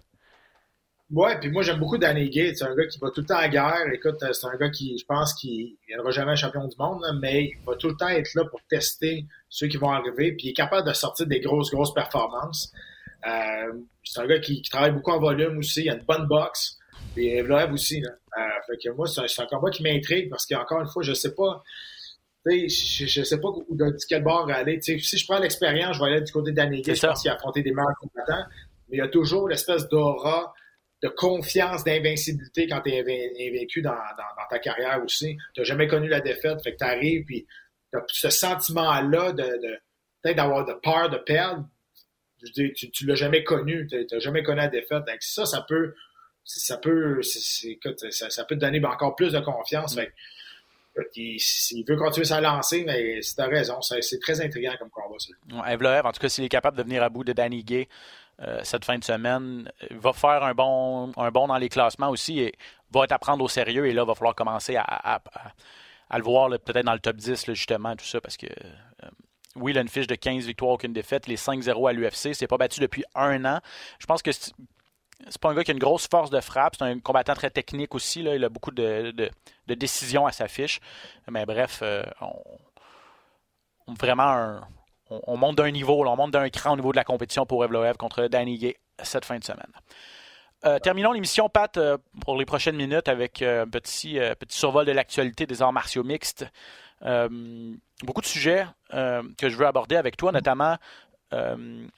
Ouais, 1.11 1.38
puis 1.38 1.51
moi 1.51 1.62
j'aime 1.62 1.79
beaucoup 1.79 1.99
Danny 1.99 2.31
Gay. 2.31 2.55
C'est 2.55 2.64
un 2.64 2.75
gars 2.75 2.87
qui 2.87 2.99
va 2.99 3.11
tout 3.11 3.21
le 3.21 3.27
temps 3.27 3.37
à 3.37 3.49
guerre. 3.49 3.87
Écoute, 3.93 4.17
c'est 4.21 4.47
un 4.47 4.57
gars 4.57 4.71
qui, 4.71 4.97
je 4.99 5.05
pense, 5.05 5.35
qui 5.35 5.79
viendra 5.87 6.11
jamais 6.11 6.35
champion 6.35 6.67
du 6.67 6.77
monde, 6.79 7.05
mais 7.21 7.45
il 7.45 7.64
va 7.67 7.77
tout 7.77 7.88
le 7.88 7.97
temps 7.97 8.09
être 8.09 8.33
là 8.35 8.45
pour 8.51 8.61
tester 8.69 9.27
ceux 9.49 9.69
qui 9.69 9.77
vont 9.77 9.90
arriver. 9.90 10.33
Puis 10.33 10.47
il 10.47 10.51
est 10.51 10.55
capable 10.55 10.88
de 10.88 10.95
sortir 10.95 11.27
des 11.27 11.40
grosses, 11.40 11.71
grosses 11.71 11.93
performances. 11.93 12.73
Euh, 13.27 13.73
c'est 14.03 14.21
un 14.21 14.27
gars 14.27 14.38
qui, 14.38 14.62
travaille 14.62 14.93
beaucoup 14.93 15.11
en 15.11 15.21
volume 15.21 15.59
aussi. 15.59 15.83
Il 15.85 15.90
a 15.90 15.95
une 15.95 16.05
bonne 16.05 16.27
boxe. 16.27 16.79
Et 17.17 17.38
Evloev 17.38 17.73
aussi. 17.73 18.01
Là. 18.01 18.11
Euh, 18.38 18.43
fait 18.67 18.88
que 18.88 18.95
moi, 18.95 19.07
c'est 19.07 19.43
un, 19.43 19.47
combat 19.47 19.71
qui 19.71 19.83
m'intrigue 19.83 20.31
parce 20.31 20.47
qu'encore 20.47 20.81
une 20.81 20.88
fois, 20.88 21.03
je 21.03 21.12
sais 21.12 21.35
pas. 21.35 21.62
Je, 22.47 23.07
je 23.07 23.23
sais 23.23 23.40
pas 23.40 23.49
où, 23.49 23.64
de 23.71 23.97
quel 24.09 24.23
bord 24.23 24.51
aller. 24.51 24.79
si 24.81 24.99
je 24.99 25.27
prends 25.27 25.38
l'expérience, 25.38 25.97
je 25.97 26.03
vais 26.03 26.11
aller 26.11 26.21
du 26.21 26.33
côté 26.33 26.53
d'Annie 26.53 26.83
Je 26.85 27.07
pense 27.07 27.23
qu'il 27.23 27.31
a 27.31 27.35
affronté 27.35 27.62
des 27.62 27.73
meilleurs 27.73 27.97
combattants. 28.01 28.47
Mais 28.88 28.97
il 28.97 28.99
y 28.99 29.03
a 29.03 29.09
toujours 29.09 29.49
l'espèce 29.49 29.88
d'aura 29.88 30.53
de 31.05 31.11
confiance, 31.11 31.85
d'invincibilité 31.85 32.67
quand 32.67 32.81
tu 32.81 32.90
es 32.90 33.01
invaincu 33.01 33.83
dans, 33.83 33.95
ta 34.49 34.59
carrière 34.59 35.03
aussi. 35.05 35.37
Tu 35.53 35.61
n'as 35.61 35.64
jamais 35.64 35.87
connu 35.87 36.09
la 36.09 36.21
défaite, 36.21 36.62
fait 36.62 36.73
que 36.73 36.79
tu 36.79 36.85
arrives, 36.85 37.25
puis 37.27 37.47
tu 37.93 37.99
as 37.99 38.05
ce 38.09 38.31
sentiment-là 38.31 39.33
de, 39.33 39.43
de 39.43 39.79
peut-être 40.23 40.37
d'avoir 40.37 40.64
de 40.64 40.73
peur 40.73 41.11
de 41.11 41.19
perdre. 41.19 41.69
Je 42.43 42.53
dis, 42.53 42.73
tu, 42.73 42.90
tu 42.90 43.05
l'as 43.05 43.17
jamais 43.17 43.45
connu, 43.45 43.87
tu 43.87 44.07
n'as 44.11 44.19
jamais 44.19 44.43
connu 44.43 44.57
la 44.57 44.69
défaite. 44.69 45.05
Donc 45.07 45.19
ça, 45.21 45.45
ça 45.45 45.61
peut, 45.69 45.95
ça 46.43 46.79
peut, 46.79 47.21
ça, 47.23 48.31
ça, 48.31 48.45
peut 48.47 48.55
te 48.55 48.61
donner 48.61 48.83
encore 48.87 49.14
plus 49.14 49.33
de 49.33 49.40
confiance. 49.40 49.95
Fait 49.95 50.11
s'il 51.38 51.85
veut 51.87 51.97
continuer 51.97 52.25
sa 52.25 52.40
lancée, 52.40 52.85
mais 52.87 53.21
c'est 53.21 53.35
ta 53.35 53.47
raison. 53.47 53.83
C'est 53.83 54.21
très 54.21 54.40
intriguant 54.40 54.73
comme 54.79 54.90
combat. 54.90 55.17
Ça. 55.19 56.09
en 56.09 56.12
tout 56.12 56.21
cas, 56.21 56.29
s'il 56.31 56.45
est 56.45 56.49
capable 56.49 56.79
de 56.79 56.83
venir 56.83 57.03
à 57.03 57.11
bout 57.11 57.25
de 57.25 57.35
Danny 57.35 57.62
Gay, 57.62 57.88
euh, 58.40 58.61
cette 58.64 58.85
fin 58.85 58.99
de 58.99 59.05
semaine. 59.05 59.70
va 59.90 60.12
faire 60.12 60.42
un 60.42 60.55
bon, 60.55 61.12
un 61.16 61.31
dans 61.31 61.57
les 61.57 61.68
classements 61.68 62.11
aussi 62.11 62.40
et 62.40 62.55
va 62.90 63.05
être 63.05 63.12
à 63.12 63.18
prendre 63.18 63.44
au 63.44 63.49
sérieux. 63.49 63.87
Et 63.87 63.92
là, 63.92 64.03
il 64.03 64.07
va 64.07 64.14
falloir 64.14 64.35
commencer 64.35 64.77
à, 64.77 65.20
le 66.16 66.23
voir 66.23 66.51
peut-être 66.51 66.85
dans 66.85 66.94
le 66.94 67.01
top 67.01 67.16
10, 67.16 67.53
justement, 67.53 67.94
tout 67.97 68.05
ça, 68.05 68.20
parce 68.20 68.37
que 68.37 68.47
euh, 68.47 69.09
oui, 69.57 69.73
il 69.73 69.79
a 69.79 69.81
une 69.81 69.88
fiche 69.88 70.07
de 70.07 70.14
15 70.16 70.47
victoires, 70.47 70.73
aucune 70.73 70.92
défaite. 70.92 71.27
Les 71.27 71.37
5-0 71.37 71.88
à 71.88 71.92
l'UFC, 71.92 72.35
c'est 72.35 72.47
pas 72.47 72.57
battu 72.57 72.81
depuis 72.81 73.05
un 73.14 73.44
an. 73.44 73.61
Je 74.01 74.07
pense 74.07 74.23
que 74.23 74.33
c'est 74.33 75.38
pas 75.40 75.51
un 75.51 75.55
gars 75.55 75.62
qui 75.62 75.70
a 75.70 75.75
une 75.75 75.81
grosse 75.81 76.09
force 76.09 76.31
de 76.31 76.40
frappe. 76.40 76.77
C'est 76.77 76.85
un 76.85 76.99
combattant 76.99 77.35
très 77.35 77.51
technique 77.51 77.94
aussi. 77.94 78.20
Il 78.20 78.44
a 78.44 78.49
beaucoup 78.49 78.73
de, 78.73 79.14
décisions 79.68 80.27
à 80.27 80.33
sa 80.33 80.49
fiche. 80.49 80.81
Mais 81.31 81.47
bref, 81.47 81.81
euh, 81.83 82.03
on, 82.20 83.94
vraiment 83.94 84.25
un, 84.25 84.68
on, 85.11 85.37
monte 85.37 85.57
d'un 85.57 85.71
niveau, 85.71 86.07
on 86.07 86.17
monte 86.17 86.33
d'un 86.33 86.49
cran 86.51 86.73
au 86.73 86.77
niveau 86.77 86.93
de 86.93 86.97
la 86.97 87.05
compétition 87.05 87.47
pour 87.47 87.64
Evloev 87.64 87.97
contre 87.97 88.27
Danny 88.27 88.59
Gay 88.59 88.77
cette 89.03 89.25
fin 89.25 89.38
de 89.38 89.45
semaine. 89.45 89.73
Euh, 90.64 90.79
terminons 90.79 91.12
l'émission, 91.12 91.49
Pat, 91.49 91.77
euh, 91.77 91.99
pour 92.23 92.38
les 92.38 92.47
prochaines 92.47 92.77
minutes 92.77 93.09
avec 93.09 93.43
euh, 93.43 93.64
un 93.64 93.69
petit, 93.69 94.19
survol 94.49 94.87
de 94.87 94.93
l'actualité 94.93 95.47
des 95.47 95.61
arts 95.61 95.73
martiaux 95.73 96.05
mixtes. 96.05 96.47
beaucoup 97.03 98.21
de 98.23 98.27
sujets 98.27 98.67
que 98.90 99.49
je 99.49 99.57
veux 99.57 99.67
aborder 99.67 99.97
avec 99.97 100.17
toi, 100.17 100.33
notamment, 100.33 100.77
je 101.33 101.37
ne 101.37 101.88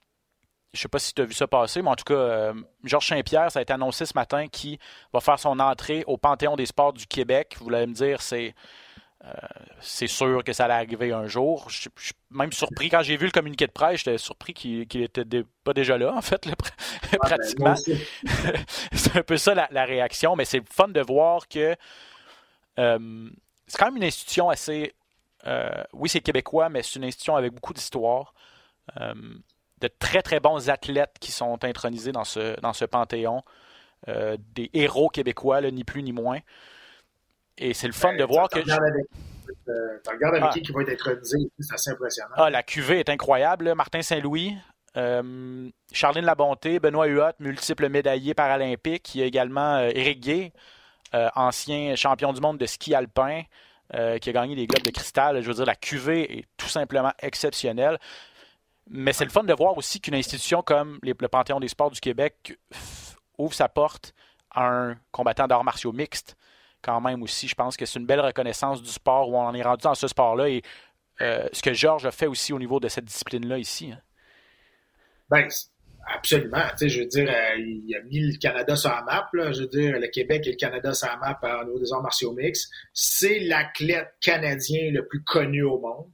sais 0.73 0.89
pas 0.89 0.99
si 0.99 1.15
tu 1.15 1.23
as 1.23 1.25
vu 1.25 1.35
ça 1.35 1.47
passer, 1.47 1.81
mais 1.81 1.91
en 1.91 1.95
tout 1.95 2.05
cas, 2.05 2.53
Georges 2.83 3.09
Saint-Pierre, 3.09 3.53
ça 3.53 3.61
a 3.61 3.63
été 3.63 3.73
annoncé 3.73 4.05
ce 4.05 4.15
matin, 4.15 4.49
qui 4.49 4.79
va 5.13 5.21
faire 5.21 5.39
son 5.39 5.61
entrée 5.61 6.03
au 6.07 6.17
Panthéon 6.17 6.57
des 6.57 6.67
sports 6.67 6.93
du 6.93 7.07
Québec. 7.07 7.57
Vous 7.61 7.73
allez 7.73 7.87
me 7.87 7.95
dire, 7.95 8.21
c'est 8.21 8.55
euh, 9.25 9.31
c'est 9.81 10.07
sûr 10.07 10.45
que 10.45 10.53
ça 10.53 10.67
allait 10.67 10.75
arriver 10.75 11.13
un 11.13 11.27
jour. 11.27 11.69
Je, 11.71 11.89
suis 11.97 12.15
même 12.31 12.53
surpris 12.53 12.91
quand 12.91 13.03
j'ai 13.03 13.17
vu 13.17 13.27
le 13.27 13.33
communiqué 13.33 13.67
de 13.67 13.73
presse, 13.73 13.99
j'étais 13.99 14.19
surpris 14.19 14.53
qu'il 14.53 14.87
n'était 14.95 15.25
pas 15.65 15.73
déjà 15.73 15.97
là, 15.97 16.15
en 16.15 16.21
fait, 16.21 16.47
ben, 16.47 17.19
pratiquement. 17.19 17.75
c'est 18.93 19.17
un 19.17 19.23
peu 19.23 19.37
ça 19.37 19.55
la, 19.55 19.85
réaction, 19.85 20.37
mais 20.37 20.45
c'est 20.45 20.63
fun 20.71 20.89
de 20.89 21.01
voir 21.01 21.49
que 21.49 21.75
euh, 22.79 23.31
c'est 23.67 23.79
quand 23.79 23.87
même 23.87 23.97
une 23.97 24.05
institution 24.05 24.51
assez. 24.51 24.95
Euh, 25.47 25.83
oui, 25.93 26.09
c'est 26.09 26.21
québécois, 26.21 26.69
mais 26.69 26.83
c'est 26.83 26.97
une 26.97 27.05
institution 27.05 27.37
avec 27.37 27.53
beaucoup 27.53 27.73
d'histoire. 27.73 28.35
de 28.97 29.89
très 29.99 30.23
très 30.23 30.41
bons 30.41 30.69
athlètes 30.69 31.17
qui 31.21 31.33
sont 31.33 31.65
intronisés 31.65 32.13
dans 32.13 32.25
ce, 32.25 32.59
dans 32.61 32.73
ce 32.73 32.85
panthéon. 32.85 33.43
des 34.07 34.71
héros 34.75 35.09
québécois, 35.09 35.63
ni 35.63 35.85
plus 35.85 36.03
ni 36.03 36.13
moins. 36.13 36.41
Et 37.59 37.75
c'est 37.75 37.87
le 37.87 37.93
fun 37.93 38.15
de 38.15 38.25
voir 38.25 38.49
que. 38.49 38.59
Tu 38.59 38.71
regardes 40.11 40.35
avec, 40.35 40.45
ah. 40.45 40.51
qui 40.53 40.63
qui 40.63 40.73
va 40.73 40.83
être 40.83 40.93
intronisé, 40.93 41.39
c'est 41.59 41.75
assez 41.75 41.91
impressionnant. 41.91 42.35
Ah, 42.37 42.51
la 42.51 42.63
QV 42.63 43.01
est 43.01 43.09
incroyable. 43.09 43.75
Martin 43.75 44.03
Saint-Louis, 44.03 44.57
euh, 44.97 45.69
Charline 45.93 46.25
Labonté, 46.25 46.79
Benoît 46.79 47.07
Huot, 47.07 47.33
multiple 47.41 47.89
médaillé 47.89 48.35
paralympique. 48.35 49.15
Il 49.15 49.21
y 49.21 49.23
a 49.23 49.27
également 49.27 49.77
euh, 49.77 49.91
Éric 49.95 50.21
Gay, 50.21 50.53
euh, 51.15 51.29
ancien 51.35 51.95
champion 51.97 52.33
du 52.33 52.41
monde 52.41 52.59
de 52.59 52.67
ski 52.67 52.95
alpin, 52.95 53.43
qui 53.93 54.31
a 54.31 54.33
gagné 54.33 54.57
des 54.57 54.67
globes 54.67 54.83
de 54.83 54.91
cristal. 54.91 55.41
Je 55.41 55.47
veux 55.47 55.55
dire, 55.55 55.65
la 55.65 55.77
QV 55.77 56.39
est 56.39 56.45
tout 56.57 56.69
simplement 56.69 57.13
exceptionnelle. 57.21 57.99
Mais 58.89 59.13
c'est 59.13 59.25
le 59.25 59.31
fun 59.31 59.45
de 59.45 59.53
voir 59.53 59.77
aussi 59.77 60.01
qu'une 60.01 60.15
institution 60.15 60.63
comme 60.63 60.99
le 61.03 61.15
Panthéon 61.29 61.61
des 61.61 61.69
sports 61.69 61.91
du 61.91 62.01
Québec 62.01 62.59
ouvre 63.39 63.55
sa 63.55 63.69
porte 63.69 64.13
à 64.51 64.67
un 64.67 64.97
combattant 65.13 65.47
d'arts 65.47 65.65
martiaux 65.65 65.93
mixtes 65.93 66.37
quand 66.87 67.01
même 67.01 67.23
aussi. 67.23 67.49
Je 67.49 67.55
pense 67.55 67.77
que 67.77 67.85
c'est 67.85 67.99
une 67.99 68.07
belle 68.07 68.21
reconnaissance 68.21 68.81
du 68.81 68.91
sport 68.91 69.29
où 69.29 69.37
on 69.37 69.43
en 69.43 69.55
est 69.55 69.63
rendu 69.63 69.83
dans 69.83 69.95
ce 69.95 70.07
sport-là 70.07 70.49
et 70.49 70.63
euh, 71.21 71.49
ce 71.53 71.61
que 71.61 71.73
Georges 71.73 72.07
a 72.07 72.13
fait 72.13 72.27
aussi 72.27 72.53
au 72.53 72.59
niveau 72.59 72.79
de 72.79 72.89
cette 72.89 73.05
discipline-là 73.05 73.59
ici. 73.59 73.91
Hein. 73.93 74.01
Ben, 75.29 75.49
absolument. 76.15 76.63
je 76.81 77.01
veux 77.01 77.07
dire, 77.07 77.29
euh, 77.29 77.59
il 77.59 77.97
a 77.97 78.03
mis 78.03 78.21
le 78.21 78.39
Canada 78.39 78.77
sur 78.77 78.91
la 78.91 79.03
map. 79.03 79.29
Je 79.33 79.63
veux 79.63 79.67
dire, 79.67 79.99
le 79.99 80.07
Québec 80.07 80.47
et 80.47 80.53
le 80.53 80.57
Canada 80.57 80.95
sur 80.95 81.09
la 81.09 81.17
map 81.17 81.41
au 81.63 81.65
niveau 81.65 81.79
des 81.81 81.93
arts 81.93 82.03
martiaux 82.03 82.33
mix. 82.33 82.71
C'est 82.93 83.41
l'athlète 83.41 84.15
canadien 84.21 84.93
le 84.93 85.07
plus 85.07 85.25
connu 85.25 85.63
au 85.63 85.81
monde. 85.81 86.07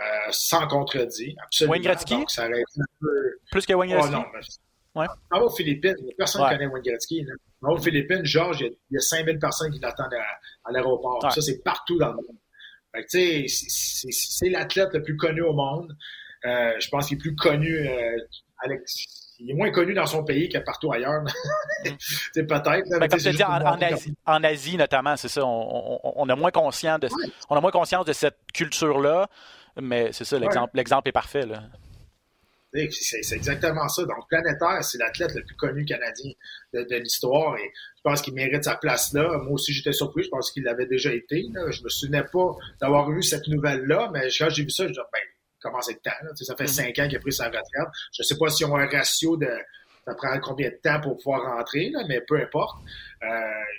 Euh, 0.00 0.02
sans 0.30 0.66
contredit, 0.66 1.36
absolument. 1.44 1.72
Wayne 1.72 1.82
Gretzky? 1.82 2.24
Plus 3.50 3.66
que 3.66 3.74
Wayne 3.74 3.92
oh, 3.92 4.08
Gretzky? 4.32 4.58
Ouais. 4.94 5.06
Aux 5.32 5.50
Philippines, 5.50 5.94
personne 6.18 6.42
ne 6.42 6.48
connaît 6.48 6.66
Wayne 6.66 6.82
Gretzky. 6.82 7.24
Aux 7.62 7.78
Philippines, 7.78 8.24
Georges, 8.24 8.60
il 8.60 8.94
y 8.94 8.96
a, 8.96 9.00
5000 9.00 9.38
personnes 9.38 9.70
qui 9.70 9.78
l'attendent 9.78 10.14
à, 10.14 10.72
l'aéroport. 10.72 11.30
Ça, 11.32 11.40
c'est 11.40 11.62
partout 11.62 11.98
dans 11.98 12.08
le 12.08 12.14
monde. 12.14 13.04
c'est 13.06 14.48
l'athlète 14.48 14.92
le 14.94 15.02
plus 15.02 15.16
connu 15.16 15.42
au 15.42 15.52
monde. 15.52 15.96
Euh, 16.44 16.72
je 16.80 16.88
pense 16.88 17.08
qu'il 17.08 17.18
est 17.18 17.20
plus 17.20 17.36
connu, 17.36 17.86
euh, 17.86 18.16
Alex, 18.62 19.20
il 19.40 19.50
est 19.50 19.54
moins 19.54 19.70
connu 19.70 19.94
dans 19.94 20.06
son 20.06 20.24
pays 20.24 20.48
que 20.48 20.58
partout 20.58 20.92
ailleurs. 20.92 21.22
c'est 22.32 22.46
peut-être. 22.46 22.88
Ben, 22.98 23.08
comme 23.08 23.18
dis, 23.18 23.44
en, 23.44 23.80
Asie, 23.80 24.14
en, 24.26 24.44
Asie, 24.44 24.76
notamment, 24.76 25.16
c'est 25.16 25.28
ça. 25.28 25.44
On, 25.44 26.28
a 26.28 26.36
moins 26.36 26.50
conscience 26.50 27.00
de, 27.00 27.08
on 27.48 27.56
a 27.56 27.60
moins 27.60 27.70
conscience 27.70 28.04
de 28.04 28.12
cette 28.12 28.38
culture-là, 28.52 29.28
mais 29.80 30.12
c'est 30.12 30.24
ça, 30.24 30.38
l'exemple, 30.38 30.70
l'exemple 30.74 31.08
est 31.08 31.12
parfait. 31.12 31.46
Là. 31.46 31.62
C'est 32.72 33.34
exactement 33.34 33.88
ça. 33.88 34.02
Donc, 34.04 34.28
Planétaire, 34.28 34.84
c'est 34.84 34.98
l'athlète 34.98 35.34
le 35.34 35.44
plus 35.44 35.56
connu 35.56 35.84
canadien 35.84 36.32
de, 36.72 36.96
l'histoire 36.96 37.56
et 37.56 37.72
je 37.96 38.02
pense 38.02 38.22
qu'il 38.22 38.34
mérite 38.34 38.64
sa 38.64 38.76
place 38.76 39.12
là. 39.12 39.38
Moi 39.38 39.52
aussi, 39.52 39.72
j'étais 39.72 39.92
surpris. 39.92 40.22
Je 40.24 40.28
pense 40.28 40.52
qu'il 40.52 40.62
l'avait 40.62 40.86
déjà 40.86 41.12
été. 41.12 41.46
Là. 41.52 41.70
Je 41.70 41.82
me 41.82 41.88
souvenais 41.88 42.24
pas 42.24 42.56
d'avoir 42.80 43.10
vu 43.10 43.22
cette 43.22 43.48
nouvelle-là, 43.48 44.10
mais 44.12 44.28
quand 44.36 44.50
j'ai 44.50 44.62
vu 44.62 44.70
ça, 44.70 44.84
je 44.84 44.88
me 44.88 44.92
disais, 44.94 45.02
ben, 45.12 45.20
comment 45.60 45.80
c'est 45.80 45.94
le 45.94 45.98
temps? 45.98 46.34
Ça 46.34 46.54
fait 46.56 46.64
mm-hmm. 46.64 46.68
cinq 46.68 46.98
ans 47.00 47.08
qu'il 47.08 47.16
a 47.16 47.20
pris 47.20 47.32
sa 47.32 47.46
retraite. 47.46 47.88
Je 48.16 48.22
sais 48.22 48.38
pas 48.38 48.50
si 48.50 48.64
on 48.64 48.74
a 48.76 48.82
un 48.82 48.86
ratio 48.86 49.36
de 49.36 49.48
ça 50.06 50.14
prend 50.14 50.40
combien 50.40 50.70
de 50.70 50.78
temps 50.82 51.00
pour 51.00 51.16
pouvoir 51.18 51.56
rentrer, 51.56 51.90
là, 51.90 52.04
mais 52.08 52.22
peu 52.26 52.40
importe. 52.40 52.78
Euh, 53.22 53.26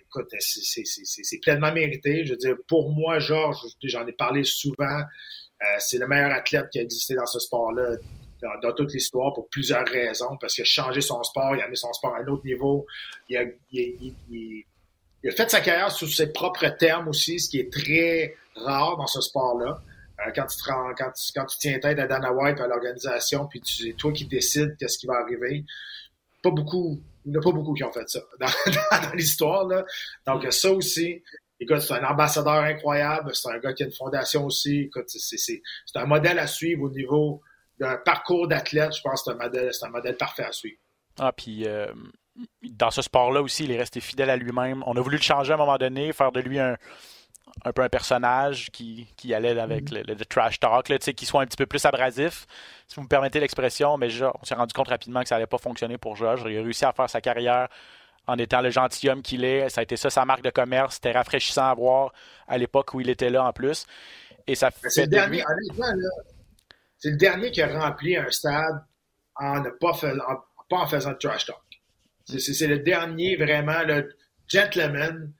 écoute, 0.05 0.29
c'est 0.39 1.39
pleinement 1.41 1.71
mérité. 1.71 2.25
Je 2.25 2.33
veux 2.33 2.37
dire, 2.37 2.55
pour 2.67 2.91
moi, 2.91 3.19
Georges, 3.19 3.65
j'en 3.83 4.05
ai 4.05 4.11
parlé 4.11 4.43
souvent, 4.43 4.99
euh, 4.99 5.65
c'est 5.79 5.97
le 5.97 6.07
meilleur 6.07 6.31
athlète 6.31 6.69
qui 6.69 6.79
a 6.79 6.83
existé 6.83 7.15
dans 7.15 7.25
ce 7.25 7.39
sport-là 7.39 7.97
dans, 8.41 8.73
toute 8.73 8.93
l'histoire 8.93 9.33
pour 9.33 9.47
plusieurs 9.49 9.85
raisons, 9.85 10.37
parce 10.39 10.55
qu'il 10.55 10.63
a 10.63 10.65
changé 10.65 11.01
son 11.01 11.21
sport, 11.23 11.55
il 11.55 11.61
a 11.61 11.67
mis 11.67 11.77
son 11.77 11.93
sport 11.93 12.15
à 12.15 12.19
un 12.19 12.27
autre 12.27 12.45
niveau, 12.45 12.85
il 13.29 13.37
a, 13.37 13.43
il, 13.71 14.65
a 15.25 15.31
fait 15.31 15.49
sa 15.49 15.61
carrière 15.61 15.91
sous 15.91 16.07
ses 16.07 16.31
propres 16.31 16.67
termes 16.69 17.07
aussi, 17.07 17.39
ce 17.39 17.49
qui 17.49 17.59
est 17.59 17.71
très 17.71 18.35
rare 18.55 18.97
dans 18.97 19.07
ce 19.07 19.21
sport-là. 19.21 19.81
Euh, 20.19 20.31
quand, 20.35 20.45
tu 20.45 20.57
te 20.57 20.71
rends, 20.71 20.93
quand, 20.95 21.11
tu, 21.11 21.31
quand 21.33 21.45
tu 21.45 21.57
tiens 21.57 21.79
tête 21.79 21.99
à 21.99 22.07
Dana 22.07 22.31
White, 22.33 22.59
à 22.59 22.67
l'organisation, 22.67 23.47
puis 23.47 23.61
c'est 23.63 23.93
toi 23.93 24.11
qui 24.11 24.25
décides 24.25 24.75
qu'est-ce 24.79 24.97
qui 24.97 25.07
va 25.07 25.15
arriver. 25.15 25.63
Pas 26.43 26.51
beaucoup, 26.51 26.99
il 27.25 27.31
n'y 27.31 27.37
en 27.37 27.41
a 27.41 27.43
pas 27.43 27.51
beaucoup 27.51 27.73
qui 27.73 27.83
ont 27.83 27.91
fait 27.91 28.07
ça 28.09 28.21
dans, 28.39 28.47
dans, 28.47 29.13
l'histoire. 29.13 29.67
Donc 30.25 30.51
ça 30.51 30.71
aussi, 30.71 31.23
écoute, 31.59 31.81
c'est 31.81 31.93
un 31.93 32.03
ambassadeur 32.03 32.63
incroyable, 32.63 33.33
c'est 33.35 33.49
un 33.49 33.59
gars 33.59 33.73
qui 33.73 33.83
a 33.83 33.85
une 33.85 33.93
fondation 33.93 34.45
aussi. 34.45 34.81
Écoute, 34.81 35.05
c'est 35.07 35.61
un 35.95 36.05
modèle 36.05 36.39
à 36.39 36.47
suivre 36.47 36.83
au 36.83 36.89
niveau 36.89 37.41
d'un 37.81 37.97
parcours 37.97 38.47
d'athlète, 38.47 38.95
je 38.95 39.01
pense 39.01 39.23
que 39.23 39.31
c'est 39.31 39.37
un 39.37 39.43
modèle, 39.43 39.73
c'est 39.73 39.85
un 39.85 39.89
modèle 39.89 40.15
parfait 40.17 40.43
à 40.45 40.51
suivre. 40.51 40.77
Ah, 41.19 41.31
puis 41.31 41.67
euh, 41.67 41.87
dans 42.63 42.91
ce 42.91 43.01
sport-là 43.01 43.41
aussi, 43.41 43.65
il 43.65 43.71
est 43.71 43.77
resté 43.77 43.99
fidèle 43.99 44.29
à 44.29 44.37
lui-même. 44.37 44.83
On 44.87 44.95
a 44.95 45.01
voulu 45.01 45.17
le 45.17 45.21
changer 45.23 45.51
à 45.51 45.55
un 45.55 45.57
moment 45.57 45.77
donné, 45.77 46.13
faire 46.13 46.31
de 46.31 46.39
lui 46.39 46.59
un, 46.59 46.77
un 47.65 47.73
peu 47.73 47.81
un 47.81 47.89
personnage 47.89 48.69
qui, 48.71 49.07
qui 49.17 49.33
allait 49.33 49.59
avec 49.59 49.89
le, 49.91 50.03
le- 50.03 50.13
le 50.13 50.25
trash 50.25 50.59
talk, 50.59 50.87
là, 50.89 50.97
tu 50.99 51.05
sais, 51.05 51.13
qui 51.13 51.25
soit 51.25 51.41
un 51.41 51.45
petit 51.45 51.57
peu 51.57 51.65
plus 51.65 51.83
abrasif, 51.85 52.45
si 52.87 52.95
vous 52.95 53.01
me 53.03 53.07
permettez 53.07 53.39
l'expression, 53.39 53.97
mais 53.97 54.09
genre, 54.09 54.37
on 54.41 54.45
s'est 54.45 54.55
rendu 54.55 54.73
compte 54.73 54.87
rapidement 54.87 55.21
que 55.21 55.27
ça 55.27 55.35
n'allait 55.35 55.47
pas 55.47 55.57
fonctionner 55.57 55.97
pour 55.97 56.15
Josh. 56.15 56.39
Il 56.45 56.57
a 56.57 56.61
réussi 56.61 56.85
à 56.85 56.93
faire 56.93 57.09
sa 57.09 57.19
carrière 57.19 57.67
en 58.27 58.37
étant 58.37 58.61
le 58.61 58.69
gentilhomme 58.69 59.21
qu'il 59.21 59.43
est. 59.43 59.67
Ça 59.69 59.81
a 59.81 59.83
été 59.83 59.97
ça 59.97 60.09
sa 60.09 60.23
marque 60.25 60.43
de 60.43 60.51
commerce. 60.51 60.95
C'était 60.95 61.11
rafraîchissant 61.11 61.65
à 61.69 61.73
voir 61.73 62.13
à 62.47 62.57
l'époque 62.57 62.93
où 62.93 63.01
il 63.01 63.09
était 63.09 63.29
là 63.31 63.43
en 63.43 63.51
plus. 63.51 63.85
Et 64.47 64.55
ça 64.55 64.69
Mais 64.83 64.89
C'est 64.89 65.01
fait 65.01 65.05
le 65.05 65.07
de 65.07 65.11
dernier, 65.15 65.37
lui... 65.37 65.43
honnêtement, 65.49 65.87
là, 65.93 66.09
c'est 67.01 67.09
le 67.09 67.17
dernier 67.17 67.51
qui 67.51 67.61
a 67.61 67.67
rempli 67.67 68.15
un 68.15 68.29
stade 68.29 68.85
en 69.35 69.59
ne 69.59 69.69
pas, 69.71 69.91
en, 69.91 70.35
pas 70.69 70.77
en 70.77 70.87
faisant 70.87 71.11
de 71.11 71.17
trash 71.17 71.45
talk. 71.45 71.57
C'est- 72.25 72.67
le 72.67 72.79
dernier 72.79 73.35
vraiment 73.35 73.81
le 73.83 74.15
gentleman 74.47 75.33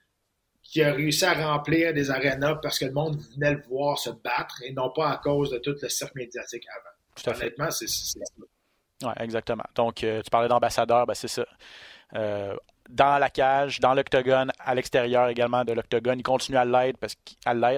qui 0.62 0.82
a 0.82 0.92
réussi 0.92 1.24
à 1.24 1.34
remplir 1.34 1.94
des 1.94 2.10
arénas 2.10 2.56
parce 2.56 2.78
que 2.78 2.86
le 2.86 2.92
monde 2.92 3.18
venait 3.34 3.52
le 3.54 3.62
voir 3.68 3.98
se 3.98 4.10
battre 4.10 4.62
et 4.64 4.72
non 4.72 4.90
pas 4.90 5.10
à 5.10 5.16
cause 5.18 5.50
de 5.50 5.58
tout 5.58 5.74
le 5.80 5.88
cercle 5.88 6.18
médiatique 6.18 6.66
avant. 6.68 6.96
Tout 7.22 7.30
à. 7.30 7.34
Honnêtement, 7.36 7.70
c'est 7.70 7.88
ça. 7.88 8.18
Ouais, 9.04 9.12
exactement. 9.20 9.64
Donc, 9.74 10.02
euh, 10.04 10.20
tu 10.22 10.30
parlais 10.30 10.48
d'ambassadeur, 10.48 11.06
ben, 11.06 11.14
c'est 11.14 11.28
ça. 11.28 11.44
Euh, 12.14 12.56
dans 12.88 13.18
la 13.18 13.30
cage, 13.30 13.80
dans 13.80 13.94
l'octogone, 13.94 14.52
à 14.58 14.74
l'extérieur 14.74 15.28
également 15.28 15.64
de 15.64 15.72
l'octogone, 15.72 16.18
il 16.18 16.22
continue 16.22 16.58
à 16.58 16.64
l'être 16.64 16.98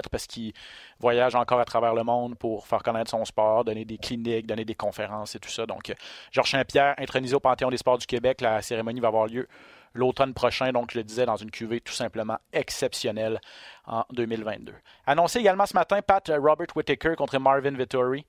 parce 0.09 0.27
qu'il 0.27 0.53
voyage 0.99 1.35
encore 1.35 1.59
à 1.59 1.65
travers 1.65 1.93
le 1.93 2.03
monde 2.03 2.37
pour 2.37 2.67
faire 2.67 2.83
connaître 2.83 3.11
son 3.11 3.23
sport, 3.25 3.63
donner 3.63 3.85
des 3.85 3.97
cliniques, 3.97 4.47
donner 4.47 4.65
des 4.65 4.75
conférences 4.75 5.35
et 5.35 5.39
tout 5.39 5.49
ça. 5.49 5.65
Donc, 5.65 5.89
euh, 5.89 5.93
Georges 6.31 6.51
Saint-Pierre, 6.51 6.95
intronisé 6.97 7.35
au 7.35 7.39
Panthéon 7.39 7.69
des 7.69 7.77
sports 7.77 7.97
du 7.97 8.05
Québec, 8.05 8.41
la 8.41 8.61
cérémonie 8.61 8.99
va 8.99 9.09
avoir 9.09 9.27
lieu 9.27 9.47
l'automne 9.93 10.33
prochain, 10.33 10.71
donc 10.71 10.91
je 10.91 10.97
le 10.97 11.03
disais, 11.03 11.25
dans 11.25 11.37
une 11.37 11.51
cuvée 11.51 11.79
tout 11.79 11.93
simplement 11.93 12.37
exceptionnelle 12.51 13.39
en 13.85 14.03
2022. 14.11 14.73
Annoncé 15.07 15.39
également 15.39 15.65
ce 15.65 15.73
matin, 15.73 16.01
Pat 16.01 16.29
Robert 16.37 16.67
Whittaker 16.75 17.15
contre 17.15 17.39
Marvin 17.39 17.71
Vittori, 17.71 18.25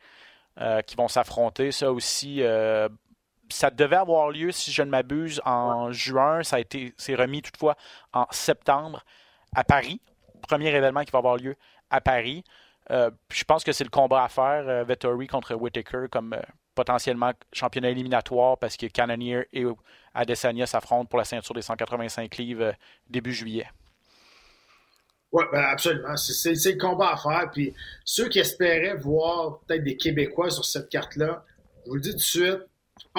euh, 0.59 0.81
qui 0.83 0.97
vont 0.97 1.09
s'affronter. 1.09 1.73
Ça 1.73 1.93
aussi, 1.93 2.39
euh, 2.41 2.89
ça 3.49 3.71
devait 3.71 3.97
avoir 3.97 4.31
lieu, 4.31 4.53
si 4.53 4.73
je 4.73 4.83
ne 4.83 4.91
m'abuse, 4.91 5.41
en 5.45 5.93
juin. 5.93 6.43
Ça 6.43 6.57
a 6.57 6.61
été, 6.61 6.95
c'est 6.97 7.15
remis 7.15 7.43
toutefois 7.43 7.77
en 8.13 8.27
septembre 8.31 9.05
à 9.55 9.65
Paris. 9.65 10.01
Premier 10.49 10.69
événement 10.75 11.05
qui 11.05 11.11
va 11.13 11.19
avoir 11.19 11.37
lieu 11.37 11.57
à 11.91 12.01
Paris. 12.01 12.45
Euh, 12.91 13.11
je 13.33 13.45
pense 13.45 13.65
que 13.65 13.73
c'est 13.73 13.85
le 13.85 13.91
combat 13.91 14.25
à 14.25 14.29
faire, 14.29 14.69
euh, 14.69 14.85
Vettori 14.85 15.27
contre 15.27 15.55
Whittaker, 15.55 16.07
comme 16.11 16.35
euh, 16.35 16.41
potentiellement 16.75 17.33
championnat 17.53 17.91
éliminatoire, 17.91 18.59
parce 18.59 18.77
que 18.77 18.87
Cannonier 18.87 19.47
et 19.53 19.65
Adesanya 20.15 20.67
s'affrontent 20.67 21.07
pour 21.07 21.19
la 21.19 21.25
ceinture 21.25 21.55
des 21.55 21.63
185 21.63 22.37
livres 22.37 22.75
début 23.09 23.33
juillet. 23.33 23.67
Oui, 25.33 25.45
ben 25.53 25.65
absolument. 25.65 26.17
C'est- 26.17 26.55
le 26.73 26.79
combat 26.79 27.13
à 27.13 27.17
faire. 27.17 27.51
Puis 27.51 27.75
ceux 28.05 28.29
qui 28.29 28.39
espéraient 28.39 28.95
voir 28.95 29.59
peut-être 29.61 29.83
des 29.83 29.97
Québécois 29.97 30.51
sur 30.51 30.65
cette 30.65 30.89
carte-là, 30.89 31.45
je 31.85 31.91
vous 31.91 31.97
le 31.97 32.01
dis 32.01 32.11
tout 32.11 32.17
de 32.17 32.21
suite, 32.21 32.61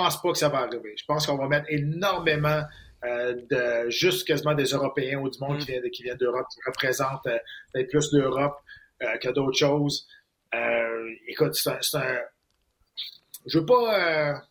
pense 0.01 0.21
pas 0.21 0.31
que 0.31 0.37
ça 0.37 0.49
va 0.49 0.59
arriver. 0.59 0.95
Je 0.97 1.05
pense 1.05 1.25
qu'on 1.27 1.37
va 1.37 1.47
mettre 1.47 1.67
énormément 1.69 2.61
euh, 3.05 3.35
de 3.51 3.89
juste 3.89 4.25
quasiment 4.27 4.55
des 4.55 4.65
Européens 4.65 5.19
ou 5.19 5.29
du 5.29 5.37
monde 5.39 5.57
Mm. 5.57 5.59
qui 5.59 5.71
vient, 5.71 5.81
de- 5.81 5.87
qui 5.89 6.03
vient 6.03 6.15
d'Europe, 6.15 6.47
qui 6.51 6.59
représentent 6.65 7.27
euh, 7.27 7.37
peut-être 7.73 7.89
plus 7.89 8.11
l'Europe 8.13 8.57
euh, 9.03 9.17
que 9.17 9.29
d'autres 9.29 9.57
choses. 9.57 10.07
Euh, 10.55 11.09
écoute, 11.27 11.53
c'est 11.55 11.69
un, 11.97 12.19
Je 13.45 13.59
veux 13.59 13.65
pas. 13.65 14.41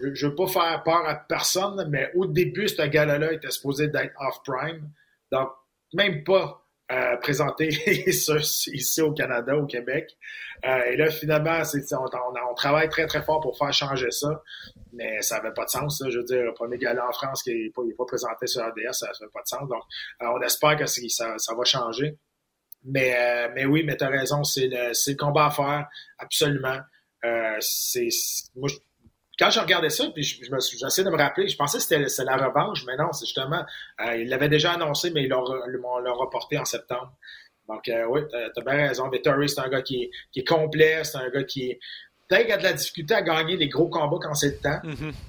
je, 0.00 0.14
je 0.14 0.26
veux 0.28 0.34
pas 0.34 0.46
faire 0.46 0.82
peur 0.84 1.06
à 1.08 1.14
personne, 1.16 1.88
mais 1.90 2.10
au 2.14 2.26
début, 2.26 2.68
ce 2.68 2.82
gars-là 2.82 3.32
était 3.32 3.50
supposé 3.50 3.88
d'être 3.88 4.14
off-prime. 4.20 4.88
Donc, 5.32 5.50
même 5.92 6.22
pas 6.24 6.63
euh, 6.92 7.16
présenté 7.16 7.68
ici 8.06 9.02
au 9.02 9.12
Canada, 9.12 9.56
au 9.56 9.66
Québec. 9.66 10.16
Euh, 10.66 10.84
et 10.84 10.96
là, 10.96 11.10
finalement, 11.10 11.64
c'est, 11.64 11.82
on, 11.94 12.04
on, 12.50 12.54
travaille 12.54 12.88
très, 12.88 13.06
très 13.06 13.22
fort 13.22 13.40
pour 13.40 13.56
faire 13.56 13.72
changer 13.72 14.10
ça, 14.10 14.42
mais 14.92 15.20
ça 15.22 15.36
n'avait 15.36 15.54
pas 15.54 15.64
de 15.64 15.70
sens. 15.70 15.98
Ça. 15.98 16.10
Je 16.10 16.18
veux 16.18 16.24
dire, 16.24 16.42
le 16.42 16.52
premier 16.52 16.78
gala 16.78 17.06
en 17.08 17.12
France 17.12 17.42
qui 17.42 17.54
n'est 17.54 17.70
pas, 17.70 17.82
pas 17.96 18.04
présenté 18.04 18.46
sur 18.46 18.62
RDS, 18.62 18.92
ça 18.92 19.06
n'avait 19.06 19.32
pas 19.32 19.42
de 19.42 19.48
sens. 19.48 19.68
Donc, 19.68 19.82
euh, 20.22 20.26
on 20.34 20.40
espère 20.42 20.76
que 20.76 20.86
ça, 20.86 21.38
ça 21.38 21.54
va 21.54 21.64
changer. 21.64 22.18
Mais, 22.84 23.14
euh, 23.16 23.48
mais 23.54 23.64
oui, 23.64 23.82
mais 23.84 23.96
tu 23.96 24.04
as 24.04 24.08
raison, 24.08 24.44
c'est 24.44 24.68
le, 24.68 24.92
c'est 24.92 25.12
le 25.12 25.16
combat 25.16 25.46
à 25.46 25.50
faire, 25.50 25.88
absolument. 26.18 26.78
Euh, 27.24 27.56
c'est, 27.60 28.08
moi, 28.54 28.68
quand 29.38 29.50
je 29.50 29.60
regardais 29.60 29.90
ça, 29.90 30.04
puis 30.14 30.22
je, 30.22 30.44
je 30.44 30.50
me 30.50 30.60
suis- 30.60 30.78
j'essayais 30.78 31.04
de 31.04 31.10
me 31.10 31.16
rappeler, 31.18 31.48
je 31.48 31.56
pensais 31.56 31.78
que 31.78 32.08
c'était 32.08 32.24
la 32.24 32.36
revanche, 32.36 32.84
mais 32.86 32.96
non, 32.96 33.12
c'est 33.12 33.26
justement, 33.26 33.64
euh, 34.06 34.16
ils 34.16 34.28
l'avaient 34.28 34.48
déjà 34.48 34.72
annoncé, 34.72 35.10
mais 35.10 35.24
ils 35.24 35.28
l'ont 35.28 35.44
reporté 36.14 36.58
en 36.58 36.64
septembre. 36.64 37.12
Donc, 37.68 37.88
euh, 37.88 38.04
oui, 38.08 38.20
t'as 38.30 38.48
as 38.56 38.64
bien 38.64 38.88
raison. 38.88 39.08
Vittori, 39.08 39.48
c'est 39.48 39.60
un 39.60 39.68
gars 39.68 39.82
qui 39.82 40.02
est, 40.04 40.10
qui 40.32 40.40
est 40.40 40.44
complet, 40.46 41.02
c'est 41.04 41.18
un 41.18 41.30
gars 41.30 41.44
qui 41.44 41.70
est. 41.70 41.80
Peut-être 42.28 42.44
qu'il 42.44 42.52
a 42.52 42.56
de 42.58 42.62
la 42.62 42.72
difficulté 42.74 43.14
à 43.14 43.22
gagner 43.22 43.56
les 43.56 43.68
gros 43.68 43.88
combats 43.88 44.18
quand 44.20 44.34
c'est 44.34 44.48
le 44.48 44.58
temps. 44.58 44.80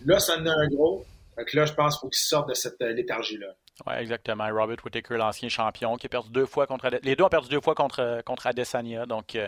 Là, 0.05 0.19
ça 0.19 0.37
en 0.37 0.45
a 0.45 0.51
un 0.51 0.67
gros. 0.67 1.05
Donc 1.37 1.51
là, 1.53 1.65
je 1.65 1.73
pense 1.73 1.95
qu'il 1.95 2.01
faut 2.01 2.09
qu'il 2.09 2.19
sorte 2.19 2.49
de 2.49 2.53
cette 2.53 2.81
euh, 2.81 2.93
léthargie-là. 2.93 3.47
Oui, 3.87 3.93
exactement. 3.99 4.47
Robert 4.53 4.77
Whittaker, 4.85 5.17
l'ancien 5.17 5.49
champion, 5.49 5.97
qui 5.97 6.05
a 6.07 6.09
perdu 6.09 6.29
deux 6.31 6.45
fois 6.45 6.65
contre 6.67 6.89
Les 7.03 7.15
deux 7.17 7.23
ont 7.25 7.29
perdu 7.29 7.49
deux 7.49 7.59
fois 7.59 7.75
contre, 7.75 8.21
contre 8.25 8.47
Adesanya. 8.47 9.05
Donc, 9.05 9.35
euh, 9.35 9.47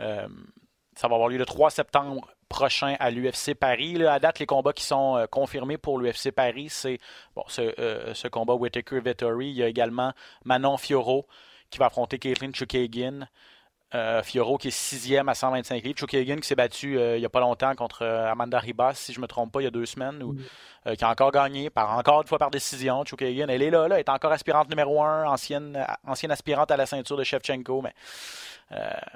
euh, 0.00 0.26
ça 0.94 1.08
va 1.08 1.14
avoir 1.14 1.28
lieu 1.28 1.38
le 1.38 1.46
3 1.46 1.70
septembre 1.70 2.28
prochain 2.48 2.96
à 3.00 3.10
l'UFC 3.10 3.54
Paris. 3.54 4.04
À 4.06 4.18
date, 4.18 4.38
les 4.38 4.46
combats 4.46 4.72
qui 4.72 4.84
sont 4.84 5.16
euh, 5.16 5.26
confirmés 5.26 5.78
pour 5.78 5.98
l'UFC 5.98 6.30
Paris, 6.30 6.68
c'est 6.70 7.00
ce, 7.48 7.74
euh, 7.80 8.14
ce 8.14 8.28
combat 8.28 8.54
Whittaker-Vettori. 8.54 9.48
Il 9.48 9.56
y 9.56 9.62
a 9.62 9.68
également 9.68 10.12
Manon 10.44 10.76
Fioro 10.76 11.26
qui 11.70 11.78
va 11.78 11.86
affronter 11.86 12.18
Caitlin 12.18 12.52
Chukagian. 12.52 13.26
Euh, 13.94 14.24
Fioro 14.24 14.58
qui 14.58 14.68
est 14.68 14.72
sixième 14.72 15.28
à 15.28 15.34
125 15.34 15.84
livres. 15.84 15.96
Chukagian 15.96 16.36
qui 16.36 16.48
s'est 16.48 16.56
battu 16.56 16.98
euh, 16.98 17.16
il 17.16 17.20
n'y 17.20 17.26
a 17.26 17.28
pas 17.28 17.38
longtemps 17.38 17.74
contre 17.76 18.02
euh, 18.02 18.30
Amanda 18.30 18.58
Ribas, 18.58 18.94
si 18.94 19.12
je 19.12 19.20
ne 19.20 19.22
me 19.22 19.28
trompe 19.28 19.52
pas, 19.52 19.60
il 19.60 19.64
y 19.64 19.68
a 19.68 19.70
deux 19.70 19.86
semaines, 19.86 20.20
euh, 20.86 20.96
qui 20.96 21.04
a 21.04 21.10
encore 21.10 21.30
gagné, 21.30 21.70
par, 21.70 21.96
encore 21.96 22.22
une 22.22 22.26
fois 22.26 22.38
par 22.38 22.50
décision. 22.50 23.04
Chukagian, 23.04 23.46
elle 23.48 23.62
est 23.62 23.70
là, 23.70 23.86
là, 23.86 23.94
elle 23.94 24.00
est 24.00 24.08
encore 24.08 24.32
aspirante 24.32 24.68
numéro 24.68 25.00
un, 25.00 25.26
ancienne, 25.26 25.86
ancienne 26.04 26.32
aspirante 26.32 26.72
à 26.72 26.76
la 26.76 26.86
ceinture 26.86 27.16
de 27.16 27.22
Shevchenko, 27.22 27.82
mais 27.82 27.94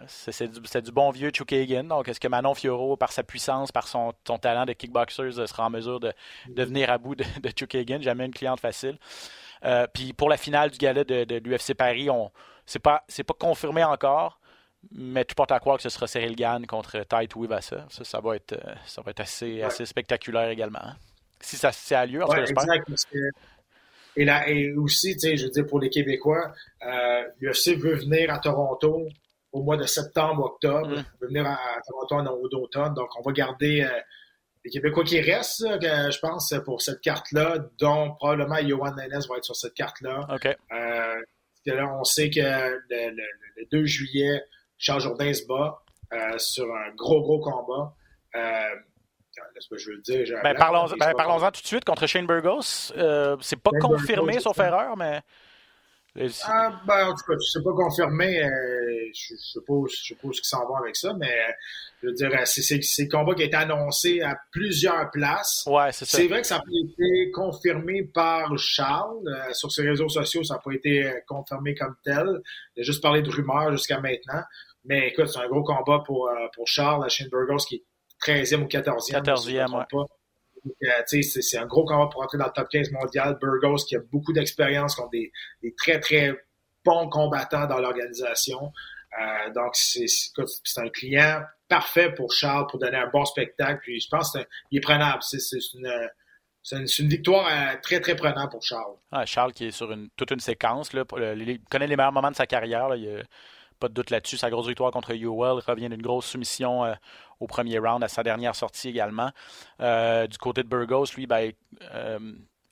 c'est 0.07 0.49
du, 0.49 0.61
du 0.61 0.93
bon 0.93 1.11
vieux 1.11 1.33
Chukagian. 1.35 1.83
Donc, 1.85 2.07
est-ce 2.07 2.20
que 2.20 2.29
Manon 2.29 2.55
Fioro, 2.55 2.97
par 2.97 3.11
sa 3.11 3.24
puissance, 3.24 3.72
par 3.72 3.89
son, 3.89 4.12
son 4.24 4.39
talent 4.39 4.64
de 4.64 4.74
kickboxer, 4.74 5.33
sera 5.33 5.66
en 5.66 5.70
mesure 5.70 5.99
de, 5.99 6.12
de 6.49 6.62
venir 6.62 6.91
à 6.91 6.99
bout 6.99 7.16
de, 7.16 7.24
de? 7.43 8.03
Jamais 8.03 8.26
une 8.26 8.35
cliente 8.35 8.61
facile. 8.61 8.97
Puis 9.93 10.12
pour 10.12 10.29
la 10.29 10.37
finale 10.37 10.70
du 10.70 10.79
gala 10.79 11.03
de, 11.03 11.24
de 11.24 11.37
l'UFC 11.39 11.74
Paris, 11.74 12.11
on 12.11 12.31
c'est 12.68 12.79
pas 12.79 13.03
c'est 13.09 13.24
pas 13.24 13.35
confirmé 13.35 13.83
encore, 13.83 14.39
mais 14.93 15.24
tout 15.24 15.35
porte 15.35 15.53
à 15.53 15.59
croire 15.61 15.76
que 15.76 15.83
ce 15.83 15.89
sera 15.89 16.07
Cyril 16.07 16.37
Gann 16.37 16.66
contre 16.66 17.01
Tai 17.05 17.26
Tuivasa. 17.29 17.87
Ça, 17.91 18.05
ça 18.05 18.20
va 18.20 18.37
être 18.37 18.53
euh, 18.53 18.74
ça 18.87 19.03
va 19.03 19.11
être 19.11 19.20
assez, 19.20 19.55
Ouais. 19.57 19.62
assez 19.64 19.85
spectaculaire 19.87 20.49
également. 20.51 20.81
hein. 20.83 20.97
Si 21.41 21.57
ça, 21.57 21.70
si 21.72 21.87
ça 21.87 22.01
a 22.01 22.07
lieu, 22.07 22.22
en 22.24 22.29
Ouais, 22.29 22.45
et, 24.16 24.24
là, 24.24 24.49
et 24.49 24.72
aussi, 24.74 25.12
tu 25.14 25.20
sais, 25.20 25.37
je 25.37 25.45
veux 25.45 25.51
dire, 25.51 25.66
pour 25.66 25.79
les 25.81 25.91
Québécois, 25.91 26.53
euh, 26.85 27.22
l'UFC 27.41 27.76
veut 27.76 27.95
venir 27.95 28.33
à 28.33 28.39
Toronto 28.41 29.07
au 29.53 29.62
mois 29.62 29.76
de 29.76 29.85
septembre, 29.87 30.45
octobre, 30.45 30.89
Mm. 30.89 31.05
veut 31.20 31.29
venir 31.29 31.47
à, 31.47 31.53
à 31.55 31.81
Toronto 31.87 32.14
en 32.16 32.26
au- 32.26 32.49
d'automne. 32.49 32.95
Donc, 32.95 33.09
on 33.18 33.22
va 33.22 33.33
garder 33.33 33.83
euh, 33.83 34.01
les 34.64 34.70
Québécois 34.72 35.05
qui 35.05 35.20
restent, 35.20 35.64
je 35.81 36.18
pense, 36.18 36.53
pour 36.64 36.83
cette 36.83 37.01
carte-là, 37.01 37.59
dont 37.79 38.12
probablement 38.16 38.57
Johan 38.66 38.93
Nenez 38.97 39.24
va 39.29 39.37
être 39.37 39.45
sur 39.45 39.55
cette 39.57 39.74
carte-là. 39.74 40.26
OK. 40.35 40.47
Euh, 40.47 40.57
parce 40.72 41.62
que 41.64 41.70
là, 41.70 41.95
on 41.99 42.03
sait 42.05 42.29
que 42.31 42.41
le, 42.41 43.11
le- 43.11 43.22
le 43.57 43.66
2 43.70 43.85
juillet, 43.87 44.43
Charles 44.79 45.01
Jourdain 45.01 45.33
se 45.35 45.47
bat 45.47 45.83
euh, 46.12 46.39
sur 46.39 46.64
un 46.64 46.95
gros, 46.95 47.20
gros 47.22 47.41
combat. 47.41 47.95
Euh, 48.37 48.74
Laisse-moi, 49.55 49.79
je 49.79 49.91
veux 49.91 49.99
dire? 49.99 50.26
Ben, 50.43 50.53
blanc, 50.53 50.59
parlons, 50.61 50.83
mais 50.85 50.95
je 50.95 50.99
ben, 50.99 51.12
parlons-en 51.16 51.51
tout 51.53 51.62
de 51.62 51.66
suite 51.66 51.85
contre 51.85 52.07
Shane 52.07 52.26
Burgos. 52.26 52.93
Euh, 52.97 53.37
c'est 53.41 53.57
pas 53.61 53.70
Shane 53.72 53.81
confirmé, 53.81 54.33
Burgos, 54.33 54.41
sauf 54.43 54.57
c'est 54.57 54.64
erreur, 54.64 54.97
mais. 54.97 55.20
Ah, 56.45 56.81
ben, 56.85 57.07
en 57.09 57.14
tout 57.14 57.24
cas, 57.24 57.35
je 57.41 57.51
sais 57.51 57.62
pas 57.62 57.70
confirmé. 57.72 58.43
euh, 58.43 58.49
je, 59.14 59.35
je 59.35 59.37
sais 59.37 59.61
pas, 59.64 59.74
je 59.89 59.97
sais 59.97 60.14
pas 60.16 60.26
où 60.29 60.33
ils 60.33 60.41
s'en 60.43 60.66
vont 60.66 60.74
avec 60.76 60.97
ça, 60.97 61.14
mais 61.14 61.31
euh, 61.31 61.53
je 62.03 62.07
veux 62.09 62.14
dire, 62.14 62.31
euh, 62.33 62.45
c'est, 62.45 62.62
c'est, 62.62 62.83
c'est 62.83 63.05
le 63.05 63.09
combat 63.09 63.35
qui 63.35 63.43
a 63.43 63.47
été 63.47 63.57
annoncé 63.57 64.20
à 64.22 64.37
plusieurs 64.51 65.09
places. 65.12 65.62
Ouais, 65.68 65.93
c'est 65.93 66.05
ça. 66.05 66.16
C'est 66.16 66.26
vrai 66.26 66.41
que 66.41 66.47
ça 66.49 66.57
n'a 66.57 66.62
pas 66.62 66.66
été 66.72 67.31
confirmé 67.31 68.03
par 68.03 68.57
Charles. 68.59 69.22
euh, 69.29 69.53
sur 69.53 69.70
ses 69.70 69.83
réseaux 69.89 70.09
sociaux, 70.09 70.43
ça 70.43 70.55
n'a 70.55 70.61
pas 70.61 70.72
été 70.72 71.09
confirmé 71.29 71.76
comme 71.76 71.95
tel. 72.05 72.26
Il 72.74 72.81
a 72.81 72.83
juste 72.83 73.03
parlé 73.03 73.22
de 73.22 73.31
rumeurs 73.31 73.70
jusqu'à 73.70 74.01
maintenant. 74.01 74.43
Mais 74.89 75.09
écoute, 75.09 75.28
c'est 75.28 75.41
un 75.41 75.49
gros 75.49 75.62
combat 75.62 76.03
pour, 76.05 76.28
euh, 76.28 76.47
pour 76.55 76.66
Charles, 76.66 77.05
à 77.05 77.09
Shane 77.09 77.28
Burgos, 77.28 77.64
qui 77.68 77.76
est 77.76 77.84
13e 78.20 78.62
ou 78.62 78.66
14e. 78.66 79.01
si 79.01 79.12
je 79.12 79.18
me 79.18 79.22
14e, 79.22 79.66
trompe 79.66 79.91
pas. 79.91 80.14
Donc, 80.64 80.74
euh, 80.82 81.20
c'est, 81.22 81.59
un 81.59 81.66
gros 81.66 81.84
combat 81.84 82.09
pour 82.11 82.22
entrer 82.22 82.39
dans 82.39 82.47
le 82.47 82.53
top 82.53 82.68
15 82.68 82.91
mondial. 82.91 83.39
Burgos, 83.41 83.84
qui 83.86 83.97
a 83.97 84.01
beaucoup 84.01 84.32
d'expérience, 84.32 84.97
qui 84.97 85.01
ont 85.03 85.09
des, 85.09 85.30
des 85.62 85.74
très, 85.74 86.01
très 86.01 86.34
bons 86.84 87.09
combattants 87.09 87.66
dans 87.66 87.78
l'organisation. 87.78 88.72
Euh, 89.18 89.53
donc, 89.53 89.74
c'est, 89.74 90.07
c'est, 90.07 90.30
écoute, 90.30 90.49
c'est 90.64 90.80
un 90.80 90.89
client 90.89 91.43
parfait 91.68 92.12
pour 92.12 92.32
Charles 92.32 92.66
pour 92.68 92.78
donner 92.78 92.97
un 92.97 93.09
bon 93.09 93.24
spectacle. 93.24 93.80
Puis, 93.82 94.01
je 94.01 94.09
pense 94.09 94.32
qu'il 94.32 94.78
est 94.78 94.80
prenable. 94.80 95.22
C'est, 95.22 95.39
une, 95.74 96.09
c'est 96.62 96.99
une, 96.99 97.09
victoire 97.09 97.47
euh, 97.47 97.76
très, 97.82 98.01
très 98.01 98.16
prenante 98.16 98.51
pour 98.51 98.62
Charles. 98.62 98.97
Ah, 99.12 99.24
Charles 99.26 99.53
qui 99.53 99.66
est 99.66 99.70
sur 99.70 99.93
une, 99.93 100.09
toute 100.16 100.30
une 100.30 100.41
séquence. 100.41 100.93
Là, 100.93 101.05
il 101.36 101.61
connaît 101.70 101.86
les 101.86 101.97
meilleurs 101.97 102.12
moments 102.12 102.30
de 102.30 102.36
sa 102.36 102.47
carrière. 102.47 102.95
il 102.97 103.09
a 103.09 103.22
pas 103.79 103.89
de 103.89 103.95
doute 103.95 104.11
là-dessus. 104.11 104.37
Sa 104.37 104.51
grosse 104.51 104.66
victoire 104.66 104.91
contre 104.91 105.12
Ewell 105.12 105.62
revient 105.66 105.89
d'une 105.89 106.03
grosse 106.03 106.26
soumission 106.26 106.85
euh, 106.85 106.95
au 107.41 107.47
premier 107.47 107.79
round, 107.79 108.03
à 108.03 108.09
sa 108.09 108.22
dernière 108.22 108.55
sortie 108.55 108.89
également. 108.89 109.31
Euh, 109.81 110.26
du 110.26 110.39
côté 110.39 110.62
de 110.62 110.68
Burgos, 110.68 111.07
lui, 111.16 111.26
ben, 111.26 111.53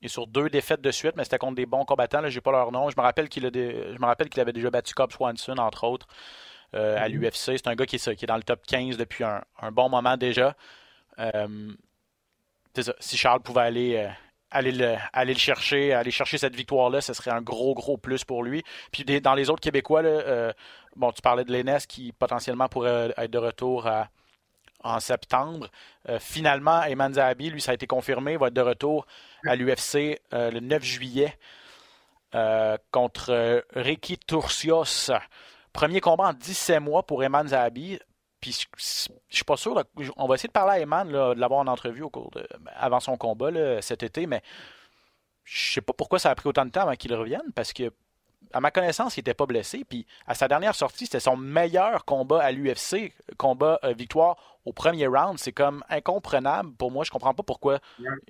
est 0.03 0.09
sur 0.09 0.27
deux 0.27 0.49
défaites 0.49 0.81
de 0.81 0.91
suite, 0.91 1.15
mais 1.17 1.25
c'était 1.25 1.39
contre 1.39 1.57
des 1.57 1.67
bons 1.67 1.85
combattants. 1.85 2.21
Je 2.29 2.35
n'ai 2.35 2.41
pas 2.41 2.53
leur 2.53 2.73
nom. 2.73 2.91
Je 2.91 2.97
me 2.97 3.03
rappelle 3.03 3.29
qu'il 3.29 3.45
avait 3.47 4.53
déjà 4.53 4.71
battu 4.71 4.95
Cobb 4.95 5.13
Swanson, 5.13 5.59
entre 5.59 5.85
autres, 5.85 6.07
à 6.73 6.79
mm-hmm. 6.79 7.09
l'UFC. 7.09 7.59
C'est 7.59 7.69
un 7.69 7.75
gars 7.75 7.87
qui 7.87 7.97
est, 7.97 8.27
dans 8.27 8.37
le 8.37 8.43
top 8.43 8.67
15 8.67 8.97
depuis 8.97 9.25
un, 9.25 9.43
un 9.61 9.73
bon 9.73 9.89
moment 9.89 10.17
déjà 10.17 10.55
si 13.01 13.17
Charles 13.17 13.41
pouvait 13.41 13.63
aller, 13.63 13.97
euh, 13.97 14.09
aller, 14.57 14.73
le, 14.73 15.35
chercher, 15.35 15.93
aller 15.93 16.11
chercher 16.11 16.39
cette 16.39 16.57
victoire-là, 16.57 17.01
ce 17.01 17.13
serait 17.13 17.31
un 17.31 17.43
gros, 17.43 17.75
gros 17.75 17.97
plus 17.97 18.25
pour 18.25 18.43
lui. 18.43 18.63
Puis 18.91 19.05
dans 19.21 19.35
les 19.35 19.51
autres 19.51 19.61
Québécois, 19.61 20.03
euh, 20.05 20.53
tu 21.15 21.23
parlais 21.23 21.45
de 21.45 21.53
l'ENES 21.53 21.87
qui 21.89 22.13
potentiellement 22.13 22.69
pourrait 22.69 23.13
être 23.17 23.31
de 23.31 23.39
retour 23.39 23.89
en 24.83 25.01
septembre. 25.01 25.69
Euh, 26.09 26.19
finalement, 26.19 26.83
Eman 26.85 27.15
Zahabi, 27.15 27.51
lui, 27.51 27.61
ça 27.61 27.73
a 27.73 27.75
été 27.75 27.87
confirmé, 27.87 28.37
va 28.37 28.49
être 28.49 28.55
de 28.55 28.61
retour 28.61 29.07
à 29.47 29.57
l'UFC 29.57 30.21
le 30.33 30.61
9 30.61 30.83
juillet 30.83 31.39
contre 32.91 33.65
Ricky 33.75 34.19
Turcios. 34.19 35.11
Premier 35.73 36.01
combat 36.01 36.29
en 36.29 36.33
17 36.33 36.81
mois 36.81 37.03
pour 37.03 37.23
Eman 37.23 37.49
Zahabi. 37.49 37.99
Puis 38.47 38.69
je, 38.77 39.09
suis 39.29 39.45
pas 39.45 39.57
sûr. 39.57 39.83
on 40.17 40.29
va 40.29 40.37
essayer 40.37 40.47
de 40.47 40.53
parler 40.53 40.79
à 40.79 40.81
Eman, 40.81 41.09
de 41.09 41.41
l'avoir 41.41 41.59
en 41.59 41.67
entrevue 41.67 42.03
au 42.03 42.11
cours 42.11 42.31
de, 42.31 42.47
ben, 42.61 42.71
avant 42.77 43.01
son 43.01 43.17
combat 43.17 43.51
cet 43.83 44.05
été, 44.05 44.29
mais 44.29 44.41
je 45.43 45.73
sais 45.73 45.81
pas 45.81 45.93
pourquoi 45.93 46.21
ça 46.21 46.31
a 46.31 46.35
pris 46.37 46.49
autant 46.49 46.65
de 46.65 46.71
temps 46.71 46.83
avant 46.83 46.95
qu'il 46.95 47.13
revienne, 47.13 47.51
parce 47.57 47.73
que 47.73 47.91
à 48.53 48.61
ma 48.61 48.71
connaissance, 48.71 49.17
il 49.17 49.21
n'était 49.21 49.35
pas 49.35 49.47
blessé. 49.47 49.85
Puis 49.85 50.07
à 50.29 50.37
sa 50.37 50.47
dernière 50.47 50.77
sortie, 50.77 51.07
c'était 51.07 51.19
son 51.19 51.37
meilleur 51.37 52.05
combat 52.05 52.41
à 52.41 52.53
l'UFC, 52.53 53.13
combat 53.37 53.81
euh, 53.83 53.95
victoire 53.95 54.61
au 54.65 54.73
premier 54.73 55.09
round. 55.09 55.41
C'est 55.41 55.51
comme 55.51 55.83
incomprenable 55.91 56.73
pour 56.77 56.93
moi. 56.93 57.03
Je 57.03 57.11
comprends 57.11 57.35
pas 57.35 57.43
pourquoi 57.43 57.81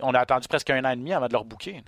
on 0.01 0.15
a 0.15 0.19
attendu 0.19 0.49
presque 0.49 0.71
un 0.71 0.83
an 0.87 0.93
et 0.93 0.97
demi 0.97 1.13
avant 1.13 1.27
de 1.27 1.33
le 1.35 1.39
rebooker. 1.39 1.85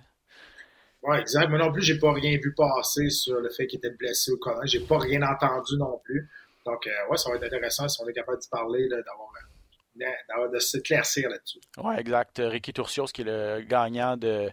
Oui, 1.02 1.16
exact. 1.16 1.48
Moi 1.48 1.58
non 1.58 1.72
plus, 1.72 1.80
j'ai 1.80 1.98
pas 1.98 2.12
rien 2.12 2.36
vu 2.36 2.52
passer 2.54 3.08
sur 3.08 3.40
le 3.40 3.48
fait 3.48 3.66
qu'il 3.66 3.78
était 3.78 3.96
blessé 3.96 4.32
au 4.32 4.38
Je 4.64 4.66
J'ai 4.66 4.80
pas 4.80 4.98
rien 4.98 5.22
entendu 5.22 5.78
non 5.78 5.98
plus. 6.04 6.28
Donc, 6.68 6.86
euh, 6.86 7.10
ouais, 7.10 7.16
ça 7.16 7.30
va 7.30 7.36
être 7.36 7.44
intéressant 7.44 7.88
si 7.88 8.00
on 8.02 8.08
est 8.08 8.12
capable 8.12 8.38
de 8.38 8.48
parler, 8.50 8.88
d'avoir 8.88 10.50
de 10.50 10.58
s'éclaircir 10.58 11.30
là-dessus. 11.30 11.60
Oui, 11.78 11.94
exact. 11.96 12.42
Ricky 12.44 12.72
Turcios, 12.72 13.06
qui 13.06 13.22
est 13.22 13.24
le 13.24 13.62
gagnant 13.62 14.16
de 14.16 14.50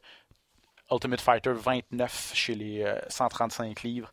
Ultimate 0.89 1.19
Fighter 1.19 1.51
29 1.53 2.31
chez 2.33 2.55
les 2.55 2.95
135 3.09 3.65
euh, 3.65 3.87
livres, 3.87 4.11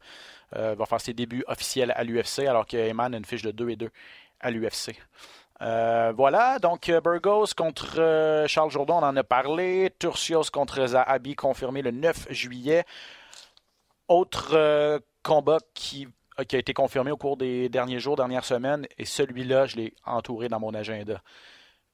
euh, 0.56 0.74
va 0.74 0.84
faire 0.84 1.00
ses 1.00 1.14
débuts 1.14 1.44
officiels 1.46 1.92
à 1.94 2.02
l'UFC, 2.02 2.40
alors 2.40 2.66
que 2.66 2.76
Eman 2.76 3.14
a 3.14 3.16
une 3.16 3.24
fiche 3.24 3.42
de 3.42 3.52
2 3.52 3.70
et 3.70 3.76
2 3.76 3.90
à 4.40 4.50
l'UFC. 4.50 4.96
voilà, 5.60 6.58
donc 6.58 6.90
Burgos 6.90 7.54
contre 7.56 8.44
Charles 8.48 8.70
Jourdan, 8.70 9.00
on 9.00 9.06
en 9.06 9.16
a 9.16 9.22
parlé. 9.22 9.94
Turcios 10.00 10.50
contre 10.52 10.84
Zahabi, 10.86 11.36
confirmé 11.36 11.82
le 11.82 11.92
9 11.92 12.26
juillet. 12.30 12.84
Autre 14.08 15.00
combat 15.22 15.58
qui 15.74 16.06
euh, 16.06 16.21
qui 16.48 16.56
a 16.56 16.58
été 16.58 16.72
confirmé 16.72 17.10
au 17.10 17.16
cours 17.16 17.36
des 17.36 17.68
derniers 17.68 18.00
jours, 18.00 18.16
dernières 18.16 18.44
semaines, 18.44 18.86
et 18.98 19.04
celui-là, 19.04 19.66
je 19.66 19.76
l'ai 19.76 19.94
entouré 20.04 20.48
dans 20.48 20.60
mon 20.60 20.74
agenda. 20.74 21.22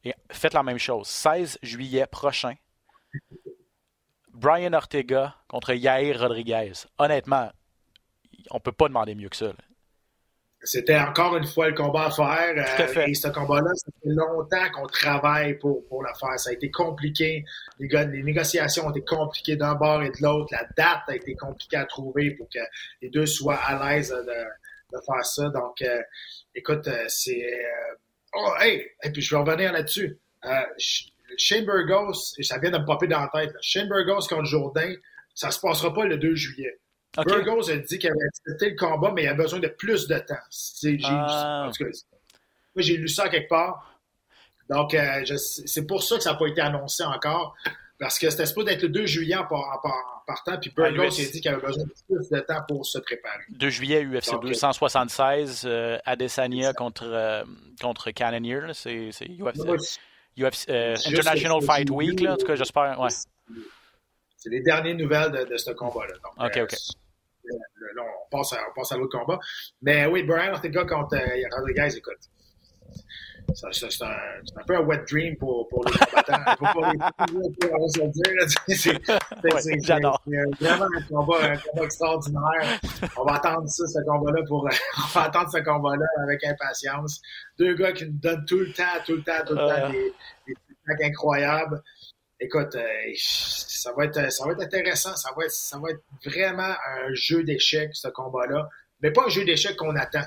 Et 0.05 0.14
faites 0.30 0.55
la 0.55 0.62
même 0.62 0.78
chose. 0.78 1.09
16 1.09 1.59
juillet 1.62 2.07
prochain, 2.07 2.55
Brian 4.32 4.72
Ortega 4.72 5.34
contre 5.49 5.72
Yair 5.74 6.20
Rodriguez. 6.20 6.72
Honnêtement, 6.99 7.51
on 8.51 8.57
ne 8.57 8.61
peut 8.61 8.72
pas 8.72 8.89
demander 8.89 9.14
mieux 9.14 9.28
que 9.28 9.36
ça. 9.36 9.53
C'était 10.65 10.99
encore 10.99 11.37
une 11.37 11.47
fois 11.47 11.69
le 11.69 11.75
combat 11.75 12.07
à 12.07 12.11
faire. 12.11 12.55
Euh, 12.57 13.07
et 13.07 13.15
ce 13.15 13.29
combat-là, 13.29 13.71
ça 13.75 13.91
fait 14.03 14.11
longtemps 14.11 14.71
qu'on 14.75 14.87
travaille 14.87 15.57
pour, 15.59 15.87
pour 15.87 16.03
le 16.03 16.11
faire. 16.19 16.39
Ça 16.39 16.51
a 16.51 16.53
été 16.53 16.71
compliqué. 16.71 17.45
Les, 17.79 17.87
gars, 17.87 18.05
les 18.05 18.23
négociations 18.23 18.87
ont 18.87 18.91
été 18.91 19.05
compliquées 19.05 19.57
d'un 19.57 19.75
bord 19.75 20.03
et 20.03 20.11
de 20.11 20.21
l'autre. 20.21 20.53
La 20.53 20.67
date 20.77 21.03
a 21.07 21.15
été 21.15 21.35
compliquée 21.35 21.77
à 21.77 21.85
trouver 21.85 22.33
pour 22.33 22.49
que 22.49 22.59
les 23.01 23.09
deux 23.09 23.27
soient 23.27 23.55
à 23.55 23.95
l'aise 23.95 24.11
de, 24.11 24.97
de, 24.97 25.01
faire 25.05 25.25
ça. 25.25 25.49
Donc, 25.51 25.81
euh, 25.83 26.03
écoute, 26.55 26.89
euh, 26.89 27.05
c'est... 27.07 27.53
oh, 28.35 28.53
hey! 28.61 28.85
Et 29.05 29.11
puis, 29.11 29.23
je 29.23 29.35
vais 29.35 29.41
revenir 29.41 29.73
là-dessus. 29.73 30.19
Shane 31.37 31.65
Burgos, 31.65 32.35
et 32.39 32.43
ça 32.43 32.59
vient 32.59 32.71
de 32.71 32.79
me 32.79 32.85
popper 32.85 33.07
dans 33.07 33.21
la 33.21 33.29
tête, 33.29 33.55
Shane 33.61 33.89
Burgos 33.89 34.27
contre 34.29 34.47
Jourdain, 34.47 34.95
ça 35.35 35.51
se 35.51 35.61
passera 35.61 35.93
pas 35.95 36.05
le 36.05 36.17
2 36.17 36.35
juillet. 36.35 36.79
Burgos 37.17 37.71
a 37.71 37.77
dit 37.77 37.99
qu'il 37.99 38.11
avait 38.11 38.27
accepté 38.27 38.71
le 38.71 38.77
combat, 38.77 39.13
mais 39.13 39.25
il 39.25 39.29
a 39.29 39.35
besoin 39.35 39.59
de 39.59 39.69
plus 39.69 40.07
de 40.07 40.19
temps. 40.19 40.35
J'ai, 40.83 40.99
ah. 41.05 41.71
moi, 41.81 41.91
j'ai 42.77 42.97
lu 42.97 43.09
ça 43.09 43.29
quelque 43.29 43.49
part. 43.49 43.99
Donc, 44.69 44.95
euh, 44.95 45.25
c'est 45.37 45.87
pour 45.87 46.03
ça 46.03 46.17
que 46.17 46.23
ça 46.23 46.33
n'a 46.33 46.39
pas 46.39 46.47
été 46.47 46.61
annoncé 46.61 47.03
encore. 47.05 47.57
Parce 47.99 48.19
que 48.19 48.31
c'était 48.31 48.47
supposé 48.47 48.73
être 48.73 48.83
le 48.83 48.91
2 48.91 49.07
juillet 49.07 49.35
en, 49.35 49.45
partant, 49.45 50.57
puis 50.61 50.71
Burgos 50.71 51.07
a 51.07 51.09
dit 51.09 51.41
qu'il 51.41 51.51
avait 51.51 51.61
besoin 51.61 51.83
de 51.83 51.91
plus 52.07 52.29
de 52.31 52.41
temps 52.41 52.63
pour 52.69 52.87
se 52.87 52.99
préparer. 52.99 53.43
2 53.51 53.71
juillet, 53.71 54.05
UFC 54.05 54.39
276, 54.41 55.65
euh, 55.65 55.99
Adesanya 56.05 56.73
contre, 56.75 57.07
euh, 57.07 57.43
contre 57.81 58.13
Cannonier, 58.13 58.61
c'est 58.73 59.11
UFC, 59.11 59.99
UFC 60.39 60.71
International 61.07 61.61
Fight 61.61 61.91
Week, 61.91 62.21
là, 62.21 62.35
en 62.35 62.37
tout 62.37 62.47
cas, 62.47 62.55
j'espère. 62.55 63.01
Ouais. 63.01 63.09
C'est 64.39 64.51
les 64.51 64.61
dernières 64.61 64.95
nouvelles 64.95 65.32
de, 65.32 65.57
ce 65.57 65.72
combat-là. 65.72 66.14
OK, 66.47 66.61
OK. 66.62 66.72
Euh, 66.72 67.57
là, 67.97 68.03
on 68.03 68.36
passe 68.36 68.53
à, 68.53 68.59
à 68.59 68.97
l'autre 68.97 69.18
combat. 69.18 69.39
Mais 69.82 70.07
oui, 70.07 70.22
Brian 70.22 70.53
Ortega 70.53 70.84
contre 70.84 71.16
euh, 71.16 71.57
Rodriguez, 71.57 71.97
écoute. 71.97 72.18
C'est 73.55 74.03
un, 74.05 74.11
un, 74.11 74.64
peu 74.66 74.76
un 74.76 74.80
wet 74.82 75.05
dream 75.11 75.34
pour, 75.39 75.66
pour 75.68 75.82
les 75.86 75.93
combattants. 75.93 76.57
pour, 76.72 76.86
les 76.86 77.72
on 77.72 77.89
se 77.89 78.01
dire. 78.03 78.76
C'est 78.76 79.80
J'adore. 79.82 80.22
vraiment 80.61 80.84
un 80.84 81.03
combat, 81.09 81.53
un 81.53 81.57
combat 81.57 81.84
extraordinaire. 81.84 82.80
On 83.16 83.24
va 83.24 83.36
attendre 83.36 83.66
ça, 83.66 83.86
ce 83.86 84.05
combat-là, 84.05 84.43
pour 84.47 84.68
on 84.99 85.18
va 85.18 85.22
attendre 85.24 85.51
ce 85.51 85.59
combat-là 85.59 86.07
avec 86.22 86.45
impatience. 86.45 87.20
Deux 87.59 87.74
gars 87.74 87.93
qui 87.93 88.05
nous 88.05 88.18
donnent 88.18 88.45
tout 88.45 88.59
le 88.59 88.72
temps, 88.72 88.84
tout 89.05 89.16
le 89.16 89.22
temps, 89.22 89.45
tout 89.47 89.55
le 89.55 89.61
temps 89.61 89.91
des, 89.91 90.12
des 90.47 91.05
incroyables 91.05 91.82
écoute, 92.41 92.74
euh, 92.74 93.12
ça 93.16 93.93
va 93.97 94.05
être 94.05 94.30
ça 94.32 94.47
va 94.47 94.53
être 94.53 94.62
intéressant, 94.62 95.14
ça 95.16 95.30
va 95.36 95.45
être 95.45 95.53
ça 95.53 95.78
va 95.78 95.91
être 95.91 96.03
vraiment 96.24 96.62
un 96.62 97.12
jeu 97.12 97.43
d'échecs 97.43 97.91
ce 97.95 98.09
combat-là, 98.09 98.68
mais 99.01 99.11
pas 99.11 99.24
un 99.26 99.28
jeu 99.28 99.45
d'échecs 99.45 99.76
qu'on 99.76 99.97
attend. 99.97 100.24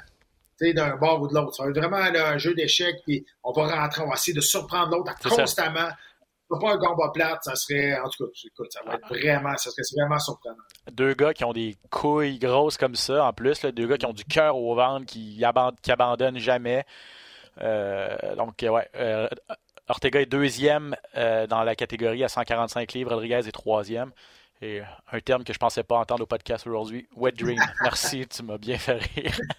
d'un 0.61 0.95
bord 0.95 1.21
ou 1.21 1.27
de 1.27 1.33
l'autre. 1.33 1.55
Ça 1.55 1.63
va 1.63 1.69
être 1.69 1.77
vraiment 1.77 1.97
un 1.97 2.37
jeu 2.37 2.53
d'échecs, 2.53 2.97
puis 3.03 3.25
on 3.43 3.51
va 3.51 3.67
rentrer, 3.67 4.03
on 4.03 4.07
va 4.07 4.13
essayer 4.13 4.35
de 4.35 4.41
surprendre 4.41 4.95
l'autre 4.95 5.13
constamment. 5.23 5.79
Ça. 5.79 5.97
Pas 6.59 6.73
un 6.73 6.77
combat 6.79 7.09
plate, 7.13 7.39
ça 7.45 7.55
serait, 7.55 7.97
en 7.97 8.09
tout 8.09 8.25
cas, 8.25 8.31
écoute, 8.45 8.73
ça 8.73 8.81
va 8.85 8.95
être 8.95 9.07
vraiment, 9.07 9.55
ça 9.55 9.71
serait 9.71 9.83
vraiment 9.97 10.19
surprenant. 10.19 10.57
Deux 10.91 11.13
gars 11.13 11.33
qui 11.33 11.45
ont 11.45 11.53
des 11.53 11.77
couilles 11.89 12.39
grosses 12.39 12.75
comme 12.75 12.95
ça, 12.95 13.23
en 13.23 13.31
plus, 13.31 13.63
là, 13.63 13.71
deux 13.71 13.87
gars 13.87 13.97
qui 13.97 14.05
ont 14.05 14.11
du 14.11 14.25
cœur 14.25 14.57
au 14.57 14.75
ventre, 14.75 15.05
qui, 15.05 15.45
abandonnent, 15.45 15.77
qui 15.81 15.91
abandonnent 15.93 16.39
jamais. 16.39 16.83
Euh, 17.61 18.35
donc, 18.35 18.55
ouais, 18.61 18.89
euh, 18.95 19.29
Ortega 19.91 20.21
est 20.21 20.25
deuxième 20.25 20.95
euh, 21.17 21.47
dans 21.47 21.63
la 21.63 21.75
catégorie 21.75 22.23
à 22.23 22.29
145 22.29 22.93
livres. 22.93 23.11
Rodriguez 23.11 23.45
est 23.45 23.51
troisième. 23.51 24.11
Et 24.61 24.81
un 25.11 25.19
terme 25.19 25.43
que 25.43 25.51
je 25.51 25.57
ne 25.57 25.59
pensais 25.59 25.83
pas 25.83 25.97
entendre 25.97 26.23
au 26.23 26.27
podcast 26.27 26.65
aujourd'hui, 26.65 27.07
wet 27.15 27.33
dream. 27.33 27.59
Merci, 27.81 28.25
tu 28.27 28.43
m'as 28.43 28.57
bien 28.57 28.77
fait 28.77 28.93
rire. 29.15 29.37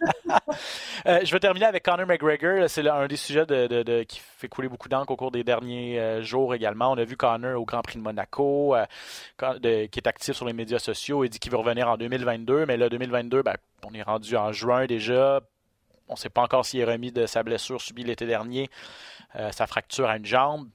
Euh, 1.07 1.21
je 1.25 1.33
vais 1.33 1.41
terminer 1.41 1.67
avec 1.67 1.85
Conor 1.85 2.07
McGregor. 2.07 2.69
C'est 2.69 2.87
un 2.89 3.07
des 3.07 3.17
sujets 3.17 3.45
de, 3.45 4.03
qui 4.05 4.19
fait 4.21 4.49
couler 4.49 4.69
beaucoup 4.69 4.89
d'encre 4.89 5.11
au 5.11 5.17
cours 5.17 5.31
des 5.31 5.45
derniers 5.45 5.99
euh, 5.99 6.23
jours 6.23 6.55
également. 6.55 6.93
On 6.93 6.97
a 6.97 7.05
vu 7.05 7.17
Conor 7.17 7.61
au 7.61 7.65
Grand 7.67 7.83
Prix 7.83 7.99
de 7.99 8.03
Monaco, 8.03 8.75
qui 9.39 9.67
est 9.67 10.07
actif 10.07 10.35
sur 10.35 10.47
les 10.47 10.53
médias 10.53 10.79
sociaux. 10.79 11.25
Il 11.25 11.29
dit 11.29 11.39
qu'il 11.39 11.51
veut 11.51 11.59
revenir 11.59 11.89
en 11.89 11.97
2022, 11.97 12.65
mais 12.65 12.77
là, 12.77 12.89
2022, 12.89 13.43
ben, 13.43 13.57
on 13.85 13.93
est 13.93 14.03
rendu 14.03 14.37
en 14.37 14.53
juin 14.53 14.87
déjà. 14.87 15.41
On 16.09 16.15
ne 16.15 16.19
sait 16.19 16.31
pas 16.31 16.43
encore 16.43 16.65
s'il 16.65 16.81
est 16.81 16.85
remis 16.85 17.13
de 17.13 17.27
sa 17.27 17.43
blessure 17.43 17.81
subie 17.81 18.05
l'été 18.05 18.27
dernier. 18.27 18.71
Euh, 19.37 19.51
sa 19.53 19.67
fracture 19.67 20.09
à 20.09 20.17
une 20.17 20.27
jambe. 20.27 20.69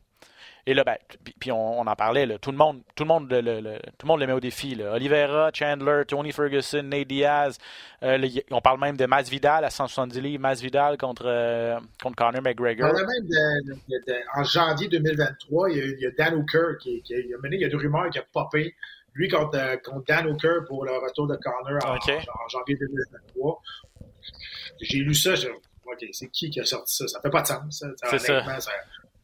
Et 0.66 0.74
là, 0.74 0.84
ben, 0.84 0.98
puis 1.40 1.50
on, 1.50 1.80
en 1.80 1.96
parlait, 1.96 2.28
tout, 2.40 2.52
le 2.52 2.58
monde, 2.58 2.82
tout, 2.94 3.04
le 3.04 3.08
monde 3.08 3.32
le, 3.32 3.78
tout 3.98 4.06
le 4.06 4.08
monde 4.08 4.20
le 4.20 4.28
met 4.28 4.34
au 4.34 4.42
défi. 4.42 4.76
Là. 4.76 4.96
Oliveira, 4.96 5.50
Chandler, 5.54 6.04
Tony 6.06 6.34
Ferguson, 6.34 6.84
Nate 6.84 7.08
Diaz. 7.08 7.58
Euh, 8.04 8.28
on 8.52 8.60
parle 8.60 8.78
même 8.82 8.98
de 8.98 9.06
Masvidal 9.06 9.64
à 9.64 9.70
170 9.70 10.20
livres. 10.20 10.42
Masvidal 10.42 10.98
contre, 10.98 11.24
euh, 11.26 11.80
contre 12.04 12.18
Conor 12.18 12.42
McGregor. 12.42 12.92
en 14.36 14.44
janvier 14.44 14.90
2023, 14.90 15.72
il 15.72 16.00
y, 16.00 16.06
a, 16.06 16.12
Dan 16.18 16.34
Hooker 16.34 16.78
qui, 16.82 17.02
qui, 17.02 17.14
a 17.14 17.38
mené, 17.42 17.56
il 17.56 17.62
y 17.62 17.66
a 17.66 17.70
des 17.70 17.78
rumeurs 17.78 18.10
qui 18.10 18.20
a 18.20 18.24
popé. 18.34 18.76
Lui 19.14 19.30
contre, 19.30 19.82
contre 19.84 20.06
Dan 20.06 20.28
Hooker 20.28 20.66
pour 20.68 20.84
le 20.84 20.92
retour 20.92 21.28
de 21.28 21.38
Conor 21.38 21.80
en, 21.86 21.96
en 21.96 22.48
janvier 22.50 22.76
2023. 22.76 23.62
J'ai 24.82 24.98
lu 24.98 25.14
ça, 25.14 25.34
OK, 25.88 26.06
c'est 26.12 26.30
qui 26.30 26.50
qui 26.50 26.60
a 26.60 26.66
sorti 26.66 26.96
ça? 26.96 27.08
Ça 27.08 27.22
fait 27.22 27.30
pas 27.30 27.42
de 27.42 27.48
sens. 27.48 27.84
C'est 28.10 28.20
ça. 28.20 28.44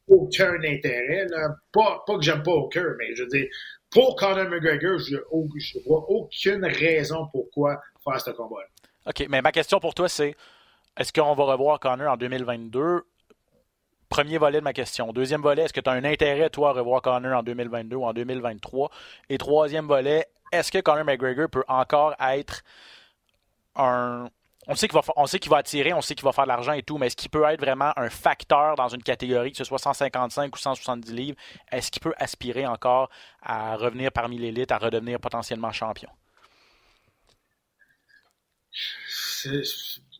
aucun 0.07 0.55
intérêt. 0.63 1.25
Là. 1.29 1.55
Pas, 1.71 2.03
pas 2.05 2.17
que 2.17 2.23
j'aime 2.23 2.43
pas 2.43 2.51
aucun, 2.51 2.85
mais 2.97 3.15
je 3.15 3.23
veux 3.23 3.29
dire, 3.29 3.47
pour 3.89 4.15
Conor 4.15 4.49
McGregor, 4.49 4.97
je, 4.99 5.17
je 5.17 5.79
vois 5.85 6.09
aucune 6.09 6.65
raison 6.65 7.27
pourquoi 7.31 7.81
faire 8.03 8.19
ce 8.19 8.31
combat-là. 8.31 8.67
OK, 9.05 9.27
mais 9.29 9.41
ma 9.41 9.51
question 9.51 9.79
pour 9.79 9.93
toi, 9.93 10.09
c'est 10.09 10.35
est-ce 10.97 11.11
qu'on 11.11 11.33
va 11.33 11.43
revoir 11.43 11.79
Conor 11.79 12.11
en 12.11 12.17
2022? 12.17 13.03
Premier 14.09 14.37
volet 14.37 14.59
de 14.59 14.63
ma 14.63 14.73
question. 14.73 15.11
Deuxième 15.11 15.41
volet, 15.41 15.63
est-ce 15.63 15.73
que 15.73 15.81
tu 15.81 15.89
as 15.89 15.93
un 15.93 16.03
intérêt, 16.03 16.49
toi, 16.49 16.69
à 16.69 16.73
revoir 16.73 17.01
Conor 17.01 17.37
en 17.37 17.43
2022 17.43 17.95
ou 17.95 18.05
en 18.05 18.13
2023? 18.13 18.91
Et 19.29 19.37
troisième 19.37 19.87
volet, 19.87 20.27
est-ce 20.51 20.71
que 20.71 20.79
Conor 20.79 21.03
McGregor 21.03 21.49
peut 21.49 21.63
encore 21.67 22.15
être 22.19 22.63
un. 23.75 24.29
On 24.67 24.75
sait 24.75 24.87
qu'il 24.87 24.97
va, 24.97 25.01
va 25.15 25.57
attirer, 25.57 25.93
on 25.93 26.01
sait 26.01 26.15
qu'il 26.15 26.23
va 26.23 26.31
faire 26.31 26.45
de 26.45 26.49
l'argent 26.49 26.73
et 26.73 26.83
tout, 26.83 26.97
mais 26.97 27.07
est-ce 27.07 27.15
qu'il 27.15 27.29
peut 27.29 27.43
être 27.45 27.59
vraiment 27.59 27.91
un 27.97 28.09
facteur 28.09 28.75
dans 28.75 28.87
une 28.87 29.03
catégorie, 29.03 29.51
que 29.51 29.57
ce 29.57 29.65
soit 29.65 29.77
155 29.77 30.55
ou 30.55 30.57
170 30.57 31.11
livres? 31.11 31.37
Est-ce 31.71 31.91
qu'il 31.91 32.01
peut 32.01 32.13
aspirer 32.17 32.65
encore 32.65 33.09
à 33.41 33.75
revenir 33.75 34.11
parmi 34.11 34.37
l'élite, 34.37 34.71
à 34.71 34.77
redevenir 34.77 35.19
potentiellement 35.19 35.71
champion? 35.71 36.09
Je, 38.71 39.61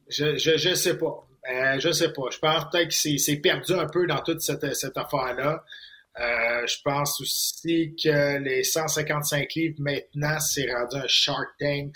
je 0.10 0.76
sais 0.76 0.98
pas. 0.98 1.26
Euh, 1.50 1.80
je 1.80 1.92
sais 1.92 2.14
pas. 2.14 2.24
Je 2.32 2.40
pense 2.40 2.70
peut-être 2.70 2.90
que 2.90 3.18
c'est 3.20 3.38
perdu 3.38 3.74
un 3.74 3.88
peu 3.88 4.08
dans 4.08 4.22
toute 4.22 4.42
cette, 4.42 4.76
cette 4.76 4.98
affaire-là. 4.98 5.64
Euh, 6.20 6.68
je 6.68 6.76
pense 6.84 7.20
aussi 7.22 7.96
que 8.02 8.38
les 8.38 8.64
155 8.64 9.54
livres 9.56 9.80
maintenant, 9.80 10.40
c'est 10.40 10.72
rendu 10.72 10.96
un 10.98 11.08
Shark 11.08 11.50
Tank 11.60 11.96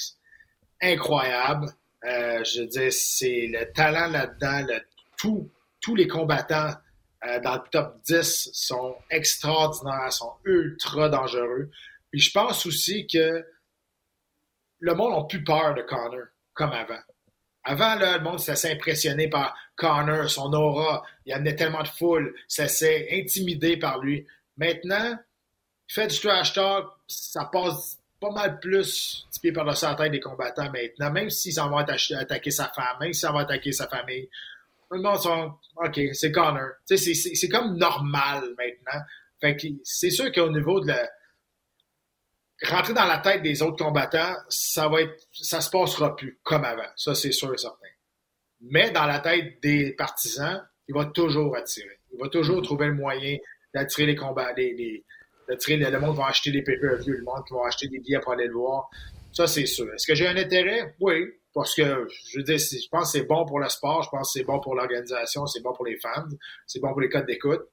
incroyable. 0.82 1.68
Euh, 2.06 2.44
je 2.44 2.62
veux 2.62 2.68
dire, 2.68 2.94
c'est 2.94 3.48
le 3.48 3.72
talent 3.74 4.08
là-dedans. 4.08 4.66
Tous 5.18 5.96
les 5.96 6.08
combattants 6.08 6.74
euh, 7.26 7.40
dans 7.40 7.56
le 7.56 7.62
top 7.72 8.02
10 8.04 8.50
sont 8.54 8.96
extraordinaires, 9.10 10.12
sont 10.12 10.34
ultra 10.46 11.10
dangereux. 11.10 11.72
Puis 12.12 12.20
je 12.22 12.32
pense 12.32 12.66
aussi 12.66 13.08
que 13.08 13.46
le 14.80 14.94
monde 14.94 15.14
n'a 15.14 15.24
plus 15.24 15.44
peur 15.44 15.74
de 15.74 15.82
Connor 15.82 16.28
comme 16.54 16.72
avant. 16.72 17.00
Avant, 17.64 17.96
le 17.96 18.20
monde 18.24 18.40
s'est 18.40 18.72
impressionné 18.72 19.30
par 19.30 19.56
Connor, 19.76 20.30
son 20.30 20.54
aura. 20.54 21.04
Il 21.26 21.34
amenait 21.34 21.56
tellement 21.56 21.84
de 21.84 21.88
foule. 21.88 22.34
Ça 22.48 22.68
s'est 22.68 23.08
intimidé 23.12 23.78
par 23.78 24.00
lui. 24.00 24.26
Maintenant, 24.56 25.18
il 25.90 25.94
fait 25.94 26.08
du 26.08 26.20
trash 26.20 26.54
talk. 26.54 26.88
Ça 27.08 27.46
passe 27.46 28.00
pas 28.20 28.32
mal 28.32 28.60
plus 28.60 29.28
pied 29.42 29.52
par-dessus 29.52 29.86
la 29.86 29.96
tête 29.96 30.12
des 30.12 30.20
combattants 30.20 30.72
maintenant. 30.72 31.12
Même 31.12 31.30
s'ils 31.30 31.54
s'en 31.54 31.70
vont 31.70 31.78
attaquer 31.78 32.52
sa 32.52 32.70
femme, 32.70 32.98
même 33.00 33.14
s'ils 33.14 33.28
s'en 33.28 33.34
vont 33.34 33.40
attaquer 33.40 33.72
sa 33.72 33.88
famille. 33.88 34.30
Le 34.90 35.02
monde 35.02 35.20
sont, 35.20 35.54
OK, 35.76 36.00
c'est 36.14 36.32
Connor. 36.32 36.70
C'est 36.86 37.50
comme 37.50 37.78
normal 37.78 38.44
maintenant. 38.58 39.06
Fait 39.40 39.56
que 39.56 39.68
c'est 39.84 40.10
sûr 40.10 40.32
qu'au 40.32 40.50
niveau 40.50 40.80
de 40.80 40.88
la, 40.88 41.10
rentrer 42.64 42.94
dans 42.94 43.06
la 43.06 43.20
tête 43.20 43.44
des 43.44 43.62
autres 43.62 43.84
combattants, 43.84 44.36
ça 44.50 44.88
va 44.88 45.02
être, 45.02 45.28
ça 45.32 45.62
se 45.62 45.70
passera 45.70 46.16
plus 46.16 46.40
comme 46.44 46.64
avant. 46.64 46.90
Ça, 46.96 47.14
c'est 47.14 47.32
sûr 47.32 47.54
et 47.54 47.58
certain. 47.58 47.88
Mais 48.62 48.92
dans 48.92 49.06
la 49.06 49.20
tête 49.20 49.62
des 49.62 49.92
partisans, 49.94 50.66
il 50.88 50.96
va 50.96 51.06
toujours 51.06 51.56
attirer. 51.56 52.00
Il 52.14 52.20
va 52.20 52.30
toujours 52.30 52.62
trouver 52.62 52.88
le 52.88 52.96
moyen 52.96 53.38
d'attirer 53.74 54.08
les 54.08 54.16
combats, 54.16 54.54
le, 55.48 56.00
monde 56.00 56.18
va 56.18 56.28
acheter 56.28 56.52
des 56.52 56.62
pay-per-view, 56.62 57.14
le 57.14 57.24
monde 57.24 57.44
qui 57.48 57.54
va 57.54 57.68
acheter 57.68 57.88
des 57.88 58.00
billets 58.00 58.20
pour 58.20 58.34
aller 58.34 58.48
le 58.48 58.54
voir. 58.54 58.90
Ça, 59.32 59.48
c'est 59.48 59.66
sûr. 59.66 59.94
Est-ce 59.94 60.08
que 60.08 60.16
j'ai 60.16 60.28
un 60.28 60.38
intérêt? 60.38 60.96
Oui. 61.00 61.26
Parce 61.54 61.74
que, 61.74 62.08
je 62.30 62.38
veux 62.38 62.44
dire, 62.44 62.58
je 62.58 62.88
pense 62.90 63.12
que 63.12 63.20
c'est 63.20 63.26
bon 63.26 63.46
pour 63.46 63.60
le 63.60 63.68
sport, 63.70 64.04
je 64.04 64.10
pense 64.10 64.32
que 64.32 64.40
c'est 64.40 64.46
bon 64.46 64.60
pour 64.60 64.76
l'organisation, 64.76 65.48
c'est 65.48 65.62
bon 65.62 65.74
pour 65.74 65.86
les 65.86 65.98
fans, 65.98 66.28
c'est 66.68 66.80
bon 66.80 66.90
pour 66.90 67.02
les 67.02 67.10
codes 67.10 67.26
d'écoute. 67.26 67.64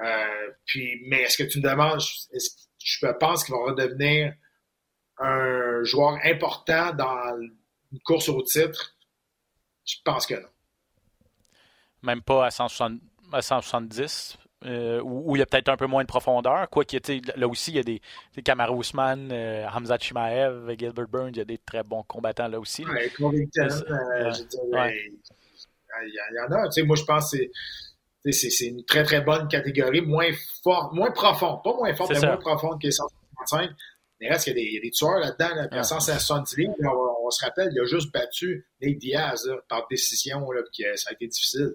Euh, 0.00 0.50
puis, 0.64 1.02
mais 1.06 1.22
est-ce 1.22 1.42
que 1.42 1.48
tu 1.48 1.58
me 1.58 1.68
demandes, 1.68 2.00
est-ce 2.32 2.50
je 2.86 3.06
pense 3.18 3.44
qu'il 3.44 3.54
va 3.54 3.62
redevenir 3.64 4.32
un 5.18 5.82
joueur 5.82 6.18
important 6.24 6.92
dans 6.92 7.36
une 7.92 8.00
course 8.04 8.28
au 8.28 8.42
titre? 8.42 8.94
Je 9.84 9.96
pense 10.04 10.26
que 10.26 10.34
non. 10.34 10.48
Même 12.02 12.22
pas 12.22 12.46
à, 12.46 12.50
170, 12.50 14.38
euh, 14.64 15.02
où, 15.02 15.36
il 15.36 15.40
y 15.40 15.42
a 15.42 15.46
peut-être 15.46 15.68
un 15.68 15.76
peu 15.76 15.86
moins 15.86 16.02
de 16.02 16.08
profondeur. 16.08 16.68
Quoi 16.70 16.84
qu'il 16.84 17.00
là 17.36 17.46
aussi, 17.46 17.72
il 17.72 17.76
y 17.76 17.80
a 17.80 17.82
des, 17.82 18.00
Kamara 18.42 18.72
Ousmane, 18.72 19.30
euh, 19.30 19.66
Hamza 19.68 19.98
Chimaev, 19.98 20.74
Gilbert 20.78 21.08
Burns, 21.08 21.30
il 21.32 21.38
y 21.38 21.40
a 21.40 21.44
des 21.44 21.58
très 21.58 21.82
bons 21.82 22.02
combattants 22.04 22.48
là 22.48 22.58
aussi. 22.58 22.84
Ouais, 22.84 23.10
il 26.04 26.12
y, 26.12 26.40
en 26.40 26.52
a. 26.52 26.84
Moi, 26.84 26.96
je 26.96 27.04
pense 27.04 27.30
que 27.32 28.32
c'est 28.32 28.66
une 28.66 28.84
très, 28.84 29.04
très 29.04 29.20
bonne 29.20 29.46
catégorie, 29.48 30.00
moins 30.00 30.30
forte, 30.62 30.92
moins 30.94 31.10
profonde. 31.10 31.62
Pas 31.62 31.74
moins 31.74 31.94
forte, 31.94 32.12
mais 32.12 32.26
moins 32.26 32.36
profonde 32.36 32.80
que 32.80 32.86
les 32.86 32.92
165. 32.92 33.70
Mais 34.20 34.30
reste 34.30 34.44
qu'il 34.44 34.58
y, 34.58 34.78
a 34.78 34.80
des 34.80 34.90
tueurs 34.90 35.18
là-dedans, 35.18 35.54
là, 35.54 35.68
à 35.70 35.82
170 35.82 36.56
livres, 36.56 36.74
on, 37.22 37.30
se 37.30 37.44
rappelle, 37.44 37.68
il 37.70 37.80
a 37.80 37.84
juste 37.84 38.10
battu 38.12 38.66
Nate 38.80 38.96
Diaz 38.96 39.50
par 39.68 39.86
décision, 39.88 40.50
là, 40.50 40.62
qui, 40.72 40.84
ça 40.94 41.10
a 41.10 41.12
été 41.12 41.26
difficile. 41.26 41.74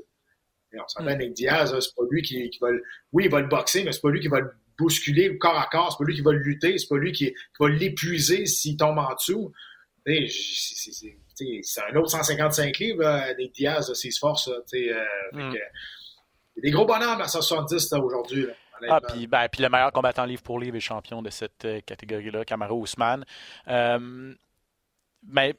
Et 0.74 0.80
on 0.80 0.88
se 0.88 0.98
rappelle, 0.98 1.30
mm. 1.30 1.34
Diaz, 1.34 1.78
c'est 1.80 1.96
pas 1.96 2.04
lui 2.10 2.22
qui, 2.22 2.50
va 2.62 2.72
le, 2.72 2.84
oui, 3.12 3.26
il 3.26 3.32
va 3.32 3.42
le 3.42 3.48
boxer, 3.48 3.84
mais 3.84 3.92
c'est 3.92 4.02
pas 4.02 4.10
lui 4.10 4.20
qui 4.20 4.28
va 4.28 4.40
le 4.40 4.52
bousculer 4.78 5.38
corps 5.38 5.60
à 5.60 5.68
corps, 5.72 5.92
c'est 5.92 6.04
pas 6.04 6.08
lui 6.08 6.16
qui 6.16 6.22
va 6.22 6.32
le 6.32 6.40
lutter, 6.40 6.78
c'est 6.78 6.88
pas 6.88 6.98
lui 6.98 7.12
qui, 7.12 7.34
va 7.60 7.70
l'épuiser 7.70 8.46
s'il 8.46 8.78
tombe 8.78 8.98
en 8.98 9.14
dessous. 9.14 9.52
C'est 10.06 11.82
un 11.92 11.96
autre 11.96 12.10
155 12.10 12.78
livres, 12.80 13.04
Nate 13.04 13.52
Diaz, 13.54 13.94
c'est 13.94 14.12
force. 14.18 14.48
Euh, 14.50 15.04
mm. 15.34 15.54
Des 16.62 16.72
gros 16.72 16.86
bonhommes 16.86 17.22
à 17.22 17.28
170 17.28 17.94
aujourd'hui. 17.94 18.48
Ah, 18.90 19.00
puis, 19.00 19.28
ben, 19.28 19.48
le 19.60 19.70
meilleur 19.70 19.92
combattant 19.92 20.26
livre 20.26 20.42
pour 20.42 20.60
livre 20.60 20.76
est 20.78 20.82
champion 20.82 21.22
de 21.22 21.30
cette 21.30 21.66
euh, 21.66 21.82
catégorie-là, 21.82 22.46
Camaro 22.46 22.80
Ousmane. 22.80 23.26
Euh, 23.68 24.34
mais 25.24 25.56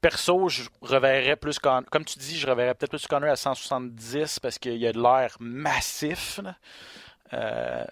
perso, 0.00 0.48
je 0.48 0.62
reverrais 0.80 1.36
plus, 1.36 1.58
comme 1.58 2.04
tu 2.04 2.18
dis, 2.18 2.36
je 2.36 2.46
reverrais 2.46 2.74
peut-être 2.74 2.90
plus 2.90 3.06
Connor 3.06 3.30
à 3.30 3.36
170 3.36 4.40
parce 4.40 4.58
qu'il 4.58 4.76
y 4.76 4.86
a 4.86 4.92
de 4.92 5.00
l'air 5.00 5.36
massif. 5.40 6.40
Euh... 7.32 7.84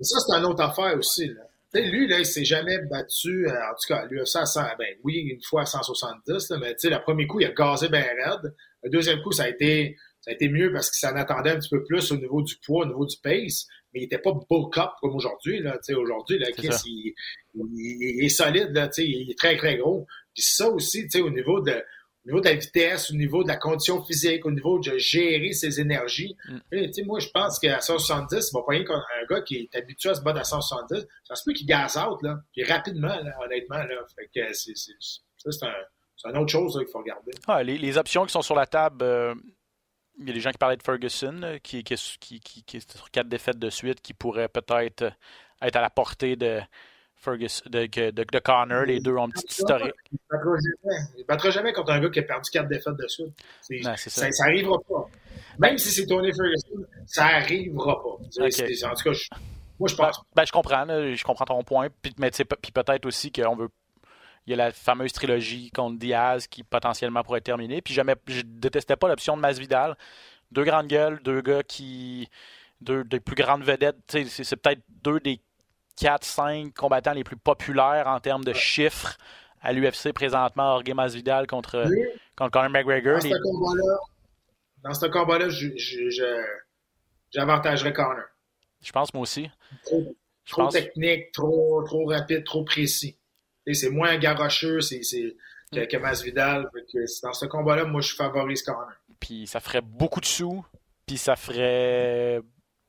Ça, 0.00 0.20
c'est 0.20 0.36
une 0.36 0.44
autre 0.44 0.62
affaire 0.62 0.96
aussi. 0.96 1.28
Là. 1.28 1.80
lui, 1.80 2.06
là, 2.08 2.20
il 2.20 2.26
s'est 2.26 2.44
jamais 2.44 2.78
battu, 2.90 3.46
euh, 3.46 3.52
en 3.52 3.74
tout 3.74 3.92
cas, 3.92 4.06
lui, 4.06 4.20
ça, 4.24 4.44
ben, 4.78 4.94
oui, 5.04 5.16
une 5.30 5.42
fois 5.42 5.62
à 5.62 5.66
170, 5.66 6.50
là, 6.50 6.58
mais 6.58 6.74
le 6.82 7.02
premier 7.02 7.26
coup, 7.26 7.40
il 7.40 7.46
a 7.46 7.52
gazé 7.52 7.88
bien 7.88 8.02
raide. 8.02 8.54
Le 8.82 8.90
deuxième 8.90 9.20
coup, 9.22 9.32
ça 9.32 9.44
a 9.44 9.48
été 9.48 9.96
ça 10.20 10.32
a 10.32 10.34
été 10.34 10.48
mieux 10.48 10.72
parce 10.72 10.90
qu'il 10.90 11.08
s'en 11.08 11.16
attendait 11.16 11.50
un 11.50 11.58
petit 11.58 11.68
peu 11.68 11.82
plus 11.84 12.10
au 12.12 12.16
niveau 12.16 12.42
du 12.42 12.56
poids, 12.56 12.84
au 12.84 12.88
niveau 12.88 13.06
du 13.06 13.16
pace, 13.22 13.66
mais 13.92 14.00
il 14.00 14.02
n'était 14.02 14.18
pas 14.18 14.32
bulk 14.50 14.76
up 14.76 14.90
comme 15.00 15.14
aujourd'hui. 15.14 15.62
Aujourd'hui, 15.96 16.38
là, 16.38 16.50
Chris, 16.52 16.68
il, 16.86 17.14
il, 17.54 18.24
est 18.24 18.28
solide, 18.28 18.70
là, 18.72 18.90
il 18.98 19.30
est 19.30 19.38
très, 19.38 19.56
très 19.56 19.76
gros. 19.76 20.06
Puis 20.38 20.46
ça 20.46 20.68
aussi, 20.68 21.08
au 21.20 21.30
niveau 21.30 21.60
de 21.60 21.72
au 21.72 22.28
niveau 22.28 22.40
de 22.40 22.48
la 22.48 22.54
vitesse, 22.54 23.10
au 23.10 23.14
niveau 23.14 23.42
de 23.42 23.48
la 23.48 23.56
condition 23.56 24.04
physique, 24.04 24.46
au 24.46 24.52
niveau 24.52 24.78
de 24.78 24.96
gérer 24.98 25.52
ses 25.52 25.80
énergies. 25.80 26.36
Mm. 26.48 27.06
moi, 27.06 27.18
je 27.18 27.28
pense 27.30 27.58
qu'à 27.58 27.80
170, 27.80 28.50
il 28.52 28.54
va 28.54 28.62
pas 28.62 28.72
rien 28.72 28.84
un 28.88 29.26
gars 29.28 29.40
qui 29.40 29.56
est 29.56 29.76
habitué 29.76 30.10
à 30.10 30.14
se 30.14 30.20
battre 30.20 30.38
à 30.38 30.44
170. 30.44 31.06
Ça 31.24 31.34
se 31.34 31.42
peut 31.44 31.52
qu'il 31.54 31.66
gaze 31.66 31.96
out, 31.96 32.22
là, 32.22 32.38
puis 32.52 32.62
rapidement, 32.62 33.16
honnêtement. 33.42 33.78
Là. 33.78 34.04
Fait 34.14 34.30
que 34.32 34.52
c'est, 34.52 34.76
ça, 34.76 35.50
c'est, 35.50 35.64
un, 35.66 36.30
une 36.30 36.36
autre 36.36 36.52
chose 36.52 36.76
qu'il 36.78 36.86
faut 36.86 36.98
regarder. 36.98 37.32
Ah, 37.48 37.64
les, 37.64 37.78
les, 37.78 37.98
options 37.98 38.24
qui 38.24 38.32
sont 38.32 38.42
sur 38.42 38.54
la 38.54 38.66
table, 38.66 39.02
euh, 39.02 39.34
il 40.20 40.28
y 40.28 40.30
a 40.30 40.34
des 40.34 40.40
gens 40.40 40.52
qui 40.52 40.58
parlaient 40.58 40.76
de 40.76 40.84
Ferguson, 40.84 41.58
qui, 41.64 41.82
qui, 41.82 42.40
qui, 42.40 42.76
est 42.76 42.92
sur 42.96 43.10
quatre 43.10 43.28
défaites 43.28 43.58
de 43.58 43.70
suite, 43.70 44.00
qui 44.02 44.14
pourrait 44.14 44.48
peut-être 44.48 45.12
être 45.60 45.76
à 45.76 45.80
la 45.80 45.90
portée 45.90 46.36
de, 46.36 46.60
Ferguson, 47.18 47.64
de, 47.66 47.86
de, 47.86 48.10
de 48.10 48.38
Connor. 48.38 48.84
Les 48.84 49.00
deux 49.00 49.14
ont 49.16 49.24
un 49.24 49.30
petit 49.30 49.46
historique. 49.48 49.94
Il 50.12 50.18
ne 50.30 51.24
battra 51.24 51.50
jamais 51.50 51.72
contre 51.72 51.92
un 51.92 52.00
gars 52.00 52.10
qui 52.10 52.20
a 52.20 52.22
perdu 52.22 52.50
quatre 52.50 52.68
défaites 52.68 52.96
de 52.96 53.08
suite. 53.08 53.96
ça. 53.96 54.10
ça 54.10 54.28
n'arrivera 54.46 54.78
pas. 54.88 55.08
Même 55.58 55.78
si 55.78 55.90
c'est 55.90 56.06
Tony 56.06 56.32
Ferguson, 56.32 56.86
ça 57.06 57.24
n'arrivera 57.24 58.02
pas. 58.02 58.08
En 58.08 58.94
tout 58.94 59.12
cas, 59.12 59.18
moi, 59.78 59.88
je 59.88 59.94
pense. 59.94 60.18
Ben, 60.18 60.24
ben, 60.36 60.44
je 60.44 60.52
comprends. 60.52 60.86
je 60.86 61.24
comprends 61.24 61.44
ton 61.44 61.62
point. 61.62 61.88
Puis, 62.02 62.14
mais 62.18 62.30
puis 62.30 62.72
peut-être 62.72 63.06
aussi 63.06 63.30
qu'on 63.30 63.56
veut 63.56 63.68
il 64.46 64.52
y 64.52 64.54
a 64.54 64.56
la 64.56 64.72
fameuse 64.72 65.12
trilogie 65.12 65.70
contre 65.72 65.98
Diaz 65.98 66.46
qui 66.46 66.62
potentiellement 66.62 67.22
pourrait 67.22 67.42
terminer. 67.42 67.82
Puis 67.82 67.92
jamais, 67.92 68.14
je 68.26 68.40
détestais 68.42 68.96
pas 68.96 69.06
l'option 69.06 69.36
de 69.36 69.42
Masvidal. 69.42 69.94
Deux 70.50 70.64
grandes 70.64 70.86
gueules, 70.86 71.20
deux 71.22 71.42
gars 71.42 71.62
qui. 71.62 72.28
Deux 72.80 73.04
des 73.04 73.20
plus 73.20 73.34
grandes 73.34 73.64
vedettes. 73.64 73.96
C'est 74.08 74.56
peut-être 74.56 74.80
deux 75.02 75.20
des 75.20 75.40
4-5 75.98 76.72
combattants 76.72 77.12
les 77.12 77.24
plus 77.24 77.36
populaires 77.36 78.06
en 78.06 78.20
termes 78.20 78.44
de 78.44 78.52
chiffres 78.52 79.16
à 79.62 79.72
l'UFC 79.72 80.12
présentement. 80.12 80.76
Jorge 80.76 80.94
Masvidal 80.94 81.46
contre, 81.46 81.84
contre 82.36 82.50
Conor 82.52 82.70
McGregor. 82.70 83.20
Dans 84.82 84.94
ce 84.94 85.06
combat-là, 85.06 85.48
j'avantagerais 87.30 87.92
Conor. 87.92 88.24
Je 88.80 88.92
pense 88.92 89.12
moi 89.12 89.22
aussi. 89.22 89.50
Trop, 90.46 90.68
technique, 90.68 91.32
trop, 91.32 91.82
trop 91.82 92.06
rapide, 92.06 92.44
trop 92.44 92.64
précis 92.64 93.18
c'est 93.74 93.90
moins 93.90 94.16
garocheux 94.18 94.80
c'est, 94.80 95.00
que, 95.72 95.84
que 95.84 95.96
Masvidal. 95.96 96.68
dans 97.22 97.32
ce 97.32 97.46
combat-là, 97.46 97.84
moi, 97.84 98.00
je 98.00 98.14
favorise 98.14 98.62
Conor. 98.62 98.90
Puis 99.20 99.46
ça 99.46 99.60
ferait 99.60 99.80
beaucoup 99.80 100.20
de 100.20 100.26
sous, 100.26 100.64
puis 101.06 101.18
ça 101.18 101.36
ferait 101.36 102.40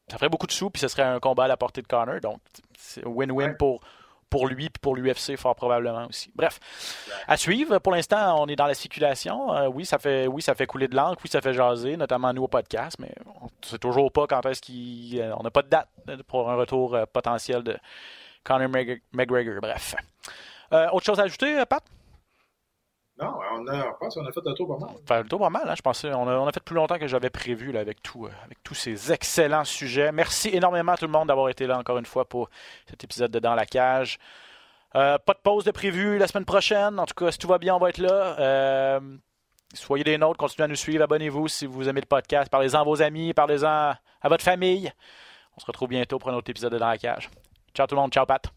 ça 0.09 0.17
ferait 0.17 0.29
beaucoup 0.29 0.47
de 0.47 0.51
sous, 0.51 0.69
puis 0.69 0.79
ce 0.79 0.87
serait 0.87 1.03
un 1.03 1.19
combat 1.19 1.45
à 1.45 1.47
la 1.47 1.57
portée 1.57 1.81
de 1.81 1.87
Connor. 1.87 2.19
Donc, 2.19 2.39
win-win 3.05 3.49
Ouais. 3.49 3.53
pour, 3.55 3.79
pour 4.29 4.47
lui, 4.47 4.69
puis 4.69 4.79
pour 4.79 4.95
l'UFC, 4.95 5.35
fort 5.37 5.55
probablement 5.55 6.05
aussi. 6.07 6.31
Bref, 6.35 6.59
à 7.27 7.35
suivre. 7.35 7.79
Pour 7.79 7.91
l'instant, 7.93 8.39
on 8.41 8.47
est 8.47 8.55
dans 8.55 8.67
la 8.67 8.75
spéculation. 8.75 9.51
Euh, 9.53 9.67
oui, 9.67 9.85
ça 9.85 9.97
fait, 9.97 10.27
oui, 10.27 10.41
ça 10.41 10.53
fait 10.53 10.67
couler 10.67 10.87
de 10.87 10.95
l'encre, 10.95 11.19
oui, 11.23 11.29
ça 11.29 11.41
fait 11.41 11.53
jaser, 11.53 11.97
notamment 11.97 12.31
nous 12.33 12.43
au 12.43 12.47
podcast, 12.47 12.97
mais 12.99 13.11
on 13.41 13.45
ne 13.45 13.49
sait 13.65 13.79
toujours 13.79 14.11
pas 14.11 14.27
quand 14.27 14.45
est-ce 14.45 14.61
qu'il. 14.61 15.19
euh, 15.19 15.33
on 15.37 15.41
n'a 15.43 15.49
pas 15.49 15.63
de 15.63 15.69
date 15.69 15.87
euh, 16.09 16.17
pour 16.27 16.49
un 16.49 16.55
retour 16.55 16.93
euh, 16.95 17.05
potentiel 17.11 17.63
de 17.63 17.75
Conor 18.43 18.69
Mc- 18.69 19.01
McGregor. 19.13 19.55
Bref. 19.61 19.95
Autre 20.71 21.03
chose 21.05 21.19
à 21.19 21.23
ajouter, 21.23 21.63
Pat? 21.67 21.83
Non, 23.21 23.33
on, 23.53 23.67
a, 23.67 23.87
on 23.87 23.93
pense 23.99 24.15
qu'on 24.15 24.25
a 24.25 24.31
fait 24.31 24.39
le 24.45 24.53
tour 24.53 24.67
pas 24.67 24.85
mal. 24.85 24.95
Faire 25.05 25.23
le 25.23 25.27
tour 25.27 25.39
pas 25.39 25.49
mal, 25.49 25.67
hein, 25.67 25.75
je 25.75 25.81
pensais. 25.81 26.13
On 26.13 26.27
a, 26.27 26.35
on 26.35 26.47
a 26.47 26.51
fait 26.53 26.63
plus 26.63 26.75
longtemps 26.75 26.97
que 26.97 27.07
j'avais 27.07 27.29
prévu 27.29 27.73
là, 27.73 27.81
avec, 27.81 28.01
tout, 28.01 28.25
euh, 28.25 28.31
avec 28.45 28.63
tous 28.63 28.75
ces 28.75 29.11
excellents 29.11 29.65
sujets. 29.65 30.11
Merci 30.13 30.49
énormément 30.53 30.93
à 30.93 30.97
tout 30.97 31.05
le 31.05 31.11
monde 31.11 31.27
d'avoir 31.27 31.49
été 31.49 31.67
là 31.67 31.77
encore 31.77 31.97
une 31.97 32.05
fois 32.05 32.23
pour 32.23 32.49
cet 32.89 33.03
épisode 33.03 33.31
de 33.31 33.39
Dans 33.39 33.55
la 33.55 33.65
cage. 33.65 34.19
Euh, 34.95 35.17
pas 35.17 35.33
de 35.33 35.39
pause 35.39 35.65
de 35.65 35.71
prévu 35.71 36.17
la 36.17 36.27
semaine 36.27 36.45
prochaine. 36.45 36.97
En 36.97 37.05
tout 37.05 37.13
cas, 37.13 37.31
si 37.31 37.37
tout 37.37 37.47
va 37.47 37.57
bien, 37.57 37.75
on 37.75 37.79
va 37.79 37.89
être 37.89 37.97
là. 37.97 38.39
Euh, 38.39 38.99
soyez 39.73 40.05
des 40.05 40.17
nôtres, 40.17 40.37
continuez 40.37 40.65
à 40.65 40.67
nous 40.67 40.75
suivre, 40.75 41.03
abonnez-vous 41.03 41.47
si 41.49 41.65
vous 41.65 41.89
aimez 41.89 42.01
le 42.01 42.07
podcast. 42.07 42.49
Parlez-en 42.49 42.79
à 42.79 42.83
vos 42.83 43.01
amis, 43.01 43.33
parlez-en 43.33 43.67
à 44.21 44.29
votre 44.29 44.43
famille. 44.43 44.91
On 45.57 45.59
se 45.59 45.65
retrouve 45.65 45.89
bientôt 45.89 46.19
pour 46.19 46.29
un 46.29 46.35
autre 46.35 46.49
épisode 46.49 46.71
de 46.71 46.77
Dans 46.77 46.87
la 46.87 46.97
cage. 46.97 47.29
Ciao 47.73 47.85
tout 47.85 47.95
le 47.95 48.01
monde, 48.01 48.11
ciao 48.13 48.25
Pat. 48.25 48.49